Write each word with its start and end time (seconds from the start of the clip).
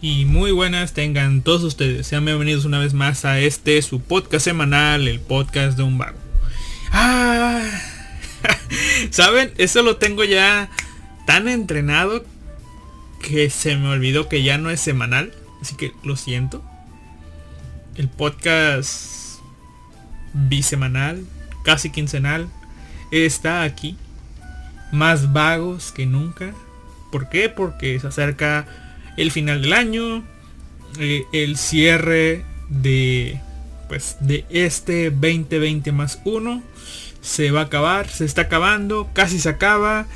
y 0.00 0.24
muy 0.26 0.52
buenas 0.52 0.92
tengan 0.92 1.42
todos 1.42 1.64
ustedes. 1.64 2.06
Sean 2.06 2.24
bienvenidos 2.24 2.64
una 2.64 2.78
vez 2.78 2.94
más 2.94 3.24
a 3.24 3.40
este 3.40 3.82
su 3.82 4.00
podcast 4.00 4.44
semanal, 4.44 5.08
el 5.08 5.18
podcast 5.18 5.76
de 5.76 5.82
un 5.82 5.98
vago. 5.98 6.18
Ah, 6.92 7.68
¿Saben? 9.10 9.52
Eso 9.58 9.82
lo 9.82 9.96
tengo 9.96 10.22
ya 10.22 10.70
tan 11.26 11.48
entrenado 11.48 12.24
que 13.20 13.50
se 13.50 13.76
me 13.76 13.88
olvidó 13.88 14.28
que 14.28 14.44
ya 14.44 14.56
no 14.56 14.70
es 14.70 14.80
semanal. 14.80 15.32
Así 15.60 15.74
que 15.74 15.92
lo 16.04 16.14
siento. 16.14 16.62
El 17.96 18.08
podcast 18.08 19.40
bisemanal, 20.32 21.26
casi 21.64 21.90
quincenal, 21.90 22.48
está 23.10 23.62
aquí. 23.62 23.96
Más 24.92 25.32
vagos 25.32 25.90
que 25.90 26.06
nunca. 26.06 26.54
¿Por 27.10 27.28
qué? 27.28 27.48
Porque 27.48 27.98
se 27.98 28.06
acerca 28.06 28.87
el 29.18 29.32
final 29.32 29.60
del 29.62 29.72
año, 29.72 30.24
eh, 30.98 31.24
el 31.32 31.58
cierre 31.58 32.44
de 32.68 33.40
pues 33.88 34.16
de 34.20 34.44
este 34.50 35.10
2020 35.10 35.92
más 35.92 36.20
1 36.24 36.62
se 37.20 37.50
va 37.50 37.60
a 37.60 37.64
acabar, 37.64 38.08
se 38.08 38.24
está 38.24 38.42
acabando, 38.42 39.10
casi 39.12 39.40
se 39.40 39.48
acaba. 39.48 40.06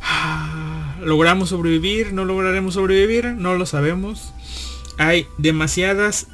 Ah, 0.00 0.96
¿Logramos 1.02 1.48
sobrevivir? 1.48 2.12
¿No 2.12 2.24
lograremos 2.24 2.74
sobrevivir? 2.74 3.26
No 3.26 3.56
lo 3.56 3.66
sabemos. 3.66 4.32
Hay 4.98 5.26
demasiadas 5.36 6.28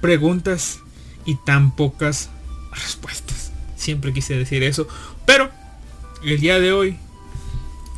preguntas 0.00 0.80
y 1.24 1.36
tan 1.46 1.76
pocas 1.76 2.30
respuestas. 2.72 3.52
Siempre 3.76 4.12
quise 4.12 4.36
decir 4.36 4.64
eso. 4.64 4.88
Pero 5.24 5.50
el 6.24 6.40
día 6.40 6.58
de 6.58 6.72
hoy 6.72 6.96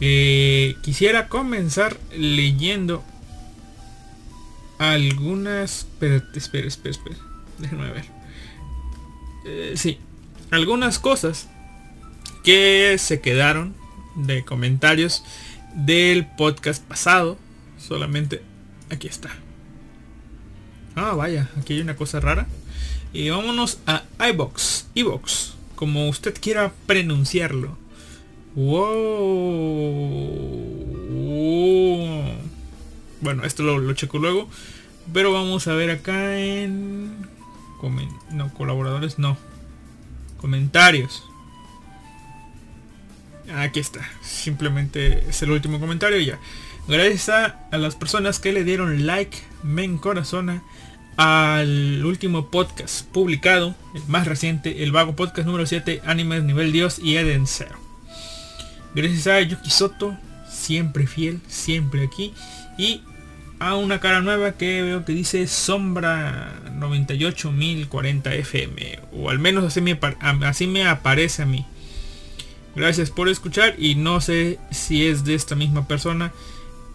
eh, 0.00 0.76
quisiera 0.82 1.28
comenzar 1.28 1.96
leyendo 2.12 3.02
algunas... 4.90 5.80
Espera, 5.80 6.24
espera, 6.34 6.66
espera, 6.66 6.90
espera. 6.90 7.16
Déjenme 7.58 7.90
ver. 7.92 8.04
Eh, 9.46 9.72
sí. 9.76 9.98
Algunas 10.50 10.98
cosas 10.98 11.48
que 12.42 12.96
se 12.98 13.20
quedaron 13.20 13.74
de 14.16 14.44
comentarios 14.44 15.22
del 15.74 16.26
podcast 16.26 16.82
pasado. 16.82 17.38
Solamente 17.78 18.42
aquí 18.90 19.06
está. 19.08 19.30
Ah, 20.94 21.14
vaya, 21.14 21.48
aquí 21.58 21.74
hay 21.74 21.80
una 21.80 21.96
cosa 21.96 22.20
rara. 22.20 22.46
Y 23.12 23.30
vámonos 23.30 23.78
a 23.86 24.04
iBox, 24.30 24.86
iBox, 24.94 25.54
como 25.74 26.08
usted 26.08 26.34
quiera 26.40 26.72
pronunciarlo. 26.86 27.76
Wow. 28.54 28.82
Bueno, 33.22 33.44
esto 33.44 33.62
lo, 33.62 33.92
checo 33.94 34.18
luego. 34.18 34.48
Pero 35.12 35.32
vamos 35.32 35.66
a 35.66 35.74
ver 35.74 35.90
acá 35.90 36.38
en... 36.38 37.26
no, 38.30 38.54
colaboradores, 38.54 39.18
no. 39.18 39.38
Comentarios. 40.36 41.24
Aquí 43.54 43.80
está. 43.80 44.00
Simplemente 44.22 45.28
es 45.28 45.42
el 45.42 45.50
último 45.50 45.80
comentario 45.80 46.18
y 46.18 46.26
ya. 46.26 46.38
Gracias 46.88 47.28
a, 47.28 47.68
las 47.78 47.94
personas 47.94 48.40
que 48.40 48.52
le 48.52 48.64
dieron 48.64 49.06
like, 49.06 49.38
me 49.62 49.84
encorazona 49.84 50.62
al 51.16 52.04
último 52.04 52.50
podcast 52.50 53.06
publicado, 53.06 53.76
el 53.94 54.02
más 54.08 54.26
reciente, 54.26 54.82
el 54.82 54.90
vago 54.90 55.14
podcast 55.14 55.46
número 55.46 55.66
7, 55.66 56.02
Animes 56.04 56.42
Nivel 56.42 56.72
Dios 56.72 56.98
y 56.98 57.16
Eden 57.16 57.46
Zero. 57.46 57.78
Gracias 58.94 59.26
a 59.28 59.40
Yuki 59.40 59.70
Soto, 59.70 60.16
siempre 60.50 61.06
fiel, 61.06 61.40
siempre 61.46 62.04
aquí. 62.04 62.34
Y 62.76 63.02
a 63.68 63.76
una 63.76 64.00
cara 64.00 64.20
nueva 64.20 64.52
que 64.52 64.82
veo 64.82 65.04
que 65.04 65.12
dice 65.12 65.46
Sombra 65.46 66.52
98040 66.74 68.34
FM. 68.34 68.98
O 69.12 69.30
al 69.30 69.38
menos 69.38 69.64
así 69.64 69.80
me, 70.66 70.84
aparece 70.88 71.42
a 71.42 71.46
mí. 71.46 71.64
Gracias 72.74 73.10
por 73.10 73.28
escuchar 73.28 73.76
y 73.78 73.94
no 73.94 74.20
sé 74.20 74.58
si 74.72 75.06
es 75.06 75.24
de 75.24 75.34
esta 75.34 75.54
misma 75.54 75.86
persona. 75.86 76.32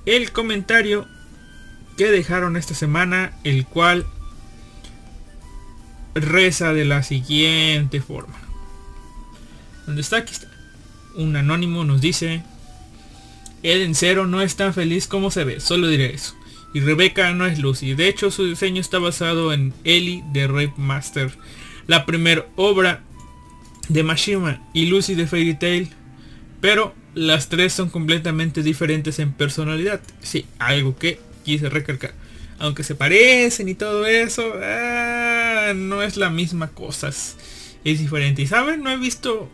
El 0.06 0.34
comentario 0.34 1.08
que 1.96 2.12
dejaron 2.12 2.58
esta 2.58 2.74
semana, 2.74 3.32
el 3.46 3.66
cual 3.66 4.06
reza 6.16 6.74
de 6.74 6.84
la 6.84 7.02
siguiente 7.02 8.02
forma. 8.02 8.38
¿Dónde 9.86 10.02
está? 10.02 10.18
Aquí 10.18 10.34
está. 10.34 10.48
Un 11.16 11.36
anónimo 11.38 11.86
nos 11.86 12.02
dice, 12.02 12.44
Eden 13.64 13.96
Cero 13.96 14.28
no 14.28 14.42
es 14.42 14.58
tan 14.58 14.74
feliz 14.74 15.08
como 15.08 15.32
se 15.32 15.46
ve, 15.46 15.62
solo 15.62 15.88
diré 15.88 16.14
eso. 16.14 16.37
Y 16.74 16.82
Rebecca 16.82 17.34
no 17.34 17.46
es 17.46 17.60
Lucy. 17.60 17.94
De 17.96 18.08
hecho, 18.08 18.30
su 18.32 18.46
diseño 18.46 18.82
está 18.82 19.00
basado 19.00 19.54
en 19.54 19.74
Ellie 19.84 20.24
de 20.32 20.48
Rape 20.48 20.74
Master. 20.78 21.32
La 21.88 22.06
primera 22.06 22.46
obra 22.56 23.02
de 23.90 24.04
Mashima 24.04 24.62
y 24.74 24.88
Lucy 24.88 25.16
de 25.16 25.28
Fairy 25.28 25.58
Tail. 25.58 25.90
Pero 26.62 26.94
las 27.14 27.50
tres 27.50 27.74
son 27.74 27.90
completamente 27.90 28.64
diferentes 28.64 29.20
en 29.20 29.34
personalidad. 29.34 30.02
Sí, 30.22 30.46
algo 30.60 30.98
que 30.98 31.20
quise 31.44 31.70
recalcar. 31.70 32.14
Aunque 32.60 32.84
se 32.84 32.96
parecen 32.96 33.70
y 33.70 33.76
todo 33.76 34.06
eso, 34.06 34.54
ah, 34.62 35.74
no 35.76 36.02
es 36.02 36.18
la 36.18 36.30
misma 36.30 36.70
cosa. 36.70 37.10
Es, 37.10 37.36
diferente. 37.84 38.42
Y 38.42 38.48
saben, 38.48 38.84
no 38.84 38.90
he 38.90 38.98
visto. 38.98 39.50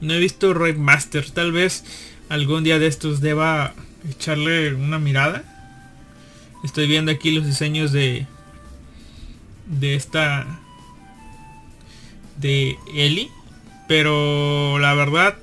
No 0.00 0.14
he 0.14 0.18
visto 0.18 0.52
Rape 0.52 0.74
Master. 0.74 1.30
Tal 1.30 1.52
vez 1.52 1.84
algún 2.28 2.64
día 2.64 2.78
de 2.78 2.88
estos 2.88 3.20
deba 3.20 3.74
echarle 4.08 4.74
una 4.74 4.98
mirada. 4.98 5.53
Estoy 6.64 6.86
viendo 6.86 7.12
aquí 7.12 7.30
los 7.30 7.44
diseños 7.44 7.92
de 7.92 8.26
de 9.66 9.94
esta 9.94 10.46
de 12.38 12.76
Ellie, 12.94 13.30
pero 13.86 14.78
la 14.78 14.94
verdad 14.94 15.36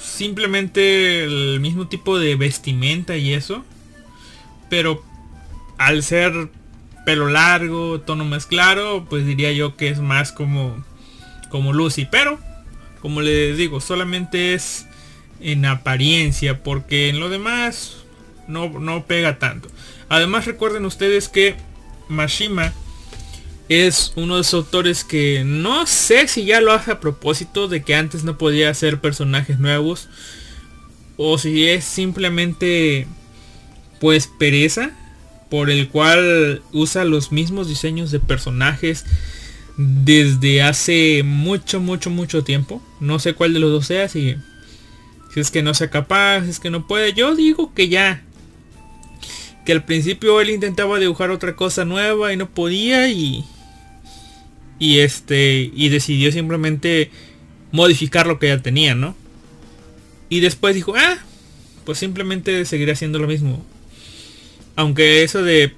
simplemente 0.00 1.24
el 1.24 1.60
mismo 1.60 1.86
tipo 1.86 2.18
de 2.18 2.34
vestimenta 2.34 3.16
y 3.16 3.32
eso, 3.32 3.64
pero 4.68 5.02
al 5.78 6.02
ser 6.02 6.50
pelo 7.06 7.28
largo, 7.28 8.00
tono 8.00 8.24
más 8.24 8.46
claro, 8.46 9.06
pues 9.08 9.26
diría 9.26 9.52
yo 9.52 9.76
que 9.76 9.88
es 9.88 10.00
más 10.00 10.32
como 10.32 10.82
como 11.50 11.72
Lucy, 11.72 12.06
pero 12.10 12.38
como 13.02 13.20
les 13.20 13.56
digo, 13.56 13.80
solamente 13.80 14.54
es 14.54 14.86
en 15.40 15.64
apariencia, 15.64 16.62
porque 16.62 17.08
en 17.08 17.20
lo 17.20 17.28
demás 17.28 17.99
no, 18.50 19.04
pega 19.06 19.38
tanto. 19.38 19.68
Además 20.08 20.46
recuerden 20.46 20.84
ustedes 20.84 21.28
que 21.28 21.56
Mashima 22.08 22.72
es 23.68 24.12
uno 24.16 24.34
de 24.34 24.42
esos 24.42 24.64
autores 24.64 25.04
que 25.04 25.44
no 25.44 25.86
sé 25.86 26.26
si 26.26 26.44
ya 26.44 26.60
lo 26.60 26.72
hace 26.72 26.90
a 26.90 27.00
propósito 27.00 27.68
de 27.68 27.82
que 27.82 27.94
antes 27.94 28.24
no 28.24 28.36
podía 28.36 28.70
hacer 28.70 29.00
personajes 29.00 29.58
nuevos. 29.58 30.08
O 31.16 31.38
si 31.38 31.68
es 31.68 31.84
simplemente 31.84 33.06
pues 34.00 34.26
pereza 34.26 34.90
por 35.50 35.68
el 35.68 35.88
cual 35.88 36.62
usa 36.72 37.04
los 37.04 37.32
mismos 37.32 37.68
diseños 37.68 38.10
de 38.10 38.20
personajes 38.20 39.04
desde 39.76 40.62
hace 40.62 41.22
mucho 41.24 41.80
mucho 41.80 42.10
mucho 42.10 42.44
tiempo 42.44 42.82
no 43.00 43.18
sé 43.18 43.34
cuál 43.34 43.52
de 43.52 43.60
los 43.60 43.70
dos 43.70 43.86
sea 43.86 44.08
si, 44.08 44.36
si 45.32 45.40
es 45.40 45.50
que 45.50 45.62
no 45.62 45.74
sea 45.74 45.90
capaz 45.90 46.44
si 46.44 46.50
es 46.50 46.60
que 46.60 46.70
no 46.70 46.86
puede 46.86 47.12
yo 47.12 47.34
digo 47.34 47.74
que 47.74 47.88
ya 47.88 48.22
que 49.64 49.72
al 49.72 49.84
principio 49.84 50.40
él 50.40 50.50
intentaba 50.50 50.98
dibujar 50.98 51.30
otra 51.30 51.56
cosa 51.56 51.84
nueva 51.84 52.32
y 52.32 52.36
no 52.36 52.48
podía 52.48 53.08
y 53.08 53.44
y 54.78 55.00
este 55.00 55.70
y 55.74 55.88
decidió 55.90 56.32
simplemente 56.32 57.10
modificar 57.70 58.26
lo 58.26 58.38
que 58.38 58.48
ya 58.48 58.58
tenía, 58.62 58.94
¿no? 58.94 59.14
Y 60.28 60.40
después 60.40 60.74
dijo, 60.74 60.94
"Ah, 60.96 61.18
pues 61.84 61.98
simplemente 61.98 62.64
seguiré 62.64 62.92
haciendo 62.92 63.18
lo 63.18 63.26
mismo." 63.26 63.64
Aunque 64.76 65.22
eso 65.22 65.42
de 65.42 65.74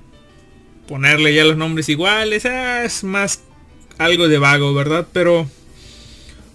ponerle 0.86 1.34
ya 1.34 1.44
los 1.44 1.56
nombres 1.56 1.88
iguales 1.88 2.46
ah, 2.46 2.84
es 2.84 3.02
más 3.04 3.42
algo 3.98 4.28
de 4.28 4.38
vago, 4.38 4.74
¿verdad? 4.74 5.06
Pero 5.12 5.48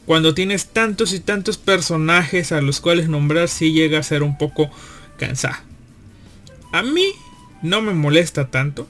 cuando 0.06 0.33
tienes 0.33 0.68
tantos 0.68 1.12
y 1.13 1.19
tantos 1.19 1.57
personajes 1.57 2.51
a 2.51 2.62
los 2.62 2.80
cuales 2.80 3.09
nombrar 3.09 3.50
sí 3.50 3.73
llega 3.73 4.00
a 4.00 4.03
ser 4.03 4.23
un 4.23 4.38
poco 4.38 4.69
cansado. 5.18 5.67
A 6.72 6.84
mí 6.84 7.14
no 7.62 7.81
me 7.81 7.94
molesta 7.94 8.50
tanto. 8.50 8.88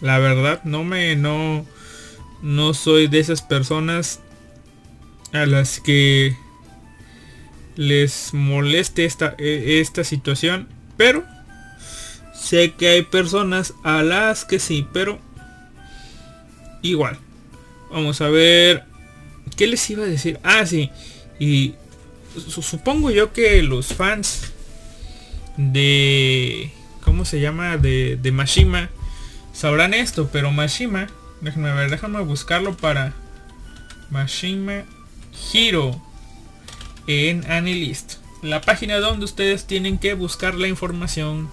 La 0.00 0.18
verdad, 0.18 0.62
no 0.64 0.84
me 0.84 1.16
no 1.16 1.64
no 2.42 2.74
soy 2.74 3.08
de 3.08 3.18
esas 3.18 3.42
personas 3.42 4.20
a 5.32 5.46
las 5.46 5.80
que 5.80 6.36
les 7.76 8.32
moleste 8.32 9.04
esta, 9.04 9.34
e, 9.38 9.80
esta 9.80 10.04
situación, 10.04 10.68
pero 10.96 11.24
sé 12.34 12.72
que 12.74 12.88
hay 12.88 13.02
personas 13.02 13.74
a 13.82 14.02
las 14.02 14.44
que 14.44 14.58
sí, 14.58 14.86
pero 14.92 15.18
igual. 16.82 17.18
Vamos 17.90 18.20
a 18.20 18.28
ver 18.28 18.84
qué 19.56 19.66
les 19.66 19.88
iba 19.90 20.04
a 20.04 20.08
decir. 20.08 20.38
Ah, 20.42 20.66
sí. 20.66 20.90
Y 21.38 21.74
supongo 22.48 23.10
yo 23.10 23.32
que 23.32 23.62
los 23.62 23.88
fans 23.88 24.52
de 25.56 26.70
¿cómo 27.16 27.24
se 27.24 27.40
llama? 27.40 27.78
De, 27.78 28.18
de 28.20 28.30
Mashima, 28.30 28.90
sabrán 29.54 29.94
esto, 29.94 30.28
pero 30.30 30.50
Mashima, 30.52 31.06
déjenme 31.40 31.72
ver, 31.72 31.88
déjame 31.88 32.20
buscarlo 32.20 32.76
para 32.76 33.14
Mashima 34.10 34.84
Hero 35.50 35.98
en 37.06 37.50
Anilist. 37.50 38.16
La 38.42 38.60
página 38.60 38.98
donde 38.98 39.24
ustedes 39.24 39.66
tienen 39.66 39.96
que 39.96 40.12
buscar 40.12 40.56
la 40.56 40.68
información 40.68 41.48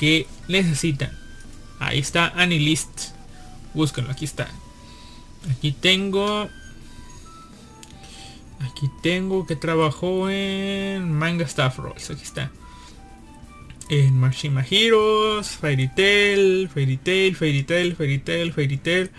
que 0.00 0.26
necesitan. 0.48 1.12
Ahí 1.80 1.98
está 1.98 2.28
Anilist. 2.28 3.10
Búsquenlo, 3.74 4.10
aquí 4.10 4.24
está. 4.24 4.48
Aquí 5.54 5.72
tengo 5.72 6.48
Aquí 8.60 8.88
tengo 9.02 9.44
que 9.44 9.54
trabajó 9.54 10.30
en 10.30 11.12
Manga 11.12 11.44
Staff 11.44 11.76
Rolls. 11.76 12.08
Aquí 12.08 12.22
está. 12.22 12.50
En 13.90 14.18
Mashima 14.18 14.64
Heroes, 14.68 15.48
Fairy 15.48 15.88
Tail, 15.88 16.68
Fairy 16.68 16.96
Tail, 16.96 17.36
Fairy 17.36 17.62
Tail, 17.64 17.94
Fairy 17.94 18.18
Tail, 18.18 18.52
Fairy 18.52 18.76
Tail. 18.78 19.10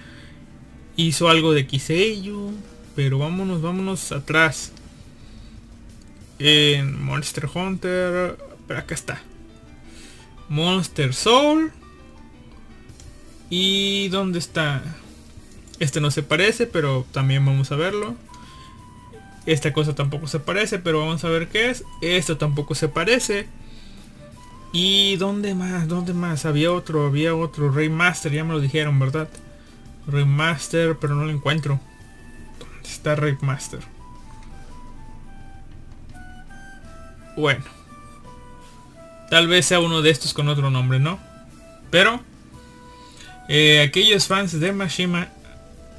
Hizo 0.95 1.29
algo 1.29 1.53
de 1.53 1.67
Kiseiyu. 1.67 2.51
Pero 2.95 3.19
vámonos, 3.19 3.61
vámonos 3.61 4.11
atrás. 4.11 4.71
En 6.39 7.03
Monster 7.03 7.47
Hunter. 7.53 8.37
Pero 8.67 8.79
acá 8.79 8.95
está. 8.95 9.21
Monster 10.49 11.13
Soul. 11.13 11.71
¿Y 13.49 14.07
dónde 14.09 14.39
está? 14.39 14.81
Este 15.79 16.01
no 16.01 16.09
se 16.09 16.23
parece, 16.23 16.65
pero 16.65 17.05
también 17.11 17.45
vamos 17.45 17.71
a 17.71 17.75
verlo. 17.75 18.15
Esta 19.45 19.73
cosa 19.73 19.93
tampoco 19.93 20.27
se 20.27 20.39
parece, 20.39 20.79
pero 20.79 21.01
vamos 21.01 21.23
a 21.23 21.29
ver 21.29 21.49
qué 21.49 21.69
es. 21.69 21.83
Esto 22.01 22.37
tampoco 22.37 22.73
se 22.73 22.87
parece. 22.87 23.47
¿Y 24.77 25.15
dónde 25.15 25.55
más? 25.55 25.87
¿Dónde 25.87 26.13
más? 26.13 26.45
Había 26.45 26.73
otro, 26.73 27.07
había 27.07 27.33
otro 27.33 27.71
Raymaster, 27.71 28.33
ya 28.33 28.43
me 28.43 28.51
lo 28.51 28.59
dijeron, 28.59 28.99
¿verdad? 28.99 29.29
Raymaster, 30.05 30.97
pero 30.99 31.15
no 31.15 31.23
lo 31.23 31.31
encuentro. 31.31 31.79
¿Dónde 32.59 32.89
está 32.89 33.15
Raymaster? 33.15 33.79
Bueno. 37.37 37.63
Tal 39.29 39.47
vez 39.47 39.65
sea 39.65 39.79
uno 39.79 40.01
de 40.01 40.09
estos 40.09 40.33
con 40.33 40.49
otro 40.49 40.69
nombre, 40.69 40.99
¿no? 40.99 41.19
Pero 41.89 42.19
eh, 43.47 43.81
aquellos 43.81 44.27
fans 44.27 44.59
de 44.59 44.73
Mashima 44.73 45.29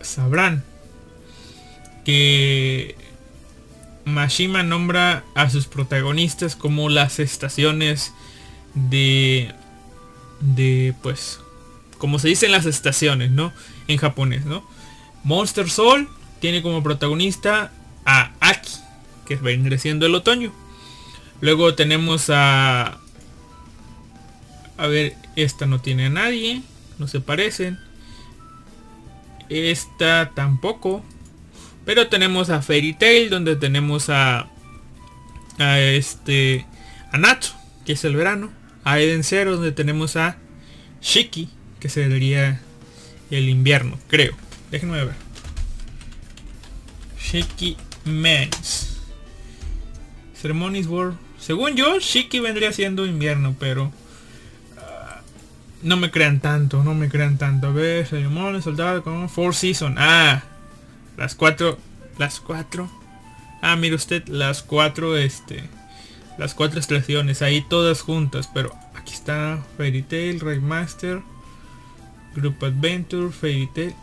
sabrán 0.03 0.63
que 2.05 2.95
Mashima 4.05 4.63
nombra 4.63 5.25
a 5.35 5.49
sus 5.49 5.67
protagonistas 5.67 6.57
como 6.57 6.91
las 6.91 7.21
estaciones 7.21 8.13
de 8.77 9.53
de 10.41 10.95
pues 11.03 11.41
como 11.99 12.19
se 12.19 12.29
dicen 12.29 12.53
las 12.53 12.67
estaciones, 12.67 13.31
¿no? 13.31 13.53
En 13.89 13.97
japonés, 13.97 14.45
¿no? 14.45 14.69
Monster 15.25 15.69
Soul 15.69 16.09
tiene 16.41 16.63
como 16.63 16.83
protagonista 16.83 17.73
a 18.05 18.33
Aki, 18.41 18.71
que 19.27 19.37
vendría 19.37 19.79
siendo 19.79 20.07
el 20.07 20.15
otoño. 20.15 20.53
Luego 21.41 21.75
tenemos 21.75 22.31
a 22.31 22.99
a 24.79 24.87
ver, 24.87 25.17
esta 25.37 25.67
no 25.67 25.81
tiene 25.81 26.07
a 26.07 26.11
nadie, 26.11 26.63
no 26.99 27.09
se 27.09 27.21
parecen. 27.21 27.79
Esta 29.49 30.33
tampoco. 30.35 31.05
Pero 31.85 32.09
tenemos 32.09 32.51
a 32.51 32.63
Fairy 32.63 32.95
Tail, 32.95 33.31
donde 33.31 33.57
tenemos 33.57 34.11
a, 34.11 34.49
a 35.59 35.79
este, 35.79 36.67
a 37.13 37.19
Natsu, 37.19 37.53
que 37.85 37.93
es 37.93 38.05
el 38.05 38.17
verano. 38.17 38.51
A 38.87 39.01
Eden 39.01 39.25
Zero, 39.25 39.57
donde 39.57 39.73
tenemos 39.73 40.15
a 40.15 40.37
Shiki, 41.03 41.49
que 41.81 41.89
sería 41.89 42.61
el 43.33 43.49
invierno, 43.49 43.99
creo. 44.07 44.33
Déjenme 44.71 45.05
ver. 45.05 45.15
Shiki 47.19 47.77
Mens. 48.05 48.99
Ceremonies 50.41 50.87
World. 50.87 51.19
Según 51.41 51.75
yo, 51.75 51.99
Shiki 51.99 52.39
vendría 52.39 52.73
siendo 52.73 53.07
invierno, 53.07 53.57
pero... 53.59 53.91
Ah, 54.79 55.21
no 55.83 55.97
me 55.97 56.13
crean 56.13 56.39
tanto, 56.39 56.85
no 56.85 56.95
me 56.95 57.09
crean 57.09 57.39
tanto. 57.39 57.67
A 57.67 57.73
ver, 57.73 58.07
ceremonias, 58.07 58.63
soldado, 58.63 59.03
como 59.03 59.29
Four 59.29 59.57
Season. 59.57 59.97
Ah, 59.99 60.45
las 61.17 61.35
cuatro. 61.35 61.77
Las 62.19 62.39
cuatro. 62.39 62.89
Ah, 63.63 63.75
mire 63.75 63.97
usted, 63.97 64.29
las 64.29 64.63
cuatro, 64.63 65.17
este. 65.17 65.65
Las 66.39 66.55
cuatro 66.55 66.79
estaciones, 66.79 67.43
ahí 67.43 67.63
todas 67.63 68.03
juntas. 68.03 68.51
Pero 68.53 68.75
aquí 68.95 69.15
está 69.15 69.63
Fairy 69.77 70.03
Tail, 70.03 70.41
Raymaster, 70.41 71.23
Group 72.35 72.65
Adventure, 72.65 73.31
Fairy 73.31 73.69
Tail. 73.75 73.95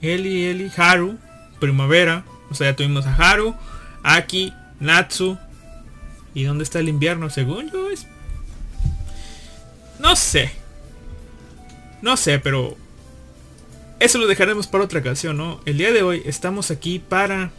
Eli, 0.00 0.44
Eli, 0.44 0.70
Haru, 0.76 1.18
Primavera. 1.58 2.24
O 2.50 2.54
sea, 2.54 2.70
ya 2.70 2.76
tuvimos 2.76 3.06
a 3.06 3.14
Haru, 3.14 3.54
Aki, 4.02 4.52
Natsu. 4.80 5.38
¿Y 6.34 6.44
dónde 6.44 6.64
está 6.64 6.78
el 6.78 6.88
invierno? 6.88 7.30
Según 7.30 7.70
yo. 7.70 7.88
No 9.98 10.14
sé. 10.14 10.52
No 12.02 12.16
sé, 12.16 12.38
pero 12.38 12.76
eso 13.98 14.18
lo 14.18 14.26
dejaremos 14.26 14.66
para 14.66 14.84
otra 14.84 15.02
canción, 15.02 15.36
¿no? 15.36 15.60
El 15.64 15.78
día 15.78 15.90
de 15.92 16.02
hoy 16.02 16.22
estamos 16.26 16.70
aquí 16.70 16.98
para 16.98 17.50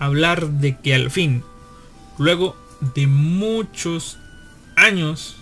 hablar 0.00 0.48
de 0.48 0.76
que 0.78 0.94
al 0.94 1.10
fin, 1.12 1.44
luego 2.18 2.56
de 2.80 3.06
muchos 3.06 4.18
años... 4.74 5.36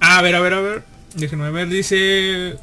A 0.00 0.20
ver, 0.22 0.34
a 0.34 0.40
ver, 0.40 0.54
a 0.54 0.60
ver. 0.60 0.84
Déjenme 1.14 1.50
ver, 1.50 1.68
dice... 1.68 2.56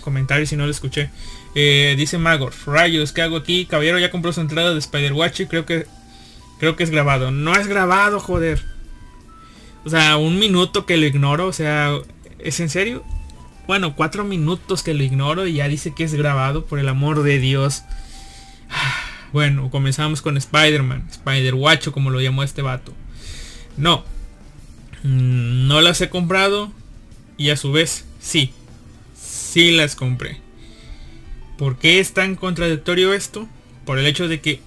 Comentario 0.00 0.46
si 0.46 0.56
no 0.56 0.64
lo 0.64 0.70
escuché. 0.70 1.10
Eh, 1.54 1.94
dice 1.96 2.18
Magor, 2.18 2.52
rayos, 2.66 3.12
¿qué 3.12 3.22
hago 3.22 3.36
aquí? 3.36 3.64
Caballero 3.64 3.98
ya 3.98 4.10
compró 4.10 4.32
su 4.32 4.40
entrada 4.40 4.72
de 4.72 4.78
Spider-Watch 4.80 5.40
y 5.40 5.46
creo 5.46 5.64
que... 5.64 5.86
Creo 6.58 6.76
que 6.76 6.84
es 6.84 6.90
grabado. 6.90 7.30
No 7.30 7.54
es 7.54 7.66
grabado, 7.66 8.20
joder. 8.20 8.62
O 9.84 9.90
sea, 9.90 10.16
un 10.16 10.38
minuto 10.38 10.86
que 10.86 10.96
lo 10.96 11.04
ignoro. 11.04 11.46
O 11.46 11.52
sea, 11.52 11.98
¿es 12.38 12.60
en 12.60 12.70
serio? 12.70 13.04
Bueno, 13.66 13.96
cuatro 13.96 14.24
minutos 14.24 14.82
que 14.82 14.94
lo 14.94 15.02
ignoro 15.02 15.46
y 15.46 15.54
ya 15.54 15.68
dice 15.68 15.94
que 15.94 16.04
es 16.04 16.14
grabado, 16.14 16.64
por 16.66 16.78
el 16.78 16.88
amor 16.88 17.22
de 17.22 17.38
Dios. 17.38 17.82
Bueno, 19.34 19.68
comenzamos 19.68 20.22
con 20.22 20.36
Spider-Man, 20.36 21.08
Spider-Watch 21.10 21.88
como 21.88 22.10
lo 22.10 22.20
llamó 22.20 22.44
este 22.44 22.62
vato. 22.62 22.94
No, 23.76 24.04
mm, 25.02 25.66
no 25.66 25.80
las 25.80 26.00
he 26.00 26.08
comprado 26.08 26.72
y 27.36 27.50
a 27.50 27.56
su 27.56 27.72
vez, 27.72 28.04
sí, 28.20 28.52
sí 29.20 29.72
las 29.72 29.96
compré. 29.96 30.38
¿Por 31.58 31.78
qué 31.78 31.98
es 31.98 32.14
tan 32.14 32.36
contradictorio 32.36 33.12
esto? 33.12 33.48
Por 33.84 33.98
el 33.98 34.06
hecho 34.06 34.28
de 34.28 34.40
que 34.40 34.60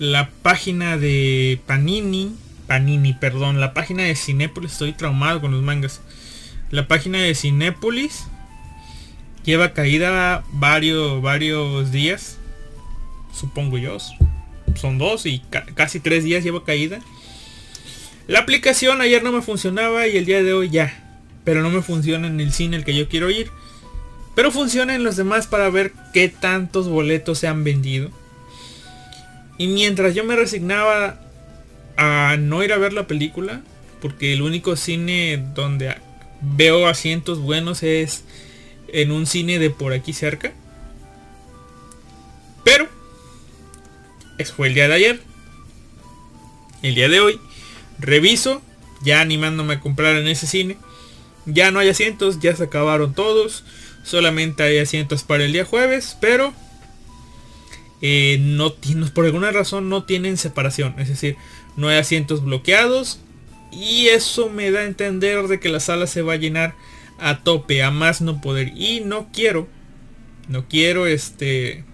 la 0.00 0.30
página 0.42 0.96
de 0.96 1.60
Panini, 1.64 2.34
Panini, 2.66 3.12
perdón, 3.12 3.60
la 3.60 3.72
página 3.72 4.02
de 4.02 4.16
Cinepolis, 4.16 4.72
estoy 4.72 4.94
traumado 4.94 5.40
con 5.40 5.52
los 5.52 5.62
mangas 5.62 6.00
la 6.72 6.88
página 6.88 7.18
de 7.18 7.36
Cinépolis 7.36 8.24
lleva 9.44 9.74
caída 9.74 10.42
varios, 10.54 11.22
varios 11.22 11.92
días. 11.92 12.39
Supongo 13.32 13.78
yo. 13.78 13.98
Son 14.74 14.98
dos 14.98 15.26
y 15.26 15.42
casi 15.74 16.00
tres 16.00 16.24
días 16.24 16.44
lleva 16.44 16.64
caída. 16.64 17.00
La 18.26 18.40
aplicación 18.40 19.00
ayer 19.00 19.22
no 19.22 19.32
me 19.32 19.42
funcionaba 19.42 20.06
y 20.06 20.16
el 20.16 20.24
día 20.24 20.42
de 20.42 20.52
hoy 20.52 20.70
ya. 20.70 21.18
Pero 21.44 21.62
no 21.62 21.70
me 21.70 21.82
funciona 21.82 22.26
en 22.28 22.40
el 22.40 22.52
cine 22.52 22.76
el 22.76 22.84
que 22.84 22.94
yo 22.94 23.08
quiero 23.08 23.30
ir. 23.30 23.50
Pero 24.34 24.52
funciona 24.52 24.94
en 24.94 25.04
los 25.04 25.16
demás 25.16 25.46
para 25.46 25.68
ver 25.70 25.92
qué 26.12 26.28
tantos 26.28 26.88
boletos 26.88 27.38
se 27.38 27.48
han 27.48 27.64
vendido. 27.64 28.10
Y 29.58 29.66
mientras 29.66 30.14
yo 30.14 30.24
me 30.24 30.36
resignaba 30.36 31.20
a 31.96 32.36
no 32.38 32.62
ir 32.62 32.72
a 32.72 32.78
ver 32.78 32.92
la 32.92 33.06
película, 33.06 33.60
porque 34.00 34.32
el 34.32 34.42
único 34.42 34.76
cine 34.76 35.44
donde 35.54 35.94
veo 36.40 36.88
asientos 36.88 37.40
buenos 37.40 37.82
es 37.82 38.24
en 38.88 39.10
un 39.10 39.26
cine 39.26 39.58
de 39.58 39.70
por 39.70 39.92
aquí 39.92 40.12
cerca. 40.12 40.52
Pero, 42.64 42.88
eso 44.40 44.54
fue 44.54 44.68
el 44.68 44.74
día 44.74 44.88
de 44.88 44.94
ayer. 44.94 45.20
El 46.82 46.94
día 46.94 47.08
de 47.08 47.20
hoy, 47.20 47.38
reviso, 47.98 48.62
ya 49.02 49.20
animándome 49.20 49.74
a 49.74 49.80
comprar 49.80 50.16
en 50.16 50.28
ese 50.28 50.46
cine. 50.46 50.78
Ya 51.46 51.70
no 51.70 51.78
hay 51.78 51.88
asientos, 51.88 52.40
ya 52.40 52.56
se 52.56 52.64
acabaron 52.64 53.14
todos. 53.14 53.64
Solamente 54.02 54.62
hay 54.62 54.78
asientos 54.78 55.22
para 55.22 55.44
el 55.44 55.52
día 55.52 55.64
jueves, 55.64 56.16
pero 56.20 56.54
eh, 58.00 58.38
no, 58.40 58.74
por 59.14 59.26
alguna 59.26 59.50
razón 59.50 59.88
no 59.88 60.04
tienen 60.04 60.38
separación. 60.38 60.94
Es 60.98 61.08
decir, 61.08 61.36
no 61.76 61.88
hay 61.88 61.98
asientos 61.98 62.44
bloqueados 62.44 63.20
y 63.70 64.08
eso 64.08 64.48
me 64.48 64.70
da 64.70 64.80
a 64.80 64.84
entender 64.84 65.48
de 65.48 65.60
que 65.60 65.68
la 65.68 65.80
sala 65.80 66.06
se 66.06 66.22
va 66.22 66.34
a 66.34 66.36
llenar 66.36 66.74
a 67.18 67.42
tope, 67.42 67.82
a 67.82 67.90
más 67.90 68.20
no 68.20 68.40
poder. 68.40 68.72
Y 68.74 69.00
no 69.00 69.28
quiero, 69.32 69.68
no 70.48 70.66
quiero 70.66 71.06
este, 71.06 71.84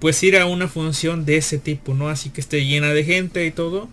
pues 0.00 0.22
ir 0.22 0.36
a 0.36 0.46
una 0.46 0.68
función 0.68 1.24
de 1.24 1.36
ese 1.38 1.58
tipo, 1.58 1.94
¿no? 1.94 2.08
Así 2.08 2.30
que 2.30 2.40
esté 2.40 2.64
llena 2.64 2.92
de 2.92 3.04
gente 3.04 3.44
y 3.46 3.50
todo. 3.50 3.88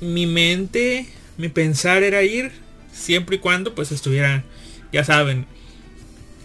mi 0.00 0.26
mente, 0.26 1.06
mi 1.38 1.48
pensar 1.48 2.02
era 2.02 2.22
ir 2.22 2.52
siempre 2.92 3.36
y 3.36 3.38
cuando 3.38 3.74
pues 3.74 3.90
estuviera, 3.90 4.44
ya 4.92 5.04
saben, 5.04 5.46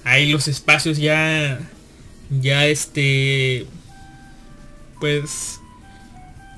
ahí 0.03 0.31
los 0.31 0.47
espacios 0.47 0.97
ya, 0.97 1.59
ya 2.29 2.65
este, 2.65 3.67
pues, 4.99 5.59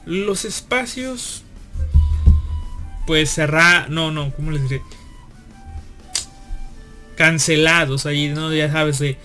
los 0.05 0.45
espacios, 0.45 1.43
pues 3.07 3.29
cerrar, 3.29 3.89
no, 3.89 4.11
no, 4.11 4.31
¿cómo 4.33 4.51
les 4.51 4.63
diré? 4.63 4.81
Cancelados 7.15 8.05
ahí, 8.05 8.29
¿no? 8.29 8.53
Ya 8.53 8.71
sabes, 8.71 8.99
de 8.99 9.17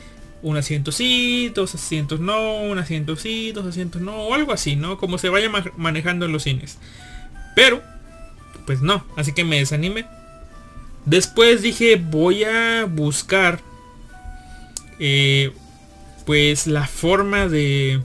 un 0.46 0.56
asiento 0.56 0.92
sí, 0.92 1.50
dos 1.52 1.74
asientos 1.74 2.20
no, 2.20 2.60
un 2.60 2.78
asiento 2.78 3.16
sí, 3.16 3.50
dos 3.50 3.66
asientos 3.66 4.00
no, 4.00 4.14
o 4.14 4.34
algo 4.34 4.52
así, 4.52 4.76
¿no? 4.76 4.96
Como 4.96 5.18
se 5.18 5.28
vaya 5.28 5.50
manejando 5.76 6.24
en 6.24 6.32
los 6.32 6.44
cines. 6.44 6.78
Pero, 7.56 7.82
pues 8.64 8.80
no, 8.80 9.04
así 9.16 9.32
que 9.32 9.42
me 9.42 9.58
desanimé. 9.58 10.06
Después 11.04 11.62
dije, 11.62 11.96
voy 11.96 12.44
a 12.44 12.84
buscar, 12.84 13.60
eh, 15.00 15.50
pues 16.24 16.68
la 16.68 16.86
forma 16.86 17.48
de... 17.48 18.00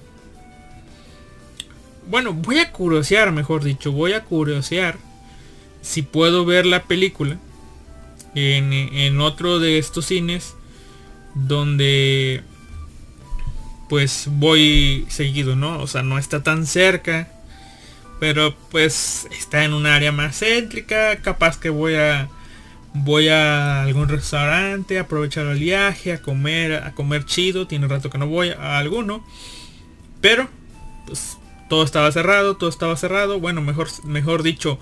Bueno, 2.07 2.33
voy 2.33 2.57
a 2.57 2.71
curiosear, 2.71 3.31
mejor 3.31 3.63
dicho, 3.63 3.91
voy 3.91 4.13
a 4.13 4.23
curiosear 4.23 4.97
si 5.83 6.01
puedo 6.01 6.43
ver 6.43 6.65
la 6.65 6.85
película 6.85 7.37
en, 8.33 8.73
en 8.73 9.21
otro 9.21 9.59
de 9.59 9.77
estos 9.77 10.05
cines 10.07 10.55
donde 11.33 12.43
pues 13.89 14.27
voy 14.31 15.05
seguido, 15.09 15.55
¿no? 15.55 15.81
O 15.81 15.87
sea, 15.87 16.01
no 16.01 16.17
está 16.17 16.41
tan 16.43 16.65
cerca, 16.65 17.27
pero 18.19 18.55
pues 18.69 19.27
está 19.31 19.65
en 19.65 19.73
un 19.73 19.85
área 19.85 20.11
más 20.11 20.39
céntrica, 20.39 21.17
capaz 21.17 21.59
que 21.59 21.69
voy 21.69 21.95
a 21.95 22.29
voy 22.93 23.29
a 23.29 23.83
algún 23.83 24.09
restaurante, 24.09 24.99
aprovechar 24.99 25.45
el 25.47 25.59
viaje, 25.59 26.13
a 26.13 26.21
comer, 26.21 26.73
a 26.73 26.93
comer 26.93 27.25
chido, 27.25 27.67
tiene 27.67 27.87
rato 27.87 28.09
que 28.09 28.17
no 28.17 28.27
voy 28.27 28.49
a 28.49 28.77
alguno, 28.77 29.25
pero 30.19 30.49
pues 31.05 31.37
todo 31.69 31.83
estaba 31.83 32.11
cerrado, 32.11 32.57
todo 32.57 32.69
estaba 32.69 32.95
cerrado, 32.95 33.39
bueno, 33.39 33.61
mejor 33.61 33.87
mejor 34.03 34.43
dicho, 34.43 34.79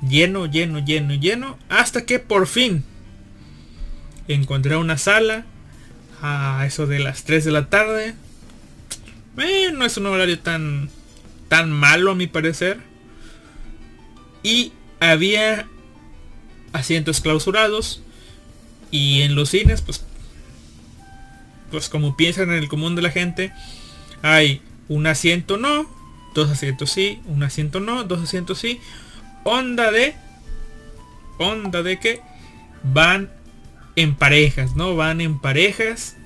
lleno, 0.00 0.46
lleno, 0.46 0.78
lleno, 0.78 1.14
lleno, 1.14 1.58
hasta 1.68 2.06
que 2.06 2.18
por 2.18 2.46
fin 2.46 2.84
encontré 4.28 4.76
una 4.76 4.98
sala 4.98 5.46
a 6.22 6.64
eso 6.66 6.86
de 6.86 6.98
las 6.98 7.24
3 7.24 7.44
de 7.44 7.50
la 7.50 7.68
tarde. 7.68 8.14
No 9.72 9.84
es 9.84 9.96
un 9.96 10.06
horario 10.06 10.38
tan, 10.40 10.90
tan 11.48 11.70
malo 11.70 12.12
a 12.12 12.14
mi 12.14 12.26
parecer. 12.26 12.80
Y 14.42 14.72
había 15.00 15.66
asientos 16.72 17.20
clausurados. 17.20 18.02
Y 18.90 19.22
en 19.22 19.34
los 19.34 19.50
cines, 19.50 19.82
pues, 19.82 20.04
pues 21.70 21.88
como 21.88 22.16
piensan 22.16 22.50
en 22.50 22.56
el 22.56 22.68
común 22.68 22.96
de 22.96 23.02
la 23.02 23.10
gente, 23.10 23.52
hay 24.22 24.62
un 24.88 25.06
asiento 25.06 25.58
no, 25.58 25.88
dos 26.34 26.50
asientos 26.50 26.90
sí, 26.90 27.20
un 27.26 27.42
asiento 27.42 27.80
no, 27.80 28.04
dos 28.04 28.22
asientos 28.22 28.58
sí. 28.58 28.80
Onda 29.44 29.90
de, 29.92 30.14
onda 31.38 31.82
de 31.82 32.00
que 32.00 32.22
van 32.82 33.30
en 33.98 34.14
parejas, 34.14 34.76
¿no? 34.76 34.94
Van 34.94 35.20
en 35.20 35.38
parejas. 35.38 36.16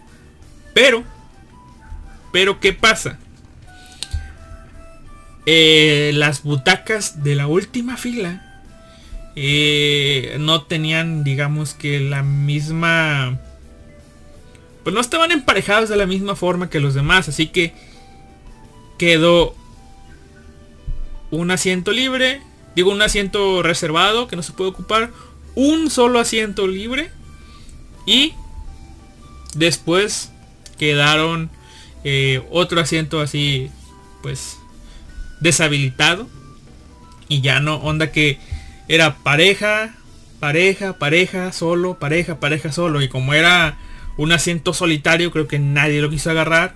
Pero, 0.74 1.04
pero 2.32 2.60
¿qué 2.60 2.72
pasa? 2.72 3.18
Eh, 5.46 6.12
las 6.14 6.42
butacas 6.42 7.24
de 7.24 7.34
la 7.34 7.46
última 7.46 7.96
fila 7.96 8.62
eh, 9.34 10.36
no 10.38 10.62
tenían, 10.62 11.24
digamos 11.24 11.74
que 11.74 12.00
la 12.00 12.22
misma... 12.22 13.40
Pues 14.84 14.94
no 14.94 15.00
estaban 15.00 15.30
emparejados 15.30 15.88
de 15.88 15.96
la 15.96 16.06
misma 16.06 16.36
forma 16.36 16.68
que 16.68 16.80
los 16.80 16.92
demás, 16.92 17.28
así 17.28 17.46
que 17.46 17.72
quedó 18.98 19.54
un 21.30 21.50
asiento 21.50 21.92
libre, 21.92 22.42
digo 22.74 22.90
un 22.90 23.00
asiento 23.00 23.62
reservado 23.62 24.26
que 24.28 24.36
no 24.36 24.42
se 24.42 24.52
puede 24.52 24.70
ocupar, 24.70 25.10
un 25.54 25.88
solo 25.88 26.18
asiento 26.18 26.66
libre 26.66 27.10
y 28.06 28.34
después 29.54 30.32
quedaron 30.78 31.50
eh, 32.04 32.42
otro 32.50 32.80
asiento 32.80 33.20
así, 33.20 33.70
pues, 34.22 34.58
deshabilitado. 35.40 36.28
Y 37.28 37.40
ya 37.40 37.60
no, 37.60 37.76
onda 37.76 38.12
que 38.12 38.38
era 38.88 39.16
pareja, 39.16 39.94
pareja, 40.40 40.98
pareja, 40.98 41.52
solo, 41.52 41.98
pareja, 41.98 42.40
pareja, 42.40 42.72
solo. 42.72 43.00
Y 43.02 43.08
como 43.08 43.34
era 43.34 43.78
un 44.16 44.32
asiento 44.32 44.74
solitario, 44.74 45.30
creo 45.30 45.48
que 45.48 45.58
nadie 45.58 46.02
lo 46.02 46.10
quiso 46.10 46.30
agarrar. 46.30 46.74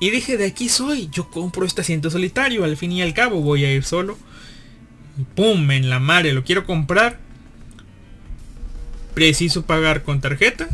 Y 0.00 0.10
dije, 0.10 0.36
de 0.36 0.46
aquí 0.46 0.68
soy, 0.68 1.08
yo 1.12 1.30
compro 1.30 1.64
este 1.64 1.82
asiento 1.82 2.10
solitario, 2.10 2.64
al 2.64 2.76
fin 2.76 2.92
y 2.92 3.02
al 3.02 3.14
cabo 3.14 3.40
voy 3.40 3.64
a 3.64 3.72
ir 3.72 3.84
solo. 3.84 4.18
Pum, 5.36 5.70
en 5.70 5.90
la 5.90 5.98
madre, 5.98 6.32
lo 6.32 6.42
quiero 6.42 6.64
comprar 6.64 7.18
preciso 9.14 9.62
pagar 9.62 10.02
con 10.02 10.20
tarjeta 10.20 10.68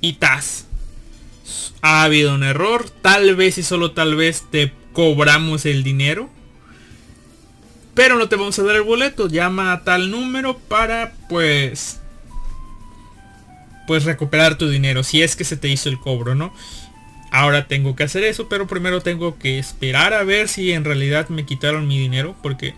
y 0.00 0.14
tas. 0.14 0.66
Ha 1.82 2.02
habido 2.02 2.34
un 2.34 2.42
error, 2.42 2.88
tal 3.02 3.36
vez 3.36 3.58
y 3.58 3.62
solo 3.62 3.92
tal 3.92 4.16
vez 4.16 4.44
te 4.50 4.72
cobramos 4.92 5.66
el 5.66 5.82
dinero. 5.82 6.28
Pero 7.94 8.16
no 8.16 8.28
te 8.28 8.36
vamos 8.36 8.58
a 8.58 8.62
dar 8.62 8.76
el 8.76 8.82
boleto, 8.82 9.28
llama 9.28 9.72
a 9.72 9.84
tal 9.84 10.10
número 10.10 10.58
para 10.58 11.12
pues 11.28 12.00
pues 13.86 14.04
recuperar 14.04 14.56
tu 14.56 14.68
dinero 14.68 15.02
si 15.02 15.20
es 15.20 15.34
que 15.34 15.42
se 15.42 15.56
te 15.56 15.68
hizo 15.68 15.88
el 15.88 15.98
cobro, 15.98 16.36
¿no? 16.36 16.54
Ahora 17.32 17.66
tengo 17.66 17.96
que 17.96 18.04
hacer 18.04 18.22
eso, 18.22 18.48
pero 18.48 18.68
primero 18.68 19.00
tengo 19.00 19.36
que 19.36 19.58
esperar 19.58 20.14
a 20.14 20.22
ver 20.22 20.48
si 20.48 20.72
en 20.72 20.84
realidad 20.84 21.28
me 21.28 21.44
quitaron 21.44 21.88
mi 21.88 21.98
dinero 21.98 22.36
porque 22.40 22.74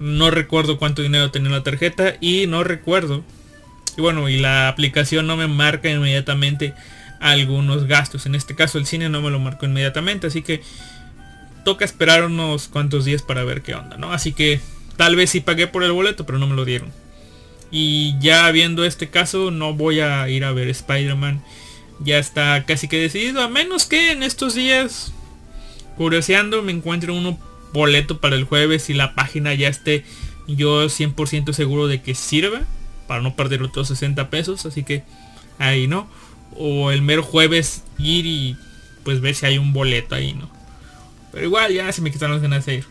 no 0.00 0.30
recuerdo 0.30 0.78
cuánto 0.78 1.02
dinero 1.02 1.30
tenía 1.30 1.50
la 1.50 1.62
tarjeta 1.62 2.14
y 2.20 2.46
no 2.46 2.64
recuerdo. 2.64 3.24
Y 3.96 4.00
bueno, 4.00 4.28
y 4.28 4.38
la 4.38 4.68
aplicación 4.68 5.26
no 5.26 5.36
me 5.36 5.48
marca 5.48 5.90
inmediatamente 5.90 6.74
algunos 7.20 7.86
gastos. 7.86 8.26
En 8.26 8.34
este 8.34 8.54
caso 8.54 8.78
el 8.78 8.86
cine 8.86 9.08
no 9.08 9.20
me 9.20 9.30
lo 9.30 9.38
marcó 9.38 9.66
inmediatamente, 9.66 10.28
así 10.28 10.42
que 10.42 10.62
toca 11.64 11.84
esperar 11.84 12.24
unos 12.24 12.68
cuantos 12.68 13.04
días 13.04 13.22
para 13.22 13.44
ver 13.44 13.62
qué 13.62 13.74
onda, 13.74 13.96
¿no? 13.96 14.12
Así 14.12 14.32
que 14.32 14.60
tal 14.96 15.16
vez 15.16 15.30
sí 15.30 15.40
pagué 15.40 15.66
por 15.66 15.82
el 15.82 15.92
boleto, 15.92 16.24
pero 16.26 16.38
no 16.38 16.46
me 16.46 16.54
lo 16.54 16.64
dieron. 16.64 16.92
Y 17.70 18.18
ya 18.20 18.50
viendo 18.50 18.84
este 18.84 19.10
caso, 19.10 19.50
no 19.50 19.74
voy 19.74 20.00
a 20.00 20.28
ir 20.28 20.44
a 20.44 20.52
ver 20.52 20.68
Spider-Man. 20.68 21.42
Ya 22.00 22.18
está 22.18 22.64
casi 22.64 22.88
que 22.88 22.98
decidido, 22.98 23.42
a 23.42 23.48
menos 23.48 23.84
que 23.84 24.12
en 24.12 24.22
estos 24.22 24.54
días, 24.54 25.12
curioseando, 25.96 26.62
me 26.62 26.72
encuentre 26.72 27.10
uno 27.10 27.38
boleto 27.72 28.18
para 28.20 28.36
el 28.36 28.44
jueves 28.44 28.90
y 28.90 28.94
la 28.94 29.14
página 29.14 29.54
ya 29.54 29.68
esté 29.68 30.04
yo 30.46 30.86
100% 30.86 31.52
seguro 31.52 31.86
de 31.86 32.00
que 32.00 32.14
sirva 32.14 32.62
para 33.06 33.20
no 33.20 33.36
perder 33.36 33.62
otros 33.62 33.88
60 33.88 34.30
pesos 34.30 34.66
así 34.66 34.82
que 34.82 35.02
ahí 35.58 35.86
no 35.86 36.08
o 36.56 36.90
el 36.90 37.02
mero 37.02 37.22
jueves 37.22 37.84
ir 37.98 38.26
y 38.26 38.56
pues 39.04 39.20
ver 39.20 39.34
si 39.34 39.46
hay 39.46 39.58
un 39.58 39.72
boleto 39.72 40.14
ahí 40.14 40.32
no 40.32 40.58
pero 41.32 41.44
igual 41.44 41.72
ya 41.72 41.92
se 41.92 42.02
me 42.02 42.10
quitaron 42.10 42.34
las 42.34 42.42
ganas 42.42 42.66
de 42.66 42.76
ir. 42.76 42.84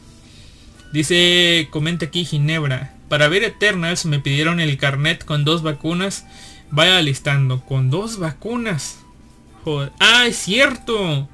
Dice 0.92 1.68
comenta 1.72 2.06
aquí 2.06 2.26
Ginebra 2.26 2.94
para 3.10 3.28
ver 3.28 3.44
Eternals 3.44 4.06
me 4.06 4.20
pidieron 4.20 4.60
el 4.60 4.78
carnet 4.78 5.24
con 5.26 5.44
dos 5.44 5.64
vacunas. 5.64 6.26
Vaya 6.70 7.02
listando 7.02 7.62
con 7.62 7.90
dos 7.90 8.20
vacunas. 8.20 9.00
Joder 9.64 9.92
ah 10.00 10.28
es 10.28 10.38
cierto. 10.38 11.30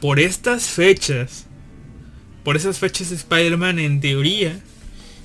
Por 0.00 0.20
estas 0.20 0.66
fechas 0.66 1.45
por 2.46 2.56
esas 2.56 2.78
fechas 2.78 3.10
Spider-Man 3.10 3.80
en 3.80 4.00
teoría, 4.00 4.60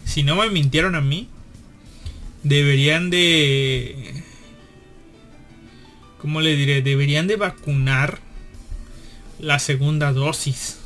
si 0.05 0.23
no 0.23 0.37
me 0.37 0.49
mintieron 0.49 0.95
a 0.95 1.01
mí, 1.01 1.27
deberían 2.41 3.11
de... 3.11 4.23
¿Cómo 6.17 6.41
le 6.41 6.55
diré? 6.55 6.81
Deberían 6.81 7.27
de 7.27 7.35
vacunar 7.35 8.17
la 9.37 9.59
segunda 9.59 10.13
dosis. 10.13 10.79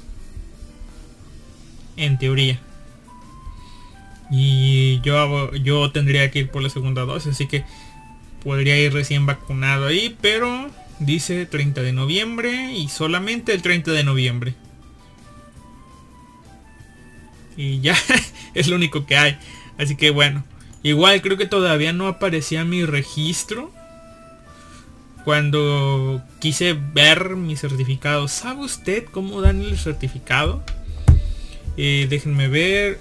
En 1.95 2.17
teoría. 2.17 2.59
Y 4.29 4.99
yo, 5.03 5.53
yo 5.53 5.89
tendría 5.93 6.31
que 6.31 6.39
ir 6.39 6.51
por 6.51 6.61
la 6.61 6.69
segunda 6.69 7.05
dosis, 7.05 7.31
así 7.31 7.47
que 7.47 7.63
podría 8.43 8.77
ir 8.77 8.91
recién 8.91 9.25
vacunado 9.25 9.87
ahí, 9.87 10.17
pero 10.19 10.69
dice 10.99 11.45
30 11.45 11.81
de 11.81 11.93
noviembre 11.93 12.73
y 12.73 12.89
solamente 12.89 13.53
el 13.53 13.61
30 13.61 13.93
de 13.93 14.03
noviembre. 14.03 14.55
Y 17.57 17.79
ya 17.81 17.95
es 18.53 18.67
lo 18.67 18.75
único 18.75 19.05
que 19.05 19.17
hay. 19.17 19.37
Así 19.77 19.95
que 19.95 20.09
bueno. 20.09 20.43
Igual 20.83 21.21
creo 21.23 21.35
que 21.35 21.47
todavía 21.47 21.93
no 21.93 22.07
aparecía 22.07 22.63
mi 22.63 22.85
registro. 22.85 23.71
Cuando 25.23 26.21
quise 26.39 26.73
ver 26.73 27.35
mi 27.35 27.55
certificado. 27.55 28.27
¿Sabe 28.27 28.61
usted 28.61 29.05
cómo 29.05 29.41
dan 29.41 29.61
el 29.61 29.79
certificado? 29.79 30.63
Eh, 31.77 32.05
déjenme 32.09 32.47
ver. 32.47 32.99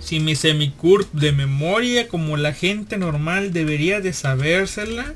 Si 0.03 0.19
mi 0.19 0.69
curp 0.69 1.11
de 1.13 1.31
memoria 1.31 2.07
como 2.07 2.35
la 2.37 2.53
gente 2.53 2.97
normal 2.97 3.53
debería 3.53 4.01
de 4.01 4.13
sabérsela. 4.13 5.13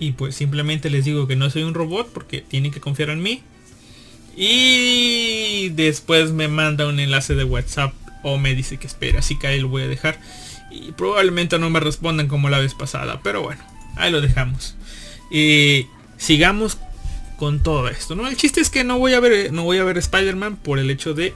Y 0.00 0.12
pues 0.12 0.34
simplemente 0.34 0.90
les 0.90 1.04
digo 1.04 1.26
que 1.26 1.36
no 1.36 1.48
soy 1.48 1.62
un 1.62 1.74
robot 1.74 2.10
porque 2.12 2.40
tienen 2.40 2.72
que 2.72 2.80
confiar 2.80 3.10
en 3.10 3.22
mí. 3.22 3.42
Y 4.36 5.70
después 5.70 6.30
me 6.30 6.48
manda 6.48 6.86
un 6.86 7.00
enlace 7.00 7.34
de 7.34 7.44
WhatsApp 7.44 7.92
o 8.22 8.38
me 8.38 8.54
dice 8.54 8.76
que 8.76 8.86
espera, 8.86 9.20
así 9.20 9.38
que 9.38 9.46
ahí 9.46 9.60
lo 9.60 9.68
voy 9.68 9.82
a 9.82 9.88
dejar. 9.88 10.20
Y 10.70 10.92
probablemente 10.92 11.58
no 11.58 11.70
me 11.70 11.80
respondan 11.80 12.28
como 12.28 12.48
la 12.48 12.58
vez 12.58 12.74
pasada, 12.74 13.20
pero 13.22 13.42
bueno, 13.42 13.62
ahí 13.96 14.12
lo 14.12 14.20
dejamos. 14.20 14.76
Y 15.30 15.86
sigamos 16.18 16.78
con 17.36 17.62
todo 17.62 17.88
esto, 17.88 18.14
¿no? 18.14 18.28
El 18.28 18.36
chiste 18.36 18.60
es 18.60 18.70
que 18.70 18.84
no 18.84 18.98
voy 18.98 19.14
a 19.14 19.20
ver 19.20 19.52
no 19.52 19.62
voy 19.62 19.78
a 19.78 19.84
ver 19.84 19.98
Spider-Man 19.98 20.56
por 20.56 20.78
el 20.78 20.90
hecho 20.90 21.14
de 21.14 21.34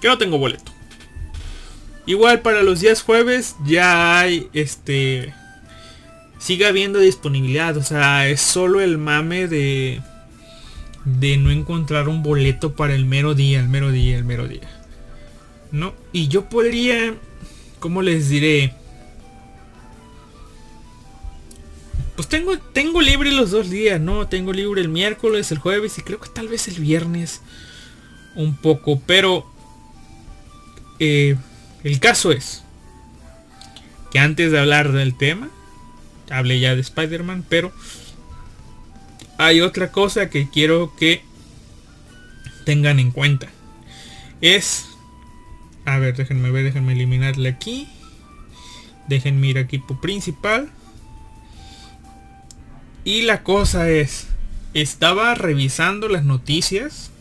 que 0.00 0.08
no 0.08 0.18
tengo 0.18 0.38
boleto. 0.38 0.75
Igual 2.06 2.40
para 2.40 2.62
los 2.62 2.80
días 2.80 3.02
jueves 3.02 3.56
ya 3.66 4.20
hay 4.20 4.48
este 4.52 5.34
sigue 6.38 6.66
habiendo 6.66 7.00
disponibilidad, 7.00 7.76
o 7.76 7.82
sea, 7.82 8.28
es 8.28 8.40
solo 8.40 8.80
el 8.80 8.98
mame 8.98 9.48
de 9.48 10.00
de 11.04 11.36
no 11.36 11.50
encontrar 11.50 12.08
un 12.08 12.22
boleto 12.22 12.74
para 12.74 12.94
el 12.94 13.04
mero 13.04 13.34
día, 13.34 13.60
el 13.60 13.68
mero 13.68 13.90
día, 13.90 14.16
el 14.16 14.24
mero 14.24 14.48
día. 14.48 14.68
¿No? 15.70 15.94
Y 16.12 16.28
yo 16.28 16.48
podría, 16.48 17.14
¿cómo 17.78 18.02
les 18.02 18.28
diré? 18.28 18.72
Pues 22.16 22.28
tengo, 22.28 22.58
tengo 22.58 23.00
libre 23.02 23.30
los 23.30 23.50
dos 23.50 23.70
días, 23.70 24.00
¿no? 24.00 24.26
Tengo 24.26 24.52
libre 24.52 24.80
el 24.80 24.88
miércoles, 24.88 25.52
el 25.52 25.58
jueves 25.58 25.98
y 25.98 26.02
creo 26.02 26.18
que 26.18 26.28
tal 26.28 26.48
vez 26.48 26.66
el 26.66 26.80
viernes 26.80 27.40
un 28.34 28.56
poco, 28.56 29.00
pero 29.06 29.46
eh, 30.98 31.36
el 31.86 32.00
caso 32.00 32.32
es 32.32 32.64
que 34.10 34.18
antes 34.18 34.50
de 34.50 34.58
hablar 34.58 34.90
del 34.90 35.16
tema, 35.16 35.48
hablé 36.30 36.58
ya 36.58 36.74
de 36.74 36.80
Spider-Man, 36.80 37.44
pero 37.48 37.72
hay 39.38 39.60
otra 39.60 39.92
cosa 39.92 40.28
que 40.28 40.48
quiero 40.50 40.96
que 40.96 41.22
tengan 42.64 42.98
en 42.98 43.12
cuenta. 43.12 43.46
Es... 44.40 44.86
A 45.84 45.98
ver, 45.98 46.16
déjenme 46.16 46.50
ver, 46.50 46.64
déjenme 46.64 46.94
eliminarle 46.94 47.48
aquí. 47.48 47.88
Déjenme 49.06 49.46
ir 49.46 49.58
a 49.58 49.60
equipo 49.60 50.00
principal. 50.00 50.68
Y 53.04 53.22
la 53.22 53.44
cosa 53.44 53.88
es... 53.90 54.26
Estaba 54.74 55.36
revisando 55.36 56.08
las 56.08 56.24
noticias. 56.24 57.12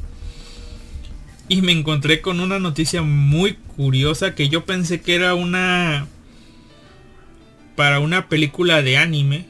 Y 1.47 1.61
me 1.61 1.71
encontré 1.71 2.21
con 2.21 2.39
una 2.39 2.59
noticia 2.59 3.01
muy 3.01 3.53
curiosa 3.53 4.35
que 4.35 4.49
yo 4.49 4.65
pensé 4.65 5.01
que 5.01 5.15
era 5.15 5.35
una... 5.35 6.07
Para 7.75 7.99
una 7.99 8.29
película 8.29 8.81
de 8.81 8.97
anime 8.97 9.45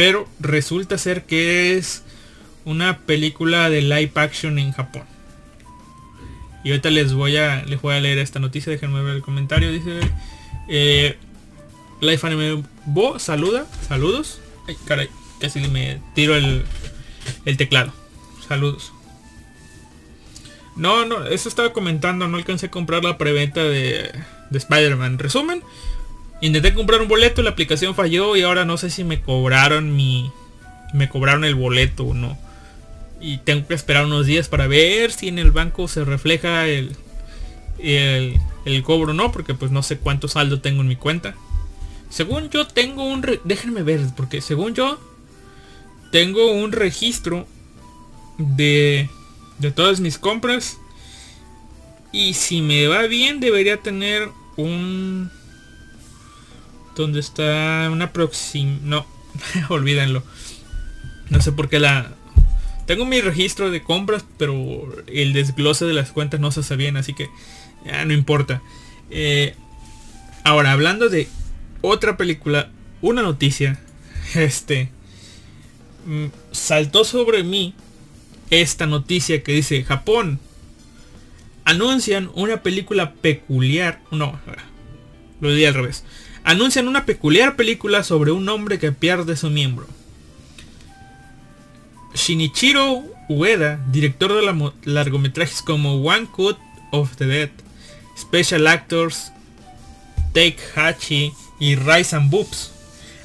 pero 0.00 0.26
resulta 0.38 0.96
ser 0.96 1.26
que 1.26 1.76
es 1.76 2.04
una 2.64 3.00
película 3.00 3.68
de 3.68 3.82
live 3.82 4.12
action 4.14 4.58
en 4.58 4.72
Japón. 4.72 5.02
Y 6.64 6.70
ahorita 6.70 6.88
les 6.88 7.12
voy 7.12 7.36
a, 7.36 7.66
les 7.66 7.82
voy 7.82 7.94
a 7.94 8.00
leer 8.00 8.16
esta 8.16 8.38
noticia, 8.38 8.72
déjenme 8.72 9.02
ver 9.02 9.16
el 9.16 9.20
comentario. 9.20 9.70
Dice 9.70 10.00
eh, 10.68 11.18
Life 12.00 12.26
Anime 12.26 12.64
Bo 12.86 13.18
saluda, 13.18 13.66
saludos. 13.86 14.40
Ay, 14.66 14.78
caray, 14.86 15.10
casi 15.38 15.60
me 15.68 16.00
tiro 16.14 16.34
el, 16.34 16.64
el 17.44 17.58
teclado. 17.58 17.92
Saludos. 18.48 18.94
No, 20.80 21.04
no, 21.04 21.26
eso 21.26 21.48
estaba 21.48 21.72
comentando, 21.72 22.26
no 22.26 22.36
alcancé 22.38 22.66
a 22.66 22.70
comprar 22.70 23.04
la 23.04 23.18
preventa 23.18 23.62
de, 23.62 24.10
de 24.50 24.58
Spider-Man. 24.58 25.18
Resumen, 25.18 25.62
Intenté 26.40 26.72
comprar 26.72 27.02
un 27.02 27.08
boleto, 27.08 27.42
la 27.42 27.50
aplicación 27.50 27.94
falló 27.94 28.34
y 28.34 28.42
ahora 28.42 28.64
no 28.64 28.78
sé 28.78 28.90
si 28.90 29.04
me 29.04 29.20
cobraron 29.20 29.94
mi... 29.94 30.30
Me 30.94 31.08
cobraron 31.08 31.44
el 31.44 31.54
boleto 31.54 32.04
o 32.04 32.14
no. 32.14 32.38
Y 33.20 33.38
tengo 33.38 33.66
que 33.68 33.74
esperar 33.74 34.06
unos 34.06 34.26
días 34.26 34.48
para 34.48 34.66
ver 34.66 35.12
si 35.12 35.28
en 35.28 35.38
el 35.38 35.50
banco 35.50 35.86
se 35.86 36.04
refleja 36.04 36.66
el, 36.66 36.96
el, 37.78 38.40
el 38.64 38.82
cobro 38.82 39.12
o 39.12 39.14
no, 39.14 39.30
porque 39.30 39.54
pues 39.54 39.70
no 39.70 39.82
sé 39.82 39.98
cuánto 39.98 40.26
saldo 40.26 40.60
tengo 40.60 40.80
en 40.80 40.88
mi 40.88 40.96
cuenta. 40.96 41.34
Según 42.08 42.48
yo 42.48 42.66
tengo 42.66 43.04
un... 43.04 43.24
Déjenme 43.44 43.82
ver, 43.82 44.00
porque 44.16 44.40
según 44.40 44.74
yo 44.74 44.98
tengo 46.10 46.50
un 46.50 46.72
registro 46.72 47.46
de, 48.38 49.10
de 49.60 49.70
todas 49.70 50.00
mis 50.00 50.18
compras. 50.18 50.78
Y 52.12 52.34
si 52.34 52.60
me 52.60 52.88
va 52.88 53.02
bien 53.02 53.38
debería 53.38 53.76
tener 53.76 54.28
un 54.56 55.30
donde 56.96 57.20
está 57.20 57.88
una 57.90 58.12
próxima... 58.12 58.78
No, 58.82 59.06
olvídenlo. 59.68 60.22
No 61.28 61.40
sé 61.40 61.52
por 61.52 61.68
qué 61.68 61.78
la... 61.78 62.12
Tengo 62.86 63.04
mi 63.04 63.20
registro 63.20 63.70
de 63.70 63.82
compras, 63.82 64.24
pero 64.36 64.88
el 65.06 65.32
desglose 65.32 65.84
de 65.84 65.94
las 65.94 66.10
cuentas 66.10 66.40
no 66.40 66.50
se 66.50 66.60
hace 66.60 66.74
bien, 66.74 66.96
así 66.96 67.14
que 67.14 67.28
ya 67.84 68.04
no 68.04 68.12
importa. 68.12 68.60
Eh, 69.10 69.54
ahora, 70.42 70.72
hablando 70.72 71.08
de 71.08 71.28
otra 71.82 72.16
película, 72.16 72.70
una 73.00 73.22
noticia, 73.22 73.78
este, 74.34 74.90
mm, 76.06 76.26
saltó 76.50 77.04
sobre 77.04 77.44
mí 77.44 77.74
esta 78.50 78.86
noticia 78.86 79.42
que 79.42 79.52
dice, 79.52 79.84
Japón, 79.84 80.40
anuncian 81.64 82.30
una 82.34 82.62
película 82.62 83.12
peculiar, 83.14 84.00
no, 84.10 84.38
lo 85.40 85.52
di 85.52 85.64
al 85.64 85.74
revés, 85.74 86.04
anuncian 86.44 86.88
una 86.88 87.06
peculiar 87.06 87.56
película 87.56 88.02
sobre 88.02 88.32
un 88.32 88.48
hombre 88.48 88.78
que 88.78 88.92
pierde 88.92 89.36
su 89.36 89.50
miembro. 89.50 89.86
Shinichiro 92.14 93.04
Ueda, 93.28 93.80
director 93.92 94.32
de 94.34 94.72
largometrajes 94.82 95.62
como 95.62 96.02
One 96.02 96.26
Cut 96.26 96.58
of 96.90 97.16
the 97.16 97.26
Dead, 97.26 97.50
Special 98.18 98.66
Actors, 98.66 99.32
Take 100.34 100.58
Hachi 100.74 101.32
y 101.60 101.76
Rise 101.76 102.16
and 102.16 102.30
Boobs, 102.30 102.72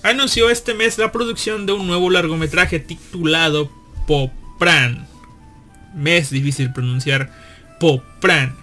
anunció 0.04 0.52
este 0.52 0.76
mes 0.76 1.00
la 1.00 1.12
producción 1.12 1.66
de 1.66 1.74
un 1.74 1.88
nuevo 1.88 2.12
largometraje 2.12 2.80
titulado 2.80 3.72
Popran. 4.06 5.08
Mes 5.96 6.30
difícil 6.30 6.72
pronunciar 6.72 7.32
Popran 7.80 8.56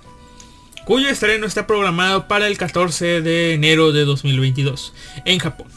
cuyo 0.85 1.09
estreno 1.09 1.47
está 1.47 1.67
programado 1.67 2.29
para 2.29 2.47
el 2.47 2.59
14 2.59 3.23
de 3.23 3.55
enero 3.55 3.93
de 3.93 4.05
2022 4.05 4.93
en 5.25 5.39
Japón, 5.39 5.69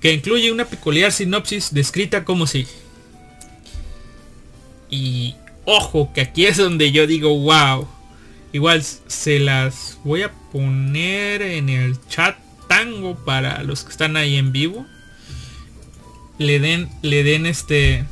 que 0.00 0.12
incluye 0.12 0.52
una 0.52 0.66
peculiar 0.66 1.12
sinopsis 1.12 1.72
descrita 1.72 2.24
como 2.24 2.46
si 2.46 2.66
Y 4.90 5.34
ojo, 5.64 6.10
que 6.12 6.20
aquí 6.20 6.46
es 6.46 6.56
donde 6.56 6.92
yo 6.92 7.06
digo, 7.06 7.36
wow. 7.38 7.88
Igual 8.52 8.82
se 8.82 9.38
las 9.38 9.98
voy 10.02 10.22
a 10.22 10.32
poner 10.52 11.40
en 11.42 11.68
el 11.68 11.96
chat 12.08 12.36
tango 12.68 13.14
para 13.14 13.62
los 13.62 13.84
que 13.84 13.90
están 13.90 14.16
ahí 14.16 14.36
en 14.36 14.50
vivo. 14.50 14.84
Le 16.38 16.58
den, 16.58 16.88
le 17.02 17.22
den 17.22 17.46
este... 17.46 18.04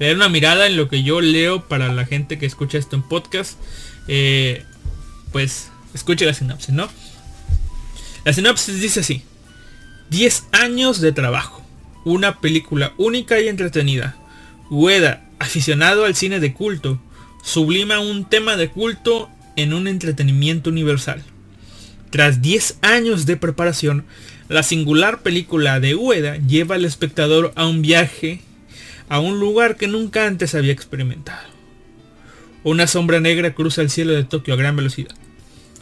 Le 0.00 0.14
una 0.14 0.30
mirada 0.30 0.66
en 0.66 0.78
lo 0.78 0.88
que 0.88 1.02
yo 1.02 1.20
leo 1.20 1.68
para 1.68 1.92
la 1.92 2.06
gente 2.06 2.38
que 2.38 2.46
escucha 2.46 2.78
esto 2.78 2.96
en 2.96 3.02
podcast. 3.02 3.58
Eh, 4.08 4.64
pues 5.30 5.70
escuche 5.92 6.24
la 6.24 6.32
sinopsis, 6.32 6.74
¿no? 6.74 6.88
La 8.24 8.32
sinopsis 8.32 8.80
dice 8.80 9.00
así. 9.00 9.22
10 10.08 10.44
años 10.52 11.02
de 11.02 11.12
trabajo. 11.12 11.62
Una 12.06 12.40
película 12.40 12.94
única 12.96 13.40
y 13.40 13.48
entretenida. 13.48 14.16
Ueda, 14.70 15.22
aficionado 15.38 16.06
al 16.06 16.16
cine 16.16 16.40
de 16.40 16.54
culto, 16.54 16.98
sublima 17.42 18.00
un 18.00 18.24
tema 18.24 18.56
de 18.56 18.70
culto 18.70 19.28
en 19.56 19.74
un 19.74 19.86
entretenimiento 19.86 20.70
universal. 20.70 21.22
Tras 22.08 22.40
10 22.40 22.78
años 22.80 23.26
de 23.26 23.36
preparación, 23.36 24.06
la 24.48 24.62
singular 24.62 25.20
película 25.20 25.78
de 25.78 25.94
Ueda 25.94 26.38
lleva 26.38 26.76
al 26.76 26.86
espectador 26.86 27.52
a 27.54 27.66
un 27.66 27.82
viaje 27.82 28.40
a 29.10 29.18
un 29.18 29.40
lugar 29.40 29.76
que 29.76 29.88
nunca 29.88 30.26
antes 30.26 30.54
había 30.54 30.72
experimentado. 30.72 31.46
Una 32.62 32.86
sombra 32.86 33.20
negra 33.20 33.54
cruza 33.54 33.82
el 33.82 33.90
cielo 33.90 34.12
de 34.12 34.22
Tokio 34.22 34.54
a 34.54 34.56
gran 34.56 34.76
velocidad. 34.76 35.14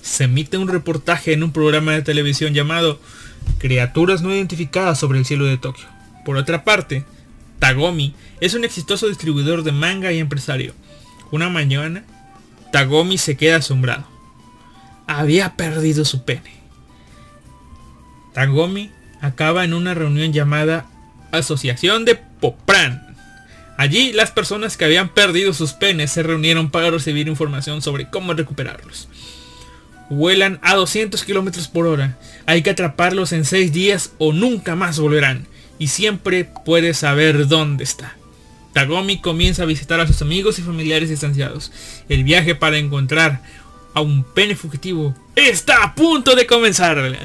Se 0.01 0.25
emite 0.25 0.57
un 0.57 0.67
reportaje 0.67 1.35
en 1.35 1.43
un 1.43 1.53
programa 1.53 1.93
de 1.93 2.03
televisión 2.03 2.55
llamado 2.55 2.99
Criaturas 3.59 4.23
no 4.23 4.35
identificadas 4.35 4.99
sobre 4.99 5.19
el 5.19 5.27
cielo 5.27 5.45
de 5.45 5.59
Tokio. 5.59 5.87
Por 6.25 6.39
otra 6.39 6.65
parte, 6.65 7.05
Tagomi 7.59 8.15
es 8.41 8.55
un 8.55 8.65
exitoso 8.65 9.09
distribuidor 9.09 9.63
de 9.63 9.73
manga 9.73 10.11
y 10.11 10.21
empresario. 10.21 10.73
Una 11.31 11.51
mañana, 11.51 12.05
Tagomi 12.73 13.19
se 13.19 13.37
queda 13.37 13.57
asombrado. 13.57 14.07
Había 15.07 15.55
perdido 15.55 16.07
su 16.07 16.25
pene. 16.25 16.53
Tagomi 18.33 18.91
acaba 19.21 19.65
en 19.65 19.75
una 19.75 19.93
reunión 19.93 20.33
llamada 20.33 20.87
Asociación 21.31 22.07
de 22.07 22.15
Popran. 22.15 23.08
Allí 23.79 24.13
las 24.13 24.33
personas 24.33 24.77
que 24.77 24.85
habían 24.85 25.09
perdido 25.09 25.55
sus 25.55 25.73
penes 25.73 26.11
se 26.11 26.25
reunieron 26.25 26.69
para 26.69 26.91
recibir 26.91 27.29
información 27.29 27.81
sobre 27.81 28.11
cómo 28.11 28.35
recuperarlos. 28.35 29.09
Vuelan 30.11 30.59
a 30.63 30.75
200 30.75 31.23
km 31.23 31.69
por 31.69 31.87
hora. 31.87 32.19
Hay 32.45 32.63
que 32.63 32.71
atraparlos 32.71 33.33
en 33.33 33.45
6 33.45 33.73
días 33.73 34.13
o 34.19 34.33
nunca 34.33 34.75
más 34.75 34.99
volverán. 34.99 35.47
Y 35.79 35.87
siempre 35.87 36.51
puedes 36.65 36.99
saber 36.99 37.47
dónde 37.47 37.85
está. 37.85 38.17
Tagomi 38.73 39.21
comienza 39.21 39.63
a 39.63 39.67
visitar 39.67 40.01
a 40.01 40.09
sus 40.09 40.23
amigos 40.23 40.59
y 40.59 40.63
familiares 40.63 41.09
distanciados. 41.09 41.71
El 42.09 42.25
viaje 42.25 42.57
para 42.57 42.79
encontrar 42.79 43.43
a 43.95 44.01
un 44.01 44.25
pene 44.25 44.57
fugitivo 44.57 45.15
está 45.37 45.85
a 45.85 45.95
punto 45.95 46.35
de 46.35 46.47
comenzar. 46.47 47.17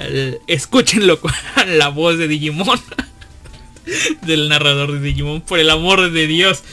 Escúchenlo 0.45 1.19
con 1.19 1.31
la 1.67 1.87
voz 1.87 2.19
de 2.19 2.27
Digimon. 2.27 2.79
Del 4.25 4.49
narrador 4.49 4.91
de 4.91 4.99
Digimon. 4.99 5.41
Por 5.41 5.59
el 5.59 5.69
amor 5.69 6.11
de 6.11 6.27
Dios. 6.27 6.63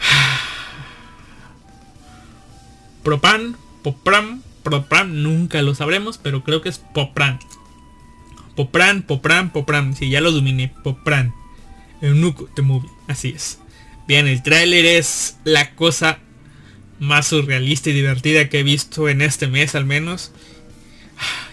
Propan, 3.02 3.56
Popram, 3.82 4.42
Popram, 4.62 5.22
nunca 5.22 5.60
lo 5.62 5.74
sabremos, 5.74 6.18
pero 6.18 6.42
creo 6.42 6.62
que 6.62 6.70
es 6.70 6.78
Popran. 6.78 7.38
Popran, 8.56 9.02
Popran, 9.02 9.52
Popran. 9.52 9.96
Si 9.96 10.10
ya 10.10 10.20
lo 10.20 10.32
dominé. 10.32 10.72
Popran. 10.82 11.34
Eunuco 12.00 12.48
The 12.54 12.62
Movie. 12.62 12.90
Así 13.08 13.30
es. 13.30 13.58
Bien, 14.06 14.26
el 14.26 14.42
tráiler 14.42 14.84
es 14.84 15.36
la 15.44 15.74
cosa 15.74 16.18
más 16.98 17.26
surrealista 17.26 17.90
y 17.90 17.94
divertida 17.94 18.48
que 18.48 18.60
he 18.60 18.62
visto 18.62 19.08
en 19.08 19.22
este 19.22 19.46
mes 19.46 19.74
al 19.74 19.84
menos. 19.84 20.32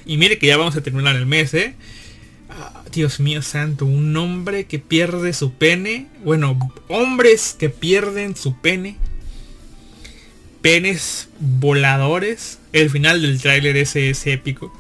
Y 0.04 0.18
mire 0.18 0.40
que 0.40 0.48
ya 0.48 0.58
vamos 0.58 0.76
a 0.76 0.82
terminar 0.82 1.16
el 1.16 1.28
mes, 1.28 1.54
¿eh? 1.54 1.76
Dios 2.92 3.20
mío 3.20 3.42
santo, 3.42 3.86
un 3.86 4.16
hombre 4.18 4.66
que 4.66 4.80
pierde 4.80 5.34
su 5.34 5.54
pene. 5.54 6.08
Bueno, 6.24 6.58
hombres 6.88 7.56
que 7.58 7.70
pierden 7.70 8.36
su 8.36 8.56
pene. 8.58 8.98
Penes 10.62 11.30
voladores. 11.40 12.60
El 12.74 12.90
final 12.90 13.22
del 13.22 13.42
tráiler 13.42 13.78
ese 13.78 14.10
es 14.10 14.26
épico. 14.28 14.74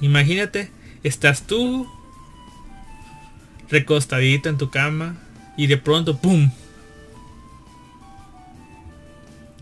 Imagínate, 0.00 0.70
estás 1.02 1.46
tú 1.46 1.88
recostadito 3.70 4.48
en 4.48 4.58
tu 4.58 4.70
cama 4.70 5.16
y 5.56 5.66
de 5.66 5.76
pronto, 5.76 6.18
¡pum! 6.18 6.50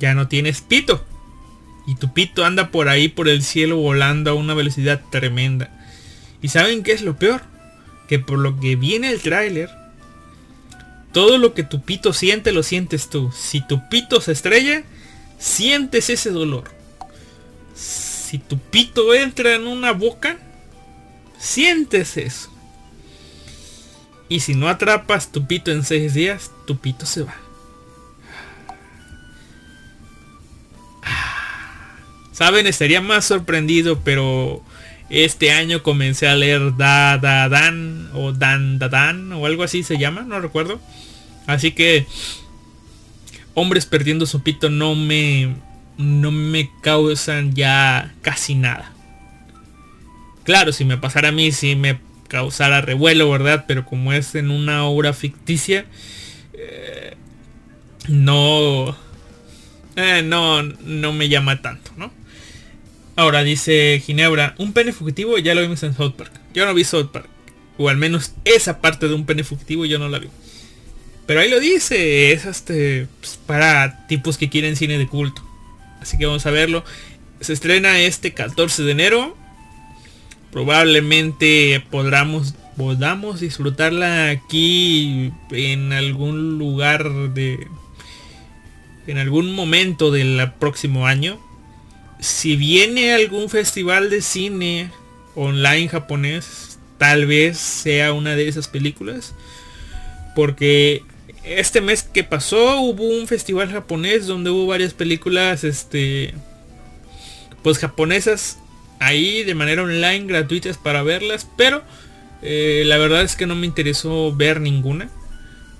ya 0.03 0.15
no 0.15 0.27
tienes 0.27 0.61
pito. 0.61 1.07
Y 1.87 1.95
tu 1.95 2.13
pito 2.13 2.45
anda 2.45 2.71
por 2.71 2.89
ahí 2.89 3.09
por 3.09 3.29
el 3.29 3.43
cielo 3.43 3.77
volando 3.77 4.33
a 4.33 4.35
una 4.35 4.53
velocidad 4.53 5.01
tremenda. 5.11 5.71
¿Y 6.43 6.49
saben 6.49 6.83
qué 6.83 6.93
es 6.93 7.03
lo 7.03 7.17
peor? 7.17 7.41
Que 8.09 8.19
por 8.19 8.39
lo 8.39 8.59
que 8.61 8.77
viene 8.77 9.11
el 9.11 9.23
tráiler, 9.23 9.71
todo 11.13 11.39
lo 11.39 11.55
que 11.55 11.63
tu 11.63 11.83
pito 11.83 12.13
siente 12.13 12.53
lo 12.53 12.63
sientes 12.63 13.09
tú. 13.09 13.33
Si 13.33 13.67
tu 13.67 13.89
pito 13.89 14.21
se 14.21 14.33
estrella, 14.33 14.83
sientes 15.39 16.11
ese 16.11 16.31
dolor. 16.31 16.65
Si 17.75 18.39
tu 18.39 18.59
pito 18.59 19.15
entra 19.15 19.55
en 19.55 19.67
una 19.67 19.93
boca, 19.93 20.39
sientes 21.39 22.17
eso. 22.17 22.51
Y 24.29 24.41
si 24.41 24.55
no 24.55 24.69
atrapas 24.69 25.31
tu 25.31 25.47
pito 25.47 25.71
en 25.71 25.85
seis 25.85 26.15
días, 26.15 26.51
tu 26.67 26.79
pito 26.79 27.07
se 27.07 27.23
va. 27.23 27.37
Saben, 32.33 32.67
estaría 32.67 33.03
más 33.03 33.27
sorprendido, 33.27 34.01
pero 34.01 34.65
este 35.13 35.53
año 35.53 35.83
comencé 35.83 36.27
a 36.27 36.35
leer 36.35 36.75
Da 36.77 37.19
Da 37.19 37.49
Dan 37.51 38.09
o 38.15 38.33
Dan 38.33 38.79
Da 38.79 38.89
Dan 38.89 39.33
o 39.33 39.45
algo 39.45 39.63
así 39.63 39.83
se 39.83 39.99
llama, 39.99 40.23
no 40.23 40.41
recuerdo. 40.41 40.81
Así 41.47 41.73
que 41.73 42.07
hombres 43.55 43.85
perdiendo 43.85 44.25
su 44.25 44.43
pito 44.43 44.71
no 44.71 44.95
me 44.95 45.55
no 45.99 46.31
me 46.31 46.71
causan 46.81 47.55
ya 47.55 48.15
casi 48.23 48.55
nada. 48.55 48.93
Claro, 50.45 50.73
si 50.73 50.85
me 50.85 50.97
pasara 50.97 51.29
a 51.29 51.33
mí 51.33 51.53
si 51.53 51.77
me 51.77 52.01
causara 52.29 52.81
revuelo, 52.81 53.31
¿verdad? 53.31 53.67
Pero 53.69 53.85
como 53.85 54.15
es 54.15 54.35
en 54.35 54.51
una 54.51 54.85
obra 54.87 55.13
ficticia, 55.13 55.85
eh, 56.55 57.15
no, 58.09 58.97
eh, 59.97 60.23
no, 60.25 60.63
no 60.63 61.13
me 61.13 61.29
llama 61.29 61.61
tanto, 61.61 61.93
¿no? 61.99 62.11
Ahora 63.15 63.43
dice 63.43 64.03
Ginebra, 64.05 64.55
un 64.59 64.73
pene 64.73 64.93
fugitivo 64.93 65.37
ya 65.39 65.55
lo 65.55 65.61
vimos 65.61 65.83
en 65.83 65.95
South 65.95 66.15
Park. 66.17 66.33
Yo 66.55 66.65
no 66.65 66.73
vi 66.73 66.85
South 66.85 67.11
Park. 67.13 67.29
O 67.77 67.89
al 67.89 67.97
menos 67.97 68.33
esa 68.45 68.81
parte 68.81 69.09
de 69.09 69.15
un 69.15 69.27
pene 69.27 69.45
fugitivo 69.45 69.85
yo 69.85 69.99
no 69.99 70.09
la 70.09 70.19
vi. 70.19 70.29
Pero 71.27 71.41
ahí 71.41 71.51
lo 71.51 71.61
dice, 71.61 72.33
es 72.33 72.47
este 72.47 73.07
pues, 73.21 73.39
para 73.47 74.07
tipos 74.07 74.39
que 74.39 74.49
quieren 74.49 74.77
cine 74.77 74.99
de 74.99 75.07
culto. 75.07 75.43
Así 76.01 76.17
que 76.17 76.27
vamos 76.27 76.47
a 76.47 76.51
verlo. 76.51 76.85
Se 77.41 77.53
estrena 77.53 78.01
este 78.01 78.33
14 78.33 78.83
de 78.83 78.93
enero. 78.93 79.37
Probablemente 80.51 81.85
podamos, 81.91 82.55
podamos 82.77 83.41
disfrutarla 83.41 84.31
aquí 84.31 85.33
en 85.51 85.93
algún 85.93 86.59
lugar 86.59 87.11
de... 87.35 87.67
En 89.07 89.19
algún 89.19 89.55
momento 89.55 90.13
del 90.13 90.53
próximo 90.59 91.07
año 91.07 91.41
si 92.23 92.55
viene 92.55 93.13
algún 93.13 93.51
festival 93.51 94.09
de 94.09 94.23
cine 94.23 94.93
online 95.35 95.89
japonés, 95.89 96.79
tal 96.97 97.27
vez 97.27 97.59
sea 97.59 98.13
una 98.13 98.37
de 98.37 98.47
esas 98.47 98.69
películas. 98.69 99.35
Porque 100.37 101.03
este 101.43 101.81
mes 101.81 102.05
que 102.05 102.23
pasó 102.23 102.81
hubo 102.81 103.03
un 103.03 103.27
festival 103.27 103.73
japonés 103.73 104.29
donde 104.29 104.51
hubo 104.51 104.69
varias 104.69 104.95
películas, 104.95 105.65
este, 105.65 106.33
pues 107.65 107.79
japonesas 107.79 108.59
ahí 109.01 109.43
de 109.43 109.57
manera 109.57 109.83
online 109.83 110.27
gratuitas 110.27 110.79
para 110.79 111.03
verlas, 111.03 111.49
pero 111.57 111.83
eh, 112.41 112.85
la 112.87 112.99
verdad 112.99 113.23
es 113.23 113.35
que 113.35 113.47
no 113.47 113.57
me 113.57 113.67
interesó 113.67 114.33
ver 114.33 114.61
ninguna. 114.61 115.11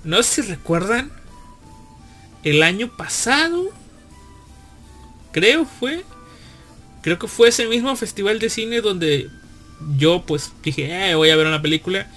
No 0.03 0.21
sé 0.23 0.43
si 0.43 0.49
recuerdan, 0.49 1.09
el 2.43 2.63
año 2.63 2.89
pasado, 2.97 3.69
creo 5.31 5.63
fue, 5.63 6.03
creo 7.03 7.19
que 7.19 7.27
fue 7.27 7.49
ese 7.49 7.67
mismo 7.67 7.95
festival 7.95 8.39
de 8.39 8.49
cine 8.49 8.81
donde 8.81 9.29
yo 9.97 10.23
pues 10.25 10.53
dije, 10.63 11.09
eh, 11.09 11.15
voy 11.15 11.29
a 11.29 11.35
ver 11.35 11.45
una 11.45 11.61
película. 11.61 12.07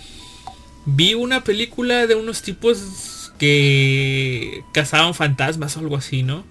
Vi 0.87 1.15
una 1.15 1.43
película 1.43 2.07
de 2.07 2.15
unos 2.15 2.43
tipos 2.43 3.33
que 3.39 4.63
cazaban 4.73 5.15
fantasmas 5.15 5.77
o 5.77 5.81
algo 5.81 5.97
así, 5.97 6.23
¿no? 6.23 6.45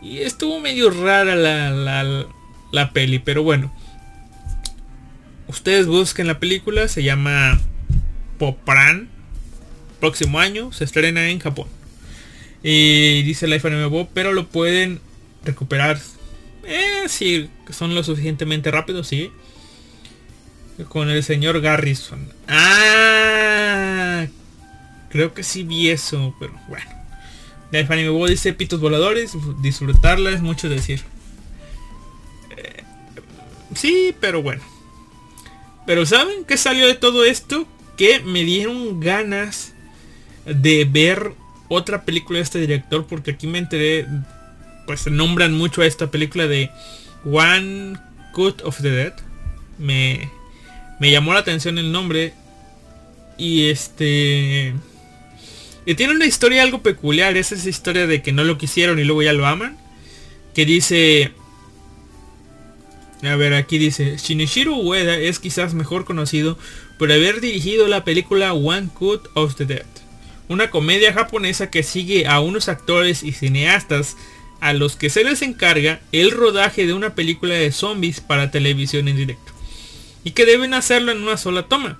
Y 0.00 0.18
estuvo 0.18 0.60
medio 0.60 0.90
rara 0.90 1.34
la, 1.34 1.70
la, 1.70 2.26
la 2.70 2.92
peli, 2.92 3.18
pero 3.18 3.42
bueno. 3.42 3.72
Ustedes 5.48 5.86
busquen 5.86 6.28
la 6.28 6.38
película, 6.38 6.86
se 6.86 7.02
llama 7.02 7.60
Popran. 8.38 9.08
Próximo 10.00 10.38
año 10.38 10.72
se 10.72 10.84
estrena 10.84 11.28
en 11.28 11.40
Japón. 11.40 11.66
Y 12.62 13.22
dice 13.22 13.48
Life 13.48 13.66
Anime 13.66 14.08
pero 14.14 14.32
lo 14.32 14.46
pueden 14.46 15.00
recuperar 15.44 15.98
eh, 17.06 17.08
sí, 17.08 17.50
son 17.70 17.94
lo 17.94 18.02
suficientemente 18.02 18.70
rápidos, 18.70 19.08
sí. 19.08 19.30
Con 20.88 21.08
el 21.08 21.22
señor 21.22 21.60
Garrison. 21.60 22.28
Ah, 22.48 24.26
creo 25.08 25.32
que 25.32 25.42
sí 25.42 25.62
vi 25.62 25.88
eso, 25.88 26.34
pero 26.38 26.52
bueno. 26.68 26.86
De 27.70 27.84
Fanny 27.86 28.04
dice 28.28 28.52
pitos 28.52 28.80
voladores, 28.80 29.32
disfrutarla 29.60 30.30
es 30.30 30.40
mucho 30.40 30.68
decir. 30.68 31.02
Eh, 32.56 32.82
sí, 33.74 34.14
pero 34.20 34.42
bueno. 34.42 34.62
Pero 35.86 36.04
¿saben 36.04 36.44
qué 36.44 36.56
salió 36.56 36.86
de 36.86 36.94
todo 36.94 37.24
esto? 37.24 37.66
Que 37.96 38.20
me 38.20 38.44
dieron 38.44 39.00
ganas 39.00 39.72
de 40.44 40.84
ver 40.84 41.32
otra 41.68 42.04
película 42.04 42.38
de 42.38 42.44
este 42.44 42.60
director 42.60 43.06
porque 43.06 43.32
aquí 43.32 43.46
me 43.46 43.58
enteré 43.58 44.06
pues 44.86 45.06
nombran 45.06 45.52
mucho 45.52 45.82
a 45.82 45.86
esta 45.86 46.10
película 46.10 46.46
de 46.46 46.70
One 47.24 47.98
Cut 48.32 48.62
of 48.62 48.80
the 48.80 48.90
Dead. 48.90 49.14
Me, 49.78 50.30
me 51.00 51.10
llamó 51.10 51.34
la 51.34 51.40
atención 51.40 51.78
el 51.78 51.92
nombre. 51.92 52.32
Y 53.36 53.68
este... 53.68 54.74
Tiene 55.96 56.14
una 56.14 56.26
historia 56.26 56.62
algo 56.62 56.82
peculiar. 56.82 57.36
Es 57.36 57.52
esa 57.52 57.68
historia 57.68 58.06
de 58.06 58.22
que 58.22 58.32
no 58.32 58.44
lo 58.44 58.58
quisieron 58.58 58.98
y 58.98 59.04
luego 59.04 59.22
ya 59.22 59.32
lo 59.32 59.46
aman. 59.46 59.76
Que 60.54 60.64
dice... 60.64 61.32
A 63.22 63.34
ver, 63.34 63.54
aquí 63.54 63.78
dice, 63.78 64.18
Shinichiro 64.18 64.76
Ueda 64.76 65.16
es 65.16 65.38
quizás 65.38 65.72
mejor 65.72 66.04
conocido 66.04 66.58
por 66.98 67.10
haber 67.10 67.40
dirigido 67.40 67.88
la 67.88 68.04
película 68.04 68.52
One 68.52 68.88
Cut 68.92 69.28
of 69.34 69.56
the 69.56 69.64
Dead, 69.64 69.86
una 70.48 70.70
comedia 70.70 71.14
japonesa 71.14 71.70
que 71.70 71.82
sigue 71.82 72.26
a 72.26 72.40
unos 72.40 72.68
actores 72.68 73.22
y 73.22 73.32
cineastas 73.32 74.16
a 74.60 74.72
los 74.72 74.96
que 74.96 75.10
se 75.10 75.24
les 75.24 75.42
encarga 75.42 76.00
el 76.12 76.30
rodaje 76.30 76.86
de 76.86 76.94
una 76.94 77.14
película 77.14 77.54
de 77.54 77.72
zombies 77.72 78.20
para 78.20 78.50
televisión 78.50 79.08
en 79.08 79.16
directo, 79.16 79.52
y 80.24 80.32
que 80.32 80.46
deben 80.46 80.74
hacerlo 80.74 81.12
en 81.12 81.22
una 81.22 81.36
sola 81.36 81.64
toma. 81.64 81.98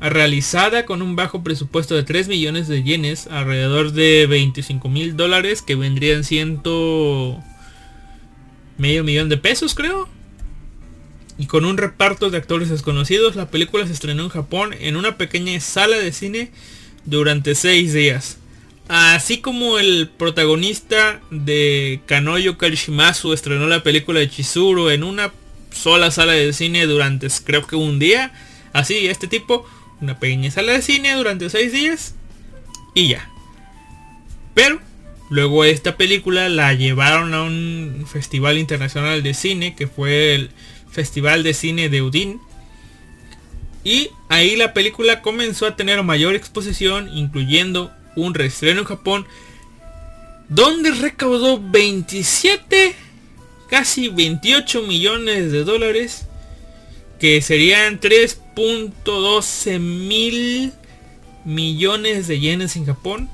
Realizada 0.00 0.86
con 0.86 1.02
un 1.02 1.16
bajo 1.16 1.42
presupuesto 1.42 1.96
de 1.96 2.04
3 2.04 2.28
millones 2.28 2.68
de 2.68 2.84
yenes, 2.84 3.26
alrededor 3.26 3.92
de 3.92 4.26
25 4.28 4.88
mil 4.88 5.16
dólares, 5.16 5.60
que 5.60 5.74
vendrían 5.74 6.22
siendo 6.22 7.42
medio 8.76 9.02
millón 9.02 9.28
de 9.28 9.36
pesos 9.36 9.74
creo 9.74 10.08
y 11.38 11.46
con 11.46 11.64
un 11.64 11.78
reparto 11.78 12.30
de 12.30 12.36
actores 12.36 12.68
desconocidos, 12.68 13.36
la 13.36 13.48
película 13.48 13.86
se 13.86 13.92
estrenó 13.92 14.24
en 14.24 14.28
Japón 14.28 14.74
en 14.80 14.96
una 14.96 15.16
pequeña 15.16 15.58
sala 15.60 15.96
de 15.96 16.12
cine 16.12 16.50
durante 17.04 17.54
seis 17.54 17.92
días. 17.92 18.38
Así 18.88 19.38
como 19.38 19.78
el 19.78 20.08
protagonista 20.08 21.20
de 21.30 22.00
Kanoyo 22.06 22.56
Karishimasu 22.56 23.34
estrenó 23.34 23.66
la 23.66 23.82
película 23.82 24.20
de 24.20 24.30
Chizuru 24.30 24.88
en 24.88 25.02
una 25.02 25.30
sola 25.70 26.10
sala 26.10 26.32
de 26.32 26.54
cine 26.54 26.86
durante 26.86 27.28
creo 27.44 27.66
que 27.66 27.76
un 27.76 27.98
día. 27.98 28.32
Así, 28.72 29.06
este 29.06 29.26
tipo, 29.26 29.66
una 30.00 30.18
pequeña 30.18 30.50
sala 30.50 30.72
de 30.72 30.80
cine 30.80 31.14
durante 31.14 31.50
seis 31.50 31.70
días 31.70 32.14
y 32.94 33.08
ya. 33.08 33.28
Pero 34.54 34.80
luego 35.28 35.64
esta 35.64 35.98
película 35.98 36.48
la 36.48 36.72
llevaron 36.72 37.34
a 37.34 37.42
un 37.42 38.06
festival 38.10 38.56
internacional 38.56 39.22
de 39.22 39.34
cine 39.34 39.74
que 39.76 39.86
fue 39.86 40.34
el 40.34 40.50
Festival 40.90 41.42
de 41.42 41.52
Cine 41.52 41.90
de 41.90 42.00
Udine. 42.00 42.38
Y 43.84 44.08
ahí 44.30 44.56
la 44.56 44.72
película 44.72 45.20
comenzó 45.20 45.66
a 45.66 45.76
tener 45.76 46.02
mayor 46.02 46.34
exposición, 46.34 47.08
incluyendo 47.14 47.92
un 48.22 48.34
reestreno 48.34 48.80
en 48.80 48.86
Japón, 48.86 49.26
donde 50.48 50.92
recaudó 50.92 51.60
27, 51.60 52.94
casi 53.68 54.08
28 54.08 54.82
millones 54.82 55.52
de 55.52 55.64
dólares, 55.64 56.26
que 57.20 57.42
serían 57.42 58.00
3.12 58.00 59.78
mil 59.80 60.72
millones 61.44 62.28
de 62.28 62.40
yenes 62.40 62.76
en 62.76 62.86
Japón, 62.86 63.28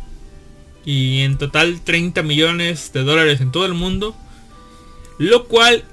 y 0.84 1.20
en 1.22 1.38
total 1.38 1.80
30 1.82 2.22
millones 2.22 2.92
de 2.92 3.02
dólares 3.04 3.40
en 3.40 3.52
todo 3.52 3.66
el 3.66 3.74
mundo, 3.74 4.14
lo 5.18 5.46
cual 5.46 5.84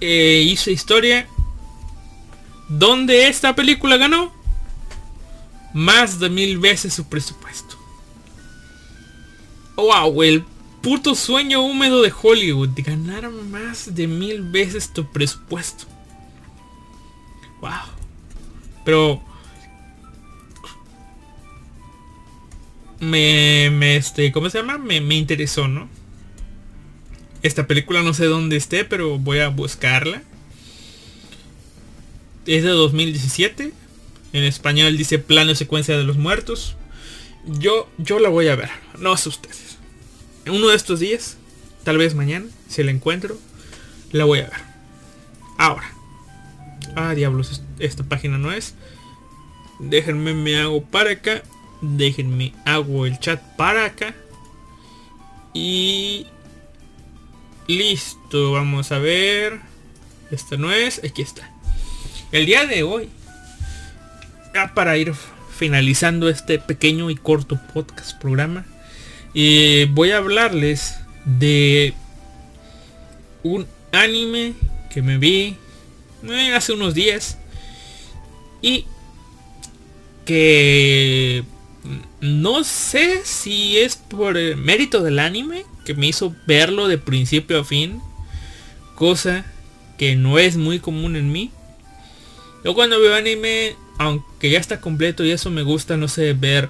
eh, 0.00 0.44
hizo 0.46 0.70
historia 0.70 1.28
donde 2.68 3.28
esta 3.28 3.54
película 3.54 3.96
ganó 3.96 4.32
más 5.74 6.18
de 6.18 6.30
mil 6.30 6.58
veces 6.58 6.94
su 6.94 7.08
presupuesto. 7.08 7.65
Wow, 9.76 10.22
el 10.22 10.44
puto 10.80 11.14
sueño 11.14 11.62
húmedo 11.62 12.02
de 12.02 12.12
Hollywood 12.22 12.70
de 12.70 12.82
ganar 12.82 13.30
más 13.30 13.94
de 13.94 14.06
mil 14.06 14.42
veces 14.42 14.92
tu 14.92 15.04
presupuesto. 15.10 15.84
Wow. 17.60 17.70
Pero 18.84 19.22
me, 23.00 23.96
este, 23.96 24.32
¿cómo 24.32 24.48
se 24.48 24.58
llama? 24.58 24.78
Me, 24.78 25.00
me 25.00 25.16
interesó, 25.16 25.68
¿no? 25.68 25.88
Esta 27.42 27.66
película 27.66 28.02
no 28.02 28.14
sé 28.14 28.24
dónde 28.24 28.56
esté, 28.56 28.84
pero 28.84 29.18
voy 29.18 29.40
a 29.40 29.48
buscarla. 29.48 30.22
Es 32.46 32.62
de 32.62 32.70
2017. 32.70 33.72
En 34.32 34.44
español 34.44 34.96
dice 34.96 35.18
plano 35.18 35.54
secuencia 35.54 35.96
de 35.96 36.04
los 36.04 36.16
muertos. 36.16 36.76
Yo, 37.46 37.88
yo 37.98 38.18
la 38.18 38.28
voy 38.28 38.48
a 38.48 38.56
ver. 38.56 38.70
No 38.98 39.16
sé 39.16 39.28
ustedes. 39.28 39.78
En 40.44 40.54
uno 40.54 40.68
de 40.68 40.76
estos 40.76 41.00
días, 41.00 41.36
tal 41.84 41.98
vez 41.98 42.14
mañana, 42.14 42.46
si 42.68 42.82
la 42.82 42.90
encuentro, 42.90 43.38
la 44.12 44.24
voy 44.24 44.40
a 44.40 44.48
ver. 44.48 44.60
Ahora. 45.58 45.90
Ah, 46.94 47.14
diablos, 47.14 47.62
esta 47.78 48.04
página 48.04 48.38
no 48.38 48.52
es. 48.52 48.74
Déjenme 49.78 50.34
me 50.34 50.58
hago 50.58 50.82
para 50.82 51.12
acá. 51.12 51.42
Déjenme 51.80 52.54
hago 52.64 53.06
el 53.06 53.18
chat 53.18 53.40
para 53.56 53.84
acá. 53.84 54.14
Y 55.52 56.26
Listo, 57.66 58.52
vamos 58.52 58.92
a 58.92 58.98
ver. 58.98 59.60
Esta 60.30 60.56
no 60.56 60.70
es, 60.70 61.02
aquí 61.02 61.22
está. 61.22 61.50
El 62.30 62.46
día 62.46 62.64
de 62.64 62.84
hoy, 62.84 63.08
ya 64.54 64.72
para 64.72 64.96
ir 64.96 65.12
finalizando 65.56 66.28
este 66.28 66.58
pequeño 66.58 67.10
y 67.10 67.16
corto 67.16 67.58
podcast 67.72 68.18
programa, 68.20 68.66
eh, 69.34 69.88
voy 69.90 70.10
a 70.10 70.18
hablarles 70.18 70.96
de 71.24 71.94
un 73.42 73.66
anime 73.92 74.54
que 74.92 75.02
me 75.02 75.18
vi 75.18 75.56
eh, 76.28 76.54
hace 76.54 76.72
unos 76.72 76.94
días 76.94 77.38
y 78.62 78.86
que 80.24 81.44
no 82.20 82.64
sé 82.64 83.22
si 83.24 83.78
es 83.78 83.96
por 83.96 84.36
el 84.36 84.56
mérito 84.56 85.02
del 85.02 85.18
anime 85.18 85.64
que 85.86 85.94
me 85.94 86.08
hizo 86.08 86.34
verlo 86.46 86.88
de 86.88 86.98
principio 86.98 87.60
a 87.60 87.64
fin. 87.64 88.02
Cosa 88.96 89.46
que 89.96 90.16
no 90.16 90.38
es 90.38 90.56
muy 90.56 90.80
común 90.80 91.16
en 91.16 91.32
mí. 91.32 91.50
Yo 92.64 92.74
cuando 92.74 93.00
veo 93.00 93.14
anime, 93.14 93.76
aunque 93.98 94.50
ya 94.50 94.58
está 94.58 94.80
completo 94.80 95.24
y 95.24 95.30
eso 95.30 95.50
me 95.50 95.62
gusta, 95.62 95.96
no 95.96 96.08
sé, 96.08 96.32
ver 96.32 96.68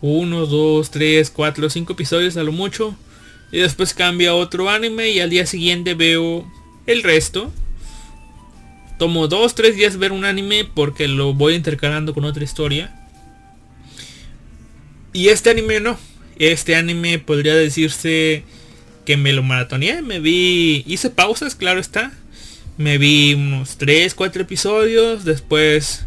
uno, 0.00 0.46
dos, 0.46 0.90
tres, 0.90 1.30
cuatro, 1.30 1.70
cinco 1.70 1.94
episodios 1.94 2.36
a 2.36 2.42
lo 2.42 2.52
mucho. 2.52 2.96
Y 3.52 3.58
después 3.58 3.94
cambia 3.94 4.30
a 4.30 4.34
otro 4.34 4.68
anime 4.68 5.10
y 5.10 5.20
al 5.20 5.30
día 5.30 5.46
siguiente 5.46 5.94
veo 5.94 6.44
el 6.86 7.02
resto. 7.02 7.52
Tomo 8.98 9.28
dos, 9.28 9.54
tres 9.54 9.76
días 9.76 9.96
ver 9.96 10.12
un 10.12 10.24
anime 10.24 10.64
porque 10.64 11.08
lo 11.08 11.34
voy 11.34 11.54
intercalando 11.54 12.14
con 12.14 12.24
otra 12.24 12.44
historia. 12.44 12.94
Y 15.12 15.28
este 15.28 15.50
anime 15.50 15.80
no. 15.80 15.96
Este 16.38 16.74
anime 16.74 17.18
podría 17.20 17.54
decirse 17.54 18.42
que 19.06 19.16
me 19.16 19.32
lo 19.32 19.42
maratoneé. 19.42 20.02
Me 20.02 20.18
vi... 20.18 20.82
Hice 20.86 21.10
pausas, 21.10 21.54
claro 21.54 21.80
está. 21.80 22.12
Me 22.76 22.98
vi 22.98 23.34
unos 23.34 23.78
3, 23.78 24.14
4 24.14 24.42
episodios. 24.42 25.24
Después 25.24 26.06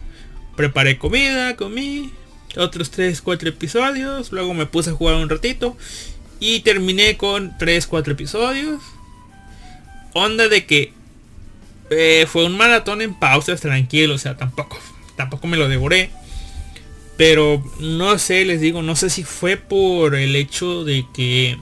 preparé 0.57 0.97
comida, 0.97 1.55
comí. 1.55 2.11
Otros 2.57 2.91
3, 2.91 3.21
4 3.21 3.49
episodios. 3.49 4.33
Luego 4.33 4.53
me 4.53 4.65
puse 4.65 4.89
a 4.89 4.93
jugar 4.93 5.15
un 5.15 5.29
ratito. 5.29 5.77
Y 6.41 6.59
terminé 6.59 7.15
con 7.15 7.57
3, 7.57 7.87
4 7.87 8.13
episodios. 8.13 8.81
Onda 10.13 10.49
de 10.49 10.65
que 10.65 10.91
eh, 11.89 12.25
fue 12.27 12.45
un 12.45 12.57
maratón 12.57 13.01
en 13.01 13.13
pausas, 13.13 13.61
tranquilo. 13.61 14.15
O 14.15 14.17
sea, 14.17 14.35
tampoco, 14.35 14.77
tampoco 15.15 15.47
me 15.47 15.55
lo 15.55 15.69
devoré. 15.69 16.09
Pero 17.15 17.63
no 17.79 18.19
sé, 18.19 18.43
les 18.43 18.59
digo, 18.59 18.81
no 18.81 18.95
sé 18.95 19.09
si 19.09 19.23
fue 19.23 19.55
por 19.55 20.15
el 20.15 20.35
hecho 20.35 20.83
de 20.83 21.05
que 21.13 21.57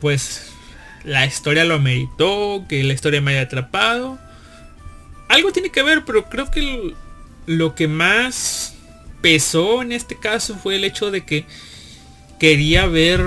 pues 0.00 0.52
la 1.04 1.24
historia 1.26 1.64
lo 1.64 1.78
meritó, 1.78 2.64
que 2.68 2.82
la 2.82 2.92
historia 2.92 3.20
me 3.20 3.32
haya 3.32 3.42
atrapado. 3.42 4.18
Algo 5.28 5.52
tiene 5.52 5.70
que 5.70 5.82
ver, 5.82 6.04
pero 6.04 6.28
creo 6.28 6.50
que 6.50 6.94
lo 7.46 7.74
que 7.74 7.88
más 7.88 8.74
pesó 9.22 9.82
en 9.82 9.92
este 9.92 10.16
caso 10.16 10.56
fue 10.56 10.76
el 10.76 10.84
hecho 10.84 11.10
de 11.10 11.24
que 11.24 11.46
quería 12.38 12.86
ver 12.86 13.22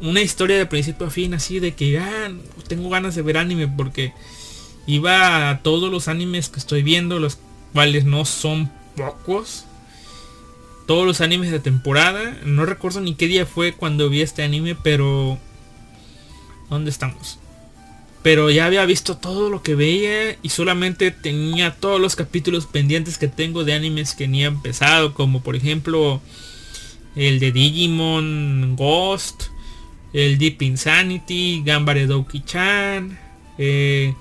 una 0.00 0.20
historia 0.20 0.56
de 0.56 0.66
principio 0.66 1.06
a 1.06 1.10
fin, 1.10 1.34
así 1.34 1.60
de 1.60 1.74
que 1.74 1.98
ah, 1.98 2.30
tengo 2.68 2.88
ganas 2.88 3.14
de 3.14 3.22
ver 3.22 3.36
anime 3.36 3.68
porque 3.68 4.12
iba 4.86 5.50
a 5.50 5.62
todos 5.62 5.90
los 5.90 6.08
animes 6.08 6.48
que 6.48 6.58
estoy 6.58 6.82
viendo, 6.82 7.18
los 7.18 7.38
cuales 7.72 8.04
no 8.04 8.24
son 8.24 8.70
pocos 8.96 9.66
todos 10.86 11.04
los 11.04 11.20
animes 11.20 11.50
de 11.50 11.58
temporada. 11.58 12.36
No 12.44 12.64
recuerdo 12.64 13.00
ni 13.00 13.14
qué 13.14 13.26
día 13.26 13.44
fue 13.44 13.72
cuando 13.72 14.08
vi 14.08 14.22
este 14.22 14.42
anime, 14.42 14.76
pero... 14.76 15.38
¿Dónde 16.70 16.90
estamos? 16.90 17.38
Pero 18.26 18.50
ya 18.50 18.66
había 18.66 18.84
visto 18.86 19.18
todo 19.18 19.50
lo 19.50 19.62
que 19.62 19.76
veía 19.76 20.36
y 20.42 20.48
solamente 20.48 21.12
tenía 21.12 21.76
todos 21.76 22.00
los 22.00 22.16
capítulos 22.16 22.66
pendientes 22.66 23.18
que 23.18 23.28
tengo 23.28 23.62
de 23.62 23.72
animes 23.72 24.16
que 24.16 24.26
ni 24.26 24.42
he 24.42 24.46
empezado, 24.46 25.14
como 25.14 25.44
por 25.44 25.54
ejemplo 25.54 26.20
el 27.14 27.38
de 27.38 27.52
Digimon 27.52 28.74
Ghost, 28.74 29.44
el 30.12 30.38
Deep 30.38 30.60
Insanity, 30.60 31.62
Gambare 31.64 32.08
Douki-chan, 32.08 33.16
eh, 33.58 34.12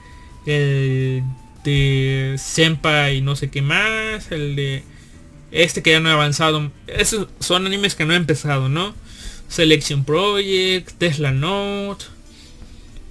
el 0.46 1.24
de 1.64 2.36
Senpai 2.38 3.22
no 3.22 3.36
sé 3.36 3.50
qué 3.50 3.64
más, 3.64 4.32
el 4.32 4.56
de 4.56 4.84
este 5.50 5.82
que 5.82 5.90
ya 5.90 6.00
no 6.00 6.10
ha 6.10 6.14
avanzado. 6.14 6.72
Esos 6.86 7.28
son 7.40 7.66
animes 7.66 7.96
que 7.96 8.06
no 8.06 8.14
he 8.14 8.18
empezado, 8.18 8.70
¿no? 8.70 8.94
Selection 9.48 10.06
Project, 10.06 10.92
Tesla 11.00 11.32
Note, 11.32 12.06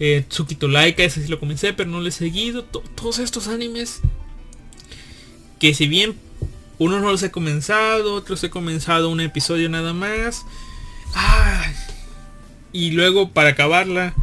eh, 0.06 0.24
Tsukito 0.28 0.68
Laika, 0.68 1.02
ese 1.02 1.22
sí 1.22 1.28
lo 1.28 1.40
comencé, 1.40 1.72
pero 1.72 1.90
no 1.90 2.00
lo 2.00 2.08
he 2.08 2.12
seguido. 2.12 2.64
todos 2.64 3.18
estos 3.18 3.48
animes 3.48 4.00
que 5.58 5.72
si 5.72 5.88
bien 5.88 6.14
unos 6.78 7.00
no 7.00 7.10
los 7.10 7.22
he 7.22 7.30
comenzado, 7.30 8.14
otros 8.14 8.44
he 8.44 8.50
comenzado 8.50 9.08
un 9.08 9.20
episodio 9.20 9.70
nada 9.70 9.94
más. 9.94 10.44
y 12.72 12.90
luego 12.90 13.30
para 13.30 13.50
acabarla, 13.50 14.14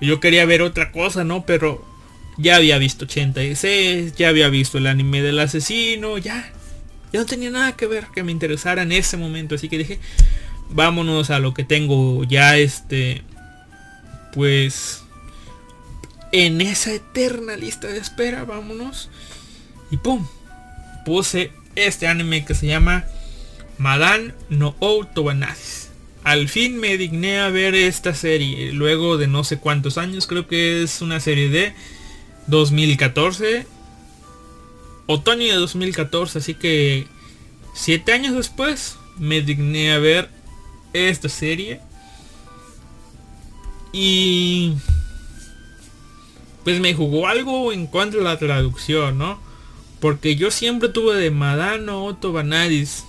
yo 0.00 0.18
quería 0.18 0.44
ver 0.44 0.62
otra 0.62 0.90
cosa, 0.90 1.22
¿no? 1.22 1.46
Pero 1.46 1.86
ya 2.36 2.56
había 2.56 2.78
visto 2.78 3.04
86, 3.04 4.14
ya 4.16 4.28
había 4.28 4.48
visto 4.48 4.78
el 4.78 4.88
anime 4.88 5.22
del 5.22 5.38
asesino, 5.38 6.18
ya. 6.18 6.52
Ya 7.12 7.20
no 7.20 7.26
tenía 7.26 7.50
nada 7.50 7.76
que 7.76 7.86
ver 7.86 8.06
que 8.12 8.24
me 8.24 8.32
interesara 8.32 8.82
en 8.82 8.90
ese 8.90 9.16
momento. 9.16 9.54
Así 9.54 9.68
que 9.68 9.78
dije, 9.78 10.00
vámonos 10.70 11.30
a 11.30 11.38
lo 11.38 11.54
que 11.54 11.62
tengo 11.62 12.24
ya 12.24 12.56
este. 12.56 13.22
Pues. 14.32 15.01
En 16.32 16.62
esa 16.62 16.92
eterna 16.94 17.56
lista 17.56 17.88
de 17.88 17.98
espera, 17.98 18.44
vámonos. 18.44 19.10
Y 19.90 19.98
pum. 19.98 20.26
Puse 21.04 21.52
este 21.76 22.06
anime 22.06 22.44
que 22.46 22.54
se 22.54 22.66
llama 22.66 23.04
Madan 23.76 24.34
no 24.48 24.74
Outobanadis. 24.80 25.90
Al 26.24 26.48
fin 26.48 26.78
me 26.78 26.96
digné 26.96 27.40
a 27.40 27.50
ver 27.50 27.74
esta 27.74 28.14
serie. 28.14 28.72
Luego 28.72 29.18
de 29.18 29.26
no 29.26 29.44
sé 29.44 29.58
cuántos 29.58 29.98
años. 29.98 30.26
Creo 30.26 30.46
que 30.46 30.82
es 30.82 31.02
una 31.02 31.20
serie 31.20 31.50
de 31.50 31.74
2014. 32.46 33.66
Otoño 35.06 35.46
de 35.46 35.56
2014. 35.56 36.38
Así 36.38 36.54
que 36.54 37.06
siete 37.74 38.12
años 38.12 38.34
después 38.34 38.96
me 39.18 39.42
digné 39.42 39.92
a 39.92 39.98
ver 39.98 40.30
esta 40.94 41.28
serie. 41.28 41.80
Y 43.92 44.74
pues 46.64 46.80
me 46.80 46.94
jugó 46.94 47.28
algo 47.28 47.72
en 47.72 47.86
cuanto 47.86 48.20
a 48.20 48.22
la 48.22 48.38
traducción, 48.38 49.18
¿no? 49.18 49.38
Porque 50.00 50.36
yo 50.36 50.50
siempre 50.50 50.88
tuve 50.88 51.16
de 51.16 51.30
Madano 51.30 52.04
Otto 52.04 52.32
Banadis. 52.32 53.04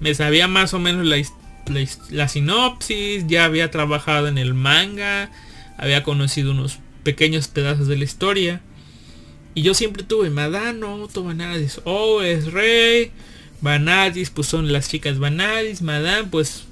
Me 0.00 0.14
sabía 0.14 0.48
más 0.48 0.74
o 0.74 0.78
menos 0.78 1.06
la, 1.06 1.16
la, 2.10 2.28
sinopsis, 2.28 3.26
ya 3.26 3.44
había 3.44 3.70
trabajado 3.70 4.28
en 4.28 4.38
el 4.38 4.54
manga, 4.54 5.30
había 5.76 6.02
conocido 6.04 6.52
unos 6.52 6.78
pequeños 7.02 7.48
pedazos 7.48 7.88
de 7.88 7.96
la 7.96 8.04
historia. 8.04 8.60
Y 9.54 9.62
yo 9.62 9.74
siempre 9.74 10.04
tuve 10.04 10.30
Madano 10.30 10.94
Otto 10.96 11.24
Banadis. 11.24 11.80
Oh, 11.84 12.22
es 12.22 12.52
rey. 12.52 13.10
Banadis, 13.60 14.30
pues 14.30 14.46
son 14.46 14.72
las 14.72 14.88
chicas 14.88 15.18
Banadis. 15.18 15.82
Madame, 15.82 16.28
pues 16.30 16.64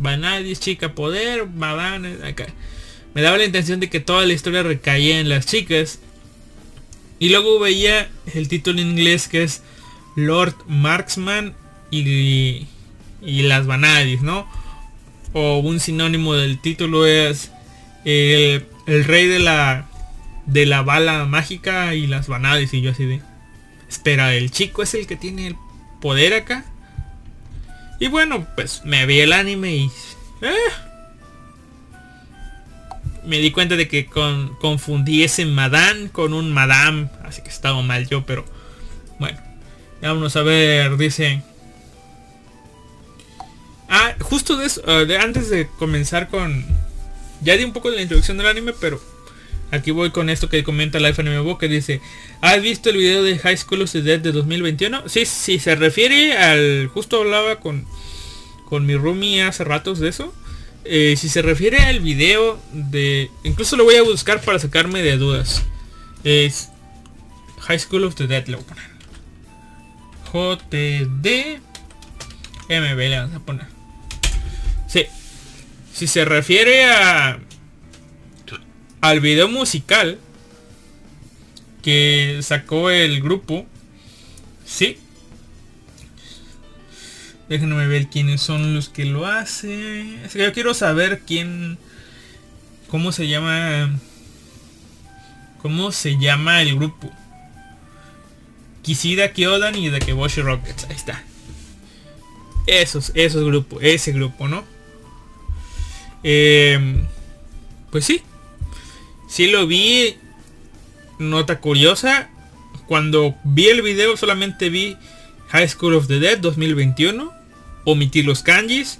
Banadis, 0.00 0.58
chica 0.58 0.94
poder. 0.94 1.46
Madame, 1.46 2.16
acá. 2.26 2.46
Me 3.14 3.22
daba 3.22 3.38
la 3.38 3.44
intención 3.44 3.80
de 3.80 3.90
que 3.90 4.00
toda 4.00 4.24
la 4.26 4.32
historia 4.32 4.62
recaía 4.62 5.20
en 5.20 5.28
las 5.28 5.46
chicas. 5.46 5.98
Y 7.18 7.28
luego 7.28 7.60
veía 7.60 8.10
el 8.34 8.48
título 8.48 8.80
en 8.80 8.88
inglés 8.88 9.28
que 9.28 9.42
es 9.42 9.62
Lord 10.16 10.54
Marksman 10.66 11.54
y, 11.90 12.66
y 13.20 13.42
las 13.42 13.66
Vanadis, 13.66 14.22
¿no? 14.22 14.48
O 15.32 15.58
un 15.58 15.78
sinónimo 15.80 16.34
del 16.34 16.60
título 16.60 17.06
es 17.06 17.50
el, 18.04 18.66
rey 18.86 19.26
de 19.28 19.38
la 19.38 19.88
de 20.46 20.66
la 20.66 20.82
bala 20.82 21.24
mágica 21.24 21.94
y 21.94 22.08
las 22.08 22.26
Vanadis 22.26 22.74
y 22.74 22.80
yo 22.80 22.90
así 22.90 23.04
de 23.04 23.22
espera, 23.88 24.34
el 24.34 24.50
chico 24.50 24.82
es 24.82 24.94
el 24.94 25.06
que 25.06 25.16
tiene 25.16 25.46
el 25.46 25.56
poder 26.00 26.34
acá. 26.34 26.64
Y 28.00 28.08
bueno, 28.08 28.46
pues 28.56 28.82
me 28.84 29.06
vi 29.06 29.20
el 29.20 29.32
anime 29.32 29.76
y 29.76 29.90
eh, 30.40 30.54
me 33.24 33.38
di 33.38 33.50
cuenta 33.50 33.76
de 33.76 33.88
que 33.88 34.06
con, 34.06 34.54
confundí 34.56 35.22
ese 35.22 35.46
Madame 35.46 36.10
con 36.10 36.34
un 36.34 36.52
Madame. 36.52 37.08
Así 37.24 37.42
que 37.42 37.50
estaba 37.50 37.80
mal 37.82 38.08
yo, 38.08 38.24
pero 38.26 38.44
bueno. 39.18 39.38
Vamos 40.00 40.34
a 40.36 40.42
ver, 40.42 40.96
dice... 40.96 41.42
Ah, 43.88 44.14
justo 44.20 44.56
de 44.56 44.66
eso, 44.66 44.82
ah, 44.86 45.04
antes 45.20 45.50
de 45.50 45.68
comenzar 45.78 46.28
con... 46.28 46.64
Ya 47.42 47.56
di 47.56 47.64
un 47.64 47.72
poco 47.72 47.90
de 47.90 47.96
la 47.96 48.02
introducción 48.02 48.38
del 48.38 48.46
anime, 48.46 48.72
pero 48.80 49.00
aquí 49.70 49.90
voy 49.90 50.10
con 50.10 50.30
esto 50.30 50.48
que 50.48 50.64
comenta 50.64 50.98
Life 50.98 51.20
Anime 51.20 51.40
Book, 51.40 51.60
que 51.60 51.68
dice, 51.68 52.00
¿has 52.40 52.60
visto 52.62 52.90
el 52.90 52.96
video 52.96 53.22
de 53.22 53.38
High 53.38 53.56
School 53.56 53.82
of 53.82 53.92
the 53.92 54.02
Dead 54.02 54.18
de 54.18 54.32
2021? 54.32 55.08
Sí, 55.08 55.26
sí, 55.26 55.58
se 55.58 55.76
refiere 55.76 56.36
al... 56.36 56.88
Justo 56.88 57.20
hablaba 57.20 57.60
con, 57.60 57.86
con 58.64 58.86
mi 58.86 58.96
roomie 58.96 59.42
hace 59.42 59.62
ratos 59.62 59.98
de 60.00 60.08
eso. 60.08 60.32
Eh, 60.84 61.14
si 61.16 61.28
se 61.28 61.42
refiere 61.42 61.78
al 61.78 62.00
video 62.00 62.60
de... 62.72 63.30
Incluso 63.44 63.76
lo 63.76 63.84
voy 63.84 63.96
a 63.96 64.02
buscar 64.02 64.40
para 64.40 64.58
sacarme 64.58 65.02
de 65.02 65.16
dudas. 65.16 65.62
Es 66.24 66.70
High 67.60 67.78
School 67.78 68.04
of 68.04 68.14
the 68.16 68.26
Dead. 68.26 68.46
Lo 68.48 68.58
voy 68.58 68.66
a 68.66 68.68
poner. 68.68 68.92
JTD 70.32 71.60
MB 72.68 72.98
le 72.98 73.18
vamos 73.18 73.36
a 73.36 73.40
poner. 73.40 73.66
Sí. 74.88 75.06
Si 75.92 76.06
se 76.06 76.24
refiere 76.24 76.84
a... 76.86 77.38
Al 79.00 79.20
video 79.20 79.48
musical 79.48 80.18
que 81.82 82.38
sacó 82.42 82.90
el 82.90 83.20
grupo. 83.20 83.66
Sí, 84.64 84.98
Déjenme 87.52 87.86
ver 87.86 88.06
quiénes 88.06 88.40
son 88.40 88.74
los 88.74 88.88
que 88.88 89.04
lo 89.04 89.26
hacen. 89.26 90.26
Yo 90.34 90.54
quiero 90.54 90.72
saber 90.72 91.20
quién... 91.26 91.76
¿Cómo 92.88 93.12
se 93.12 93.28
llama? 93.28 94.00
¿Cómo 95.60 95.92
se 95.92 96.18
llama 96.18 96.62
el 96.62 96.76
grupo? 96.76 97.10
Kishida 98.80 99.34
Kyodan 99.34 99.74
y 99.74 99.90
Dakeboshi 99.90 100.40
Rockets. 100.40 100.84
Ahí 100.84 100.96
está. 100.96 101.22
Esos, 102.66 103.12
esos 103.14 103.44
grupos. 103.44 103.80
Ese 103.82 104.12
grupo, 104.12 104.48
¿no? 104.48 104.64
Eh, 106.24 107.04
pues 107.90 108.06
sí. 108.06 108.22
Sí 109.28 109.48
lo 109.48 109.66
vi. 109.66 110.16
Nota 111.18 111.60
curiosa. 111.60 112.30
Cuando 112.86 113.34
vi 113.44 113.68
el 113.68 113.82
video 113.82 114.16
solamente 114.16 114.70
vi 114.70 114.96
High 115.48 115.68
School 115.68 115.96
of 115.96 116.08
the 116.08 116.18
Dead 116.18 116.38
2021 116.38 117.41
omitir 117.84 118.24
los 118.24 118.42
kanjis. 118.42 118.98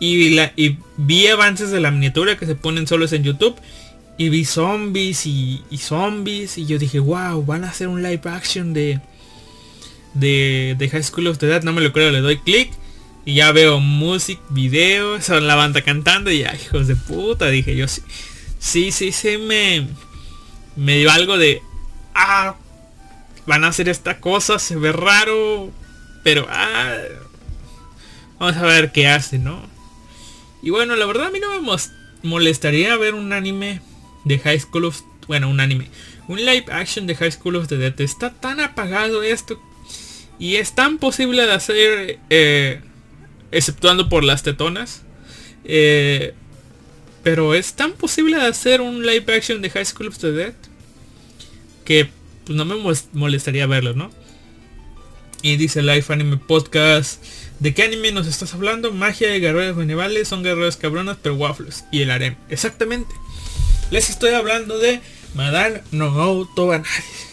Y, 0.00 0.30
la, 0.30 0.52
y 0.56 0.78
vi 0.96 1.26
avances 1.28 1.70
de 1.70 1.80
la 1.80 1.90
miniatura 1.90 2.36
que 2.36 2.46
se 2.46 2.54
ponen 2.54 2.86
solos 2.86 3.12
en 3.12 3.24
YouTube. 3.24 3.56
Y 4.16 4.28
vi 4.28 4.44
zombies 4.44 5.26
y, 5.26 5.62
zombies. 5.78 6.58
Y 6.58 6.66
yo 6.66 6.78
dije, 6.78 6.98
wow, 7.00 7.44
van 7.44 7.64
a 7.64 7.70
hacer 7.70 7.88
un 7.88 8.02
live 8.02 8.22
action 8.24 8.72
de, 8.72 9.00
de, 10.14 10.76
de 10.78 10.88
High 10.88 11.02
School 11.02 11.26
of 11.26 11.38
the 11.38 11.46
Dead, 11.46 11.62
no 11.62 11.72
me 11.72 11.80
lo 11.80 11.92
creo, 11.92 12.10
le 12.10 12.20
doy 12.20 12.38
clic. 12.38 12.70
Y 13.24 13.34
ya 13.34 13.52
veo 13.52 13.80
music, 13.80 14.38
videos, 14.50 15.24
son 15.24 15.46
la 15.46 15.54
banda 15.54 15.80
cantando. 15.82 16.30
Y 16.30 16.40
ya, 16.40 16.54
hijos 16.54 16.86
de 16.86 16.96
puta, 16.96 17.48
dije 17.48 17.74
yo, 17.74 17.88
sí, 17.88 18.02
sí, 18.58 18.92
sí, 18.92 19.12
sí, 19.12 19.38
me, 19.38 19.86
me 20.76 20.98
dio 20.98 21.10
algo 21.10 21.38
de, 21.38 21.62
ah, 22.14 22.56
van 23.46 23.64
a 23.64 23.68
hacer 23.68 23.88
esta 23.88 24.20
cosa, 24.20 24.58
se 24.58 24.76
ve 24.76 24.92
raro, 24.92 25.70
pero, 26.22 26.46
ah, 26.50 26.96
Vamos 28.38 28.56
a 28.56 28.62
ver 28.62 28.92
qué 28.92 29.06
hace, 29.06 29.38
¿no? 29.38 29.60
Y 30.62 30.70
bueno, 30.70 30.96
la 30.96 31.06
verdad 31.06 31.26
a 31.26 31.30
mí 31.30 31.38
no 31.40 31.60
me 31.60 31.76
molestaría 32.22 32.96
ver 32.96 33.14
un 33.14 33.32
anime 33.32 33.80
de 34.24 34.38
High 34.38 34.60
School 34.60 34.86
of... 34.86 35.00
Bueno, 35.26 35.48
un 35.48 35.60
anime. 35.60 35.88
Un 36.26 36.38
live 36.38 36.66
action 36.70 37.06
de 37.06 37.14
High 37.14 37.32
School 37.32 37.56
of 37.56 37.68
the 37.68 37.76
Dead. 37.76 38.00
Está 38.00 38.30
tan 38.30 38.60
apagado 38.60 39.22
esto. 39.22 39.60
Y 40.38 40.56
es 40.56 40.74
tan 40.74 40.98
posible 40.98 41.46
de 41.46 41.52
hacer... 41.52 42.18
Eh, 42.30 42.80
exceptuando 43.52 44.08
por 44.08 44.24
las 44.24 44.42
tetonas. 44.42 45.02
Eh, 45.64 46.34
pero 47.22 47.54
es 47.54 47.74
tan 47.74 47.92
posible 47.92 48.36
de 48.36 48.46
hacer 48.46 48.80
un 48.80 49.06
live 49.06 49.34
action 49.34 49.62
de 49.62 49.70
High 49.70 49.86
School 49.86 50.08
of 50.08 50.18
the 50.18 50.32
Dead. 50.32 50.54
Que 51.84 52.08
pues, 52.44 52.56
no 52.56 52.64
me 52.64 52.74
molestaría 53.12 53.66
verlo, 53.66 53.94
¿no? 53.94 54.10
Y 55.42 55.56
dice 55.56 55.82
Live 55.82 56.06
Anime 56.08 56.38
Podcast. 56.38 57.22
¿De 57.64 57.72
qué 57.72 57.84
anime 57.84 58.12
nos 58.12 58.26
estás 58.26 58.52
hablando? 58.52 58.92
Magia 58.92 59.30
de 59.30 59.40
guerreros 59.40 59.74
medievales, 59.74 60.28
son 60.28 60.42
guerreros 60.42 60.76
cabronas, 60.76 61.16
pero 61.22 61.34
waffles. 61.34 61.86
Y 61.90 62.02
el 62.02 62.10
harem. 62.10 62.36
Exactamente. 62.50 63.14
Les 63.90 64.10
estoy 64.10 64.34
hablando 64.34 64.78
de 64.78 65.00
Madame 65.34 65.80
no 65.90 66.46
Tobanadis. 66.54 67.30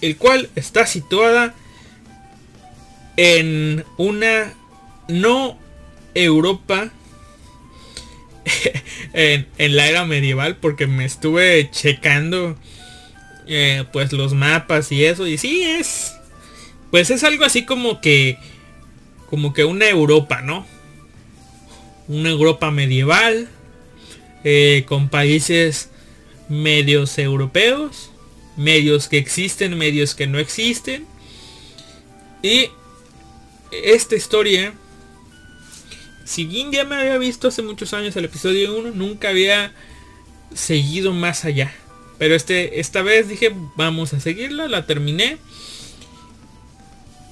El 0.00 0.16
cual 0.16 0.50
está 0.56 0.88
situada 0.88 1.54
en 3.16 3.84
una 3.96 4.54
no 5.06 5.56
Europa. 6.14 6.90
en, 9.12 9.46
la 9.76 9.86
era 9.86 10.04
medieval 10.04 10.56
porque 10.56 10.88
me 10.88 11.04
estuve 11.04 11.70
checando 11.70 12.56
eh, 13.46 13.84
pues 13.92 14.12
los 14.12 14.34
mapas 14.34 14.90
y 14.90 15.04
eso 15.04 15.28
y 15.28 15.38
sí 15.38 15.62
es 15.62 16.14
pues 16.90 17.10
es 17.10 17.22
algo 17.22 17.44
así 17.44 17.64
como 17.64 18.00
que 18.00 18.38
como 19.30 19.54
que 19.54 19.64
una 19.64 19.88
Europa, 19.88 20.42
¿no? 20.42 20.66
Una 22.08 22.30
Europa 22.30 22.70
medieval 22.70 23.48
eh, 24.42 24.84
con 24.88 25.08
países 25.08 25.90
medios 26.48 27.16
europeos, 27.18 28.10
medios 28.56 29.08
que 29.08 29.18
existen, 29.18 29.78
medios 29.78 30.14
que 30.14 30.26
no 30.26 30.38
existen. 30.38 31.06
Y 32.42 32.70
esta 33.70 34.16
historia, 34.16 34.74
si 36.24 36.44
bien 36.44 36.72
ya 36.72 36.84
me 36.84 36.96
había 36.96 37.18
visto 37.18 37.48
hace 37.48 37.62
muchos 37.62 37.94
años 37.94 38.16
el 38.16 38.24
episodio 38.24 38.76
1, 38.76 38.90
nunca 38.90 39.28
había 39.28 39.72
seguido 40.52 41.12
más 41.12 41.44
allá. 41.44 41.72
Pero 42.18 42.34
este, 42.34 42.80
esta 42.80 43.02
vez 43.02 43.28
dije, 43.28 43.54
vamos 43.76 44.12
a 44.12 44.20
seguirla, 44.20 44.68
la 44.68 44.86
terminé. 44.86 45.38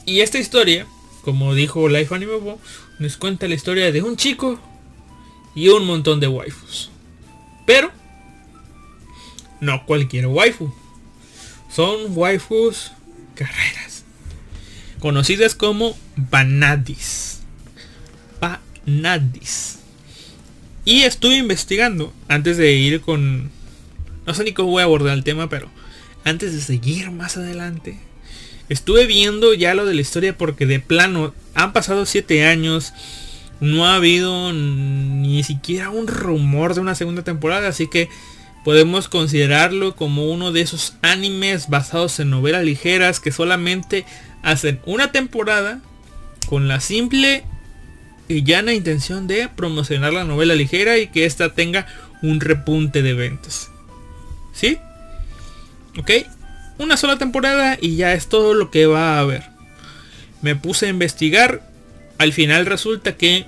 Y 0.06 0.20
esta 0.20 0.38
historia, 0.38 0.86
como 1.28 1.54
dijo 1.54 1.90
Life 1.90 2.14
Anime 2.14 2.38
nos 2.98 3.18
cuenta 3.18 3.46
la 3.48 3.54
historia 3.54 3.92
de 3.92 4.00
un 4.00 4.16
chico 4.16 4.58
y 5.54 5.68
un 5.68 5.84
montón 5.84 6.20
de 6.20 6.26
waifus. 6.26 6.90
Pero, 7.66 7.92
no 9.60 9.84
cualquier 9.84 10.28
waifu. 10.28 10.72
Son 11.70 12.16
waifus 12.16 12.92
carreras. 13.34 14.04
Conocidas 15.00 15.54
como 15.54 15.98
Banadis. 16.16 17.40
Banadis. 18.40 19.80
Y 20.86 21.02
estuve 21.02 21.36
investigando 21.36 22.10
antes 22.28 22.56
de 22.56 22.72
ir 22.72 23.02
con... 23.02 23.50
No 24.26 24.32
sé 24.32 24.44
ni 24.44 24.54
cómo 24.54 24.70
voy 24.70 24.80
a 24.80 24.84
abordar 24.84 25.12
el 25.12 25.24
tema, 25.24 25.50
pero 25.50 25.68
antes 26.24 26.54
de 26.54 26.62
seguir 26.62 27.10
más 27.10 27.36
adelante. 27.36 27.98
Estuve 28.68 29.06
viendo 29.06 29.54
ya 29.54 29.74
lo 29.74 29.86
de 29.86 29.94
la 29.94 30.00
historia 30.00 30.36
porque 30.36 30.66
de 30.66 30.80
plano 30.80 31.34
han 31.54 31.72
pasado 31.72 32.04
7 32.06 32.46
años 32.46 32.92
no 33.60 33.86
ha 33.86 33.96
habido 33.96 34.52
ni 34.52 35.42
siquiera 35.42 35.90
un 35.90 36.06
rumor 36.06 36.74
de 36.74 36.80
una 36.80 36.94
segunda 36.94 37.24
temporada, 37.24 37.68
así 37.68 37.88
que 37.88 38.08
podemos 38.64 39.08
considerarlo 39.08 39.96
como 39.96 40.30
uno 40.30 40.52
de 40.52 40.60
esos 40.60 40.94
animes 41.02 41.68
basados 41.68 42.20
en 42.20 42.30
novelas 42.30 42.64
ligeras 42.64 43.20
que 43.20 43.32
solamente 43.32 44.04
hacen 44.42 44.80
una 44.84 45.10
temporada 45.10 45.80
con 46.48 46.68
la 46.68 46.80
simple 46.80 47.44
y 48.28 48.44
llana 48.44 48.74
intención 48.74 49.26
de 49.26 49.48
promocionar 49.48 50.12
la 50.12 50.24
novela 50.24 50.54
ligera 50.54 50.98
y 50.98 51.08
que 51.08 51.24
ésta 51.24 51.54
tenga 51.54 51.86
un 52.22 52.40
repunte 52.40 53.02
de 53.02 53.14
ventas. 53.14 53.70
¿Sí? 54.52 54.78
¿Ok? 55.98 56.10
Una 56.78 56.96
sola 56.96 57.18
temporada 57.18 57.76
y 57.80 57.96
ya 57.96 58.12
es 58.12 58.28
todo 58.28 58.54
lo 58.54 58.70
que 58.70 58.86
va 58.86 59.16
a 59.16 59.20
haber. 59.20 59.44
Me 60.42 60.54
puse 60.54 60.86
a 60.86 60.90
investigar 60.90 61.68
al 62.18 62.32
final 62.32 62.66
resulta 62.66 63.16
que 63.16 63.46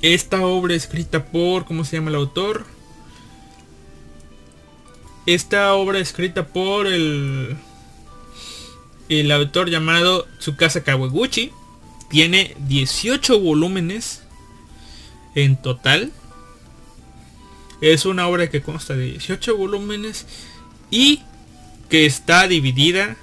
esta 0.00 0.40
obra 0.40 0.74
escrita 0.74 1.26
por, 1.26 1.66
¿cómo 1.66 1.84
se 1.84 1.96
llama 1.96 2.08
el 2.08 2.16
autor? 2.16 2.64
Esta 5.26 5.74
obra 5.74 5.98
escrita 5.98 6.46
por 6.46 6.86
el, 6.86 7.56
el 9.10 9.30
autor 9.30 9.68
llamado 9.68 10.26
Tsukasa 10.38 10.82
Kawaguchi 10.82 11.52
tiene 12.08 12.56
18 12.66 13.38
volúmenes 13.40 14.22
en 15.34 15.60
total. 15.60 16.10
Es 17.82 18.06
una 18.06 18.26
obra 18.26 18.48
que 18.48 18.62
consta 18.62 18.94
de 18.94 19.04
18 19.04 19.56
volúmenes 19.56 20.26
y 20.90 21.20
que 21.90 22.06
está 22.06 22.48
dividida 22.48 23.16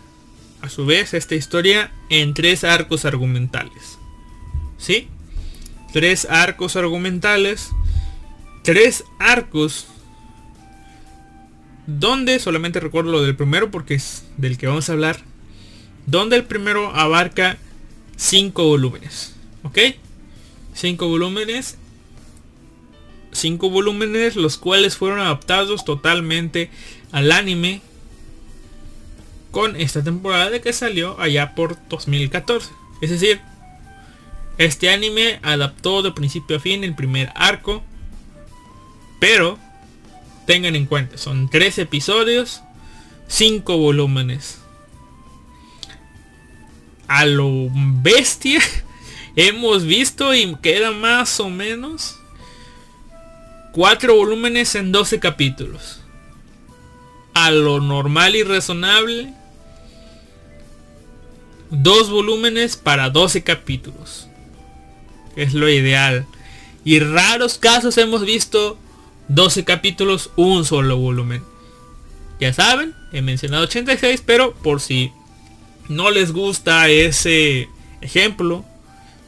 a 0.61 0.69
su 0.69 0.85
vez 0.85 1.13
esta 1.13 1.35
historia 1.35 1.91
en 2.09 2.33
tres 2.33 2.63
arcos 2.63 3.05
argumentales. 3.05 3.97
¿sí? 4.77 5.07
Tres 5.93 6.27
arcos 6.29 6.75
argumentales, 6.75 7.69
tres 8.63 9.05
arcos 9.19 9.87
donde 11.87 12.39
solamente 12.39 12.81
recuerdo 12.81 13.11
lo 13.11 13.23
del 13.23 13.35
primero 13.35 13.71
porque 13.71 13.95
es 13.95 14.25
del 14.35 14.57
que 14.57 14.67
vamos 14.67 14.89
a 14.89 14.93
hablar, 14.93 15.21
donde 16.05 16.35
el 16.35 16.43
primero 16.43 16.93
abarca 16.93 17.57
cinco 18.17 18.65
volúmenes, 18.65 19.33
¿ok? 19.63 19.79
Cinco 20.73 21.07
volúmenes, 21.07 21.77
cinco 23.31 23.69
volúmenes 23.69 24.35
los 24.35 24.57
cuales 24.57 24.97
fueron 24.97 25.19
adaptados 25.19 25.85
totalmente 25.85 26.69
al 27.13 27.31
anime 27.31 27.81
con 29.57 29.75
esta 29.75 30.03
temporada 30.03 30.51
de 30.51 30.61
que 30.61 30.71
salió 30.71 31.19
allá 31.19 31.55
por 31.55 31.79
2014. 31.89 32.69
Es 33.01 33.09
decir, 33.09 33.41
este 34.59 34.91
anime 34.91 35.39
adaptó 35.41 36.03
de 36.03 36.11
principio 36.11 36.57
a 36.57 36.59
fin 36.59 36.83
el 36.83 36.93
primer 36.93 37.31
arco. 37.33 37.81
Pero 39.19 39.57
tengan 40.45 40.75
en 40.75 40.85
cuenta, 40.85 41.17
son 41.17 41.49
tres 41.49 41.79
episodios, 41.79 42.61
cinco 43.27 43.79
volúmenes. 43.79 44.59
A 47.07 47.25
lo 47.25 47.49
bestia 47.71 48.61
hemos 49.35 49.85
visto 49.85 50.35
y 50.35 50.55
queda 50.57 50.91
más 50.91 51.39
o 51.39 51.49
menos 51.49 52.19
cuatro 53.71 54.13
volúmenes 54.13 54.75
en 54.75 54.91
12 54.91 55.19
capítulos. 55.19 56.01
A 57.33 57.49
lo 57.49 57.79
normal 57.81 58.35
y 58.35 58.43
razonable, 58.43 59.33
dos 61.69 62.09
volúmenes 62.09 62.77
para 62.77 63.09
12 63.09 63.43
capítulos 63.43 64.27
es 65.37 65.53
lo 65.53 65.69
ideal. 65.69 66.25
Y 66.83 66.99
raros 66.99 67.57
casos 67.57 67.97
hemos 67.97 68.25
visto 68.25 68.77
12 69.29 69.63
capítulos, 69.63 70.31
un 70.35 70.65
solo 70.65 70.97
volumen. 70.97 71.43
Ya 72.39 72.53
saben, 72.53 72.93
he 73.13 73.21
mencionado 73.21 73.63
86, 73.63 74.23
pero 74.25 74.53
por 74.55 74.81
si 74.81 75.11
no 75.87 76.11
les 76.11 76.33
gusta 76.33 76.89
ese 76.89 77.69
ejemplo, 78.01 78.65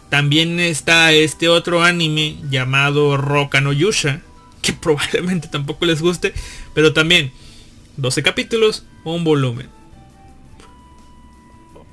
también 0.10 0.60
está 0.60 1.14
este 1.14 1.48
otro 1.48 1.84
anime 1.84 2.38
llamado 2.50 3.16
Roka 3.18 3.62
no 3.62 3.72
Yusha, 3.72 4.22
que 4.62 4.74
probablemente 4.82 5.48
tampoco 5.48 5.86
les 5.86 6.02
guste, 6.02 6.34
pero 6.74 6.94
también 6.94 7.32
12 7.98 8.24
capítulos, 8.24 8.84
un 9.04 9.24
volumen. 9.24 9.70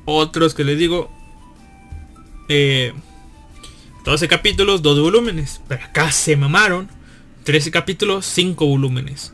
Otros 0.07 0.54
que 0.54 0.64
les 0.64 0.78
digo, 0.78 1.11
eh, 2.48 2.94
12 4.04 4.28
capítulos, 4.28 4.82
2 4.82 5.00
volúmenes. 5.00 5.61
Pero 5.68 5.84
acá 5.84 6.11
se 6.12 6.36
mamaron. 6.36 6.88
13 7.44 7.70
capítulos, 7.70 8.24
5 8.26 8.66
volúmenes. 8.66 9.32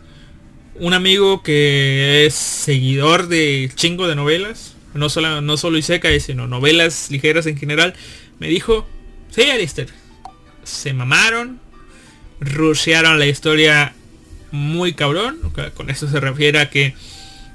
Un 0.74 0.94
amigo 0.94 1.42
que 1.42 2.26
es 2.26 2.34
seguidor 2.34 3.28
de 3.28 3.70
chingo 3.74 4.08
de 4.08 4.16
novelas, 4.16 4.74
no 4.94 5.08
solo, 5.10 5.40
no 5.42 5.56
solo 5.58 5.78
sino 5.80 6.46
novelas 6.46 7.10
ligeras 7.10 7.46
en 7.46 7.58
general, 7.58 7.94
me 8.38 8.48
dijo, 8.48 8.86
sí, 9.30 9.42
Alistair, 9.42 9.88
se 10.64 10.94
mamaron, 10.94 11.60
rushearon 12.40 13.18
la 13.18 13.26
historia 13.26 13.94
muy 14.50 14.94
cabrón. 14.94 15.38
Con 15.74 15.90
eso 15.90 16.08
se 16.08 16.20
refiere 16.20 16.58
a 16.60 16.70
que 16.70 16.94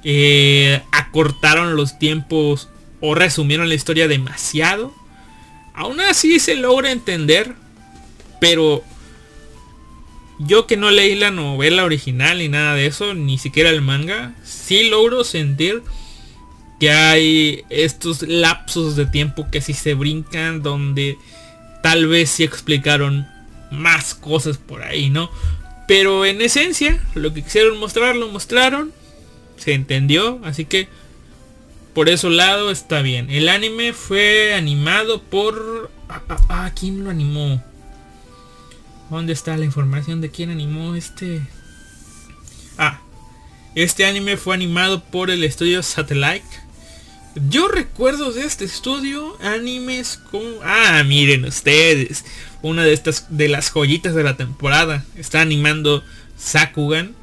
eh, 0.04 0.82
acortaron 0.92 1.76
los 1.76 1.98
tiempos 1.98 2.70
o 3.02 3.16
resumieron 3.16 3.70
la 3.70 3.76
historia 3.76 4.08
demasiado. 4.08 4.94
Aún 5.74 6.00
así 6.02 6.40
se 6.40 6.56
logra 6.56 6.92
entender. 6.92 7.54
Pero 8.40 8.84
yo 10.40 10.68
que 10.68 10.78
no 10.78 10.92
leí 10.92 11.16
la 11.16 11.32
novela 11.32 11.84
original 11.84 12.38
ni 12.38 12.50
nada 12.50 12.76
de 12.76 12.86
eso, 12.86 13.14
ni 13.14 13.38
siquiera 13.38 13.70
el 13.70 13.82
manga, 13.82 14.36
sí 14.44 14.90
logro 14.90 15.24
sentir 15.24 15.82
que 16.80 16.92
hay 16.92 17.64
estos 17.70 18.22
lapsos 18.22 18.96
de 18.96 19.08
tiempo 19.08 19.48
que 19.52 19.62
sí 19.62 19.74
se 19.74 19.96
brincan 19.96 20.62
donde 20.62 21.18
tal 21.82 22.08
vez 22.08 22.30
sí 22.30 22.44
explicaron 22.44 23.28
más 23.72 24.14
cosas 24.14 24.58
por 24.58 24.84
ahí, 24.84 25.10
¿no? 25.10 25.32
Pero 25.88 26.26
en 26.26 26.42
esencia, 26.42 27.02
lo 27.16 27.34
que 27.34 27.44
quisieron 27.44 27.80
mostrar, 27.80 28.16
lo 28.16 28.28
mostraron, 28.28 28.92
se 29.56 29.74
entendió, 29.74 30.40
así 30.44 30.66
que 30.66 30.88
por 31.98 32.10
ese 32.10 32.30
lado 32.30 32.70
está 32.70 33.02
bien. 33.02 33.32
El 33.32 33.50
anime 33.50 33.92
fue 33.92 34.54
animado 34.54 35.20
por... 35.20 35.90
Ah, 36.08 36.22
ah, 36.30 36.38
ah, 36.48 36.72
¿quién 36.80 37.04
lo 37.04 37.10
animó? 37.10 37.60
¿Dónde 39.10 39.34
está 39.34 39.58
la 39.58 39.66
información 39.66 40.22
de 40.22 40.30
quién 40.30 40.52
animó 40.52 40.94
este? 40.94 41.42
Ah, 42.78 43.02
este 43.74 44.06
anime 44.06 44.38
fue 44.38 44.54
animado 44.54 45.06
por 45.06 45.32
el 45.32 45.44
estudio 45.44 45.82
Satellite. 45.82 46.46
Yo 47.50 47.68
recuerdo 47.68 48.32
de 48.32 48.44
este 48.44 48.66
estudio 48.66 49.36
animes 49.42 50.20
como... 50.30 50.48
Ah, 50.64 51.02
miren 51.04 51.46
ustedes. 51.46 52.26
Una 52.62 52.84
de 52.84 52.94
estas, 52.94 53.26
de 53.36 53.48
las 53.48 53.72
joyitas 53.72 54.14
de 54.14 54.22
la 54.22 54.38
temporada. 54.38 55.04
Está 55.16 55.42
animando 55.42 56.04
Sakugan. 56.38 57.16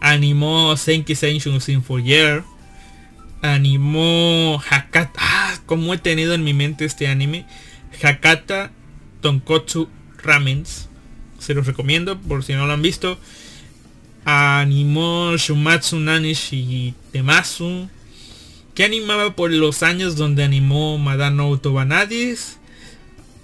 Animó 0.00 0.76
Senki 0.76 1.16
Senshin 1.16 1.60
Sin 1.60 1.82
For 1.82 2.00
Year. 2.00 2.44
Animó 3.42 4.62
Hakata. 4.68 5.20
Ah, 5.20 5.58
como 5.66 5.94
he 5.94 5.98
tenido 5.98 6.34
en 6.34 6.44
mi 6.44 6.54
mente 6.54 6.84
este 6.84 7.08
anime. 7.08 7.46
Hakata 8.02 8.70
Tonkotsu 9.20 9.88
Ramens. 10.22 10.88
Se 11.38 11.54
los 11.54 11.66
recomiendo 11.66 12.18
por 12.18 12.44
si 12.44 12.54
no 12.54 12.66
lo 12.66 12.72
han 12.72 12.82
visto. 12.82 13.18
Animó 14.24 15.36
Shumatsu 15.36 16.00
Nanishi 16.00 16.94
Temasu 17.12 17.88
que 18.78 18.84
animaba 18.84 19.34
por 19.34 19.50
los 19.50 19.82
años 19.82 20.14
donde 20.14 20.44
animó 20.44 20.98
Madano 20.98 21.46
Autobanadis, 21.46 22.58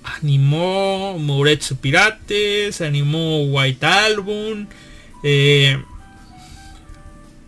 animó 0.04 1.18
Mouretsu 1.18 1.74
Pirates, 1.78 2.80
animó 2.80 3.42
White 3.42 3.84
Album, 3.84 4.68
eh, 5.24 5.76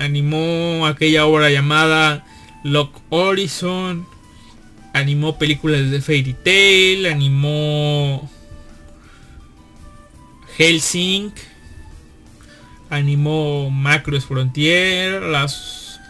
animó 0.00 0.84
aquella 0.84 1.26
obra 1.26 1.48
llamada 1.48 2.26
Lock 2.66 3.00
Horizon, 3.10 4.04
animó 4.92 5.38
películas 5.38 5.88
de 5.88 6.00
Fairy 6.00 6.34
Tail, 6.34 7.06
animó 7.06 8.28
Helsing, 10.56 11.30
animó 12.90 13.70
Macros 13.70 14.24
Frontier, 14.24 15.22
las 15.22 16.00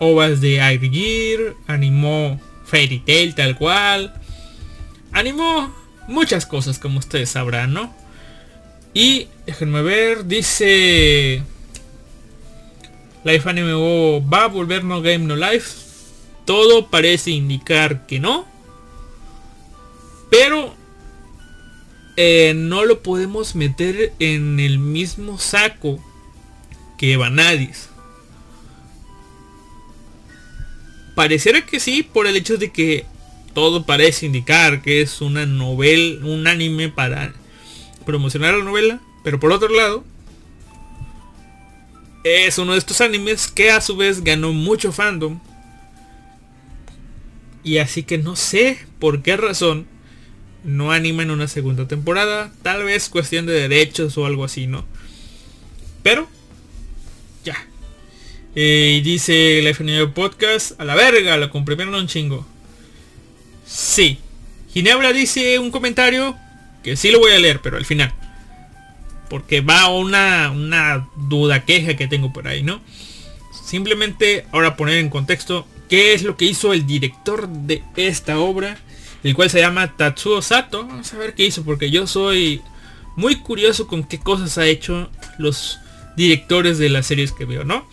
ovas 0.00 0.40
de 0.40 0.56
Air 0.56 0.90
Gear, 0.90 1.54
animó 1.68 2.40
Fairy 2.64 2.98
Tail 2.98 3.36
tal 3.36 3.56
cual, 3.56 4.12
animó 5.12 5.72
muchas 6.08 6.46
cosas 6.46 6.80
como 6.80 6.98
ustedes 6.98 7.30
sabrán, 7.30 7.72
¿no? 7.72 7.94
Y 8.92 9.28
déjenme 9.46 9.82
ver, 9.82 10.26
dice 10.26 11.44
Life 13.22 13.48
Anime 13.48 14.20
va 14.20 14.44
a 14.44 14.48
volver 14.48 14.82
No 14.82 15.00
Game 15.00 15.20
No 15.20 15.36
Life. 15.36 15.91
Todo 16.44 16.88
parece 16.88 17.30
indicar 17.30 18.06
que 18.06 18.20
no. 18.20 18.46
Pero 20.30 20.74
eh, 22.16 22.52
no 22.54 22.84
lo 22.84 23.02
podemos 23.02 23.54
meter 23.54 24.12
en 24.18 24.60
el 24.60 24.78
mismo 24.78 25.38
saco 25.38 26.02
que 26.98 27.16
Vanadis. 27.16 27.88
Pareciera 31.14 31.64
que 31.64 31.80
sí, 31.80 32.02
por 32.02 32.26
el 32.26 32.36
hecho 32.36 32.56
de 32.56 32.70
que 32.70 33.06
todo 33.54 33.84
parece 33.84 34.26
indicar 34.26 34.82
que 34.82 35.02
es 35.02 35.20
una 35.20 35.44
novela, 35.44 36.24
un 36.24 36.46
anime 36.46 36.88
para 36.88 37.34
promocionar 38.06 38.54
la 38.54 38.64
novela. 38.64 39.00
Pero 39.22 39.38
por 39.38 39.52
otro 39.52 39.68
lado, 39.68 40.04
es 42.24 42.58
uno 42.58 42.72
de 42.72 42.78
estos 42.78 43.00
animes 43.00 43.48
que 43.48 43.70
a 43.70 43.80
su 43.80 43.96
vez 43.96 44.22
ganó 44.22 44.52
mucho 44.52 44.92
fandom. 44.92 45.38
Y 47.64 47.78
así 47.78 48.02
que 48.02 48.18
no 48.18 48.36
sé 48.36 48.78
por 48.98 49.22
qué 49.22 49.36
razón 49.36 49.86
no 50.64 50.92
animan 50.92 51.30
una 51.30 51.48
segunda 51.48 51.88
temporada. 51.88 52.52
Tal 52.62 52.84
vez 52.84 53.08
cuestión 53.08 53.46
de 53.46 53.52
derechos 53.52 54.16
o 54.18 54.26
algo 54.26 54.44
así, 54.44 54.66
¿no? 54.66 54.84
Pero, 56.02 56.28
ya, 57.44 57.56
eh, 58.54 58.96
y 58.98 59.00
dice 59.00 59.60
el 59.60 59.66
FNU 59.68 60.12
Podcast, 60.12 60.78
a 60.80 60.84
la 60.84 60.94
verga, 60.94 61.36
lo 61.36 61.50
comprimieron 61.50 61.94
un 61.94 62.06
chingo. 62.06 62.46
Sí. 63.64 64.18
Ginebra 64.72 65.12
dice 65.12 65.58
un 65.58 65.70
comentario 65.70 66.36
que 66.82 66.96
sí 66.96 67.10
lo 67.10 67.18
voy 67.18 67.32
a 67.32 67.38
leer, 67.38 67.60
pero 67.62 67.76
al 67.76 67.84
final. 67.84 68.12
Porque 69.30 69.60
va 69.60 69.88
una, 69.88 70.50
una 70.50 71.08
duda, 71.16 71.64
queja 71.64 71.96
que 71.96 72.08
tengo 72.08 72.32
por 72.32 72.48
ahí, 72.48 72.62
¿no? 72.62 72.82
Simplemente 73.64 74.46
ahora 74.52 74.76
poner 74.76 74.98
en 74.98 75.08
contexto 75.08 75.66
qué 75.92 76.14
es 76.14 76.22
lo 76.22 76.38
que 76.38 76.46
hizo 76.46 76.72
el 76.72 76.86
director 76.86 77.46
de 77.46 77.82
esta 77.96 78.38
obra, 78.38 78.78
el 79.22 79.34
cual 79.34 79.50
se 79.50 79.60
llama 79.60 79.94
Tatsuo 79.94 80.40
Sato. 80.40 80.86
Vamos 80.86 81.12
a 81.12 81.18
ver 81.18 81.34
qué 81.34 81.44
hizo, 81.44 81.64
porque 81.64 81.90
yo 81.90 82.06
soy 82.06 82.62
muy 83.14 83.36
curioso 83.40 83.86
con 83.86 84.02
qué 84.02 84.18
cosas 84.18 84.56
ha 84.56 84.64
hecho 84.64 85.10
los 85.36 85.80
directores 86.16 86.78
de 86.78 86.88
las 86.88 87.04
series 87.04 87.32
que 87.32 87.44
veo, 87.44 87.64
¿no? 87.64 87.86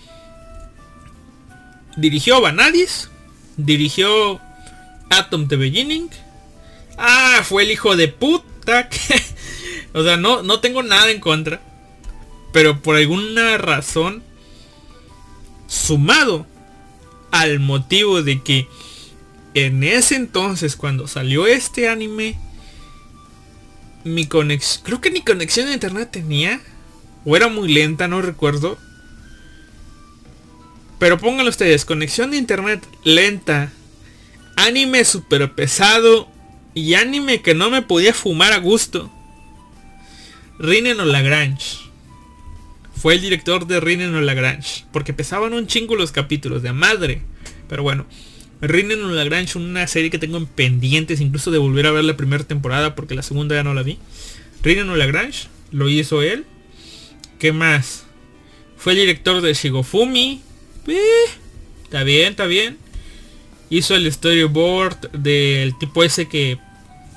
Dirigió 1.97 2.39
Vanadis. 2.39 3.09
Dirigió 3.57 4.39
Atom 5.09 5.49
the 5.49 5.57
Beginning. 5.57 6.09
Ah, 6.97 7.41
fue 7.43 7.63
el 7.63 7.71
hijo 7.71 7.97
de 7.97 8.07
puta. 8.07 8.87
o 9.93 10.03
sea, 10.05 10.15
no, 10.15 10.41
no 10.41 10.61
tengo 10.61 10.83
nada 10.83 11.11
en 11.11 11.19
contra. 11.19 11.59
Pero 12.53 12.81
por 12.81 12.95
alguna 12.95 13.57
razón. 13.57 14.23
Sumado 15.67 16.47
al 17.31 17.59
motivo 17.59 18.21
de 18.23 18.41
que 18.41 18.67
en 19.53 19.83
ese 19.83 20.15
entonces 20.15 20.75
cuando 20.75 21.07
salió 21.07 21.47
este 21.47 21.89
anime 21.89 22.37
mi 24.03 24.27
conexión 24.27 24.83
creo 24.85 25.01
que 25.01 25.11
ni 25.11 25.21
conexión 25.21 25.67
a 25.67 25.73
internet 25.73 26.09
tenía 26.11 26.61
o 27.25 27.35
era 27.35 27.47
muy 27.47 27.71
lenta 27.71 28.07
no 28.07 28.21
recuerdo 28.21 28.77
pero 30.99 31.17
pónganlo 31.17 31.49
ustedes, 31.49 31.85
conexión 31.85 32.31
de 32.31 32.37
internet 32.37 32.85
lenta, 33.05 33.71
anime 34.57 35.05
super 35.05 35.55
pesado 35.55 36.29
y 36.73 36.93
anime 36.95 37.41
que 37.41 37.55
no 37.55 37.69
me 37.69 37.81
podía 37.81 38.13
fumar 38.13 38.51
a 38.51 38.57
gusto. 38.57 39.09
Rinen 40.59 40.99
o 40.99 41.05
Lagrange. 41.05 41.88
Fue 42.99 43.15
el 43.15 43.21
director 43.21 43.65
de 43.65 43.79
Rinen 43.79 44.13
o 44.13 44.21
Lagrange. 44.21 44.83
Porque 44.91 45.13
pesaban 45.13 45.53
un 45.53 45.67
chingo 45.67 45.95
los 45.95 46.11
capítulos 46.11 46.61
de 46.61 46.73
madre. 46.73 47.21
Pero 47.67 47.81
bueno. 47.81 48.05
Rinen 48.61 49.01
o 49.03 49.09
Lagrange, 49.09 49.57
una 49.57 49.87
serie 49.87 50.09
que 50.09 50.19
tengo 50.19 50.37
en 50.37 50.45
pendientes, 50.45 51.21
incluso 51.21 51.49
de 51.49 51.59
volver 51.59 51.87
a 51.87 51.91
ver 51.91 52.03
la 52.03 52.17
primera 52.17 52.43
temporada 52.43 52.93
porque 52.93 53.15
la 53.15 53.21
segunda 53.21 53.55
ya 53.55 53.63
no 53.63 53.73
la 53.73 53.83
vi. 53.83 53.99
Rinen 54.61 54.89
o 54.89 54.97
Lagrange, 54.97 55.47
lo 55.71 55.87
hizo 55.87 56.21
él. 56.21 56.45
¿Qué 57.39 57.53
más? 57.53 58.03
Fue 58.75 58.93
el 58.93 58.99
director 58.99 59.41
de 59.41 59.53
Shigofumi, 59.53 60.41
eh, 60.87 60.99
está 61.83 62.03
bien, 62.03 62.31
está 62.31 62.47
bien. 62.47 62.77
Hizo 63.69 63.95
el 63.95 64.11
storyboard 64.11 65.11
del 65.11 65.77
tipo 65.77 66.03
ese 66.03 66.27
que 66.27 66.57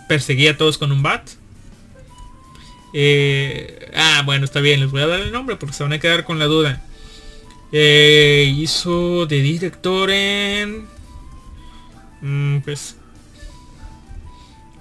perseguía 0.08 0.52
a 0.52 0.56
todos 0.56 0.78
con 0.78 0.92
un 0.92 1.02
bat. 1.02 1.28
Eh, 2.92 3.90
ah, 3.94 4.22
bueno, 4.24 4.44
está 4.44 4.60
bien, 4.60 4.80
les 4.80 4.90
voy 4.90 5.02
a 5.02 5.06
dar 5.06 5.20
el 5.20 5.32
nombre 5.32 5.56
porque 5.56 5.74
se 5.74 5.82
van 5.82 5.92
a 5.92 5.98
quedar 5.98 6.24
con 6.24 6.38
la 6.38 6.46
duda. 6.46 6.82
Eh, 7.72 8.52
hizo 8.56 9.26
de 9.26 9.40
director 9.40 10.10
en... 10.10 10.86
Mm, 12.20 12.58
pues... 12.60 12.96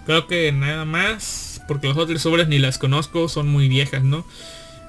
Creo 0.05 0.28
que 0.28 0.51
nada 0.51 0.86
más. 0.86 1.62
Porque 1.68 1.88
las 1.88 1.97
otras 1.97 2.26
obras 2.26 2.47
ni 2.47 2.59
las 2.59 2.78
conozco, 2.78 3.30
son 3.30 3.47
muy 3.47 3.70
viejas, 3.70 4.03
¿no? 4.03 4.26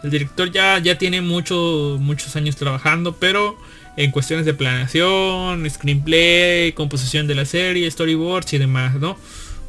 El 0.02 0.10
director 0.10 0.50
ya, 0.50 0.78
ya 0.78 0.98
tiene 0.98 1.20
mucho, 1.20 1.96
muchos 2.00 2.34
años 2.34 2.56
trabajando, 2.56 3.14
pero 3.16 3.56
en 3.96 4.10
cuestiones 4.10 4.46
de 4.46 4.54
planeación, 4.54 5.68
screenplay, 5.70 6.72
composición 6.72 7.26
de 7.26 7.34
la 7.34 7.44
serie, 7.44 7.88
storyboards 7.88 8.52
y 8.54 8.58
demás, 8.58 8.94
¿no? 8.96 9.16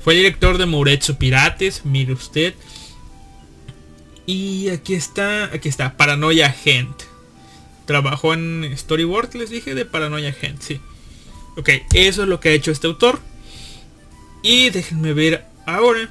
Fue 0.03 0.15
director 0.15 0.57
de 0.57 0.65
Mouretsu 0.65 1.17
Pirates, 1.17 1.81
mire 1.85 2.13
usted. 2.13 2.55
Y 4.25 4.69
aquí 4.69 4.95
está, 4.95 5.45
aquí 5.45 5.69
está, 5.69 5.97
Paranoia 5.97 6.49
Gent. 6.51 7.03
Trabajó 7.85 8.33
en 8.33 8.73
storyboard, 8.77 9.35
les 9.35 9.49
dije, 9.49 9.75
de 9.75 9.85
Paranoia 9.85 10.31
Gent, 10.31 10.61
sí. 10.61 10.79
Ok, 11.57 11.69
eso 11.93 12.23
es 12.23 12.29
lo 12.29 12.39
que 12.39 12.49
ha 12.49 12.53
hecho 12.53 12.71
este 12.71 12.87
autor. 12.87 13.19
Y 14.41 14.69
déjenme 14.69 15.13
ver 15.13 15.45
ahora 15.65 16.09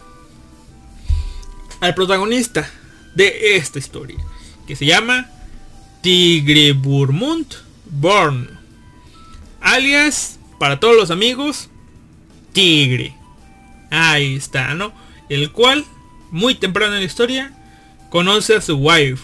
al 1.80 1.94
protagonista 1.94 2.70
de 3.14 3.56
esta 3.56 3.78
historia, 3.78 4.18
que 4.66 4.76
se 4.76 4.86
llama 4.86 5.30
Tigre 6.02 6.72
Burmund 6.72 7.54
Born. 7.86 8.58
Alias, 9.60 10.38
para 10.58 10.78
todos 10.80 10.96
los 10.96 11.10
amigos, 11.10 11.70
Tigre. 12.52 13.14
Ahí 13.90 14.36
está, 14.36 14.74
¿no? 14.74 14.92
El 15.28 15.50
cual, 15.50 15.84
muy 16.30 16.54
temprano 16.54 16.94
en 16.94 17.00
la 17.00 17.06
historia, 17.06 17.52
conoce 18.12 18.54
a 18.54 18.60
su 18.60 18.76
wife, 18.76 19.22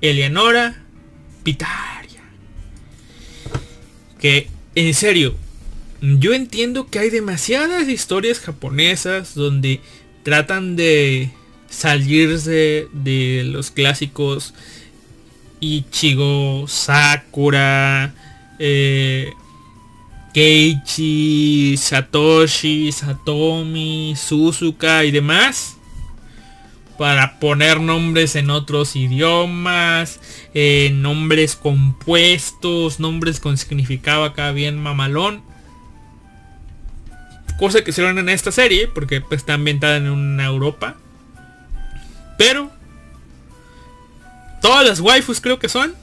Eleonora 0.00 0.82
Pitaria. 1.44 2.20
Que, 4.18 4.48
en 4.74 4.92
serio, 4.92 5.36
yo 6.00 6.34
entiendo 6.34 6.88
que 6.88 6.98
hay 6.98 7.10
demasiadas 7.10 7.88
historias 7.88 8.40
japonesas 8.40 9.36
donde 9.36 9.80
tratan 10.24 10.74
de 10.74 11.30
salirse 11.70 12.88
de 12.92 13.44
los 13.46 13.70
clásicos 13.70 14.52
Ichigo, 15.60 16.66
Sakura, 16.66 18.12
eh, 18.58 19.32
Satoshi, 21.76 22.90
Satomi, 22.90 24.16
Suzuka 24.16 25.04
y 25.04 25.12
demás. 25.12 25.76
Para 26.98 27.38
poner 27.40 27.80
nombres 27.80 28.36
en 28.36 28.50
otros 28.50 28.96
idiomas, 28.96 30.20
eh, 30.54 30.90
nombres 30.92 31.56
compuestos, 31.56 33.00
nombres 33.00 33.40
con 33.40 33.56
significado 33.56 34.24
acá 34.24 34.52
bien 34.52 34.78
mamalón. 34.78 35.42
Cosa 37.58 37.82
que 37.82 37.90
hicieron 37.90 38.18
en 38.18 38.28
esta 38.28 38.52
serie, 38.52 38.88
porque 38.88 39.20
pues, 39.20 39.40
está 39.40 39.54
ambientada 39.54 39.96
en 39.96 40.08
una 40.08 40.44
Europa. 40.44 40.96
Pero 42.38 42.70
todas 44.60 44.86
las 44.86 45.00
waifus 45.00 45.40
creo 45.40 45.58
que 45.58 45.68
son 45.68 45.94